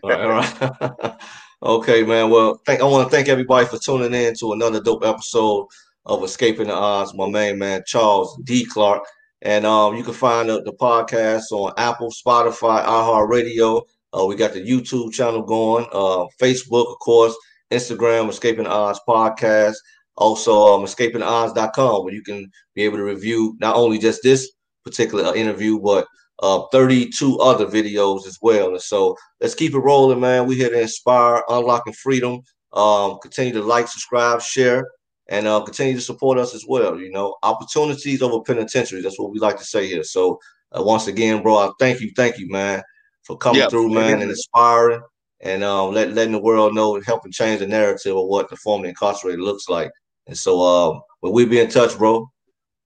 whatever. 0.02 1.18
okay, 1.64 2.04
man. 2.04 2.30
Well, 2.30 2.60
thank, 2.66 2.82
I 2.82 2.84
want 2.84 3.10
to 3.10 3.16
thank 3.16 3.30
everybody 3.30 3.66
for 3.66 3.78
tuning 3.78 4.14
in 4.14 4.36
to 4.36 4.52
another 4.52 4.82
dope 4.82 5.06
episode 5.06 5.68
of 6.06 6.24
Escaping 6.24 6.68
the 6.68 6.74
Odds. 6.74 7.14
My 7.14 7.30
main 7.30 7.58
man, 7.58 7.84
Charles 7.88 8.38
D. 8.44 8.66
Clark. 8.66 9.04
And 9.42 9.66
um, 9.66 9.96
you 9.96 10.04
can 10.04 10.14
find 10.14 10.50
the, 10.50 10.62
the 10.64 10.74
podcast 10.74 11.52
on 11.52 11.74
Apple, 11.78 12.12
Spotify, 12.12 12.84
iHeartRadio. 12.86 13.82
Uh, 14.18 14.26
we 14.26 14.36
got 14.36 14.54
the 14.54 14.66
YouTube 14.66 15.14
channel 15.14 15.42
going, 15.42 15.86
uh, 15.92 16.26
Facebook, 16.42 16.92
of 16.92 17.00
course, 17.00 17.36
Instagram, 17.72 18.30
Escaping 18.30 18.66
the 18.66 18.70
Odds 18.70 19.00
Podcast. 19.08 19.76
Also, 20.16 20.76
um, 20.76 20.86
escapingtheodds.com, 20.86 22.04
where 22.04 22.14
you 22.14 22.22
can 22.22 22.50
be 22.76 22.84
able 22.84 22.98
to 22.98 23.04
review 23.04 23.58
not 23.60 23.76
only 23.76 23.98
just 23.98 24.22
this 24.22 24.52
particular 24.84 25.36
interview, 25.36 25.80
but 25.80 26.06
uh, 26.44 26.68
32 26.74 27.40
other 27.40 27.66
videos 27.66 28.28
as 28.28 28.38
well. 28.42 28.72
And 28.72 28.82
so 28.82 29.16
let's 29.40 29.56
keep 29.56 29.74
it 29.74 29.80
rolling, 29.80 30.20
man. 30.20 30.46
We're 30.46 30.58
here 30.58 30.70
to 30.70 30.82
inspire, 30.82 31.42
unlocking 31.48 31.94
freedom. 31.94 32.42
Um, 32.74 33.20
continue 33.22 33.54
to 33.54 33.62
like, 33.62 33.88
subscribe, 33.88 34.42
share, 34.42 34.86
and 35.30 35.48
uh, 35.48 35.62
continue 35.62 35.96
to 35.96 36.02
support 36.02 36.38
us 36.38 36.54
as 36.54 36.66
well. 36.68 37.00
You 37.00 37.12
know, 37.12 37.38
opportunities 37.44 38.22
over 38.22 38.44
penitentiaries. 38.44 39.06
That's 39.06 39.18
what 39.18 39.32
we 39.32 39.40
like 39.40 39.58
to 39.58 39.64
say 39.64 39.88
here. 39.88 40.04
So 40.04 40.38
uh, 40.78 40.84
once 40.84 41.08
again, 41.08 41.42
bro, 41.42 41.58
I 41.58 41.72
thank 41.80 42.02
you, 42.02 42.12
thank 42.16 42.38
you, 42.38 42.50
man, 42.50 42.84
for 43.24 43.38
coming 43.38 43.62
yep. 43.62 43.70
through, 43.70 43.94
man, 43.94 44.22
and 44.22 44.30
inspiring 44.30 45.02
and 45.40 45.64
um, 45.64 45.94
let, 45.94 46.14
letting 46.14 46.34
the 46.34 46.42
world 46.42 46.76
know 46.76 46.96
and 46.96 47.06
helping 47.06 47.32
change 47.32 47.60
the 47.60 47.68
narrative 47.68 48.18
of 48.18 48.28
what 48.28 48.50
the 48.50 48.58
formerly 48.58 48.90
incarcerated 48.90 49.40
looks 49.40 49.70
like. 49.70 49.92
And 50.28 50.38
so, 50.38 50.62
uh, 50.62 51.00
but 51.22 51.32
we 51.32 51.46
be 51.46 51.60
in 51.60 51.70
touch, 51.70 51.98
bro. 51.98 52.30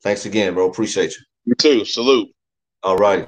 Thanks 0.04 0.26
again, 0.26 0.54
bro. 0.54 0.70
Appreciate 0.70 1.12
you. 1.12 1.24
You 1.46 1.56
too. 1.56 1.86
Salute. 1.86 2.30
All 2.84 2.98
right. 2.98 3.26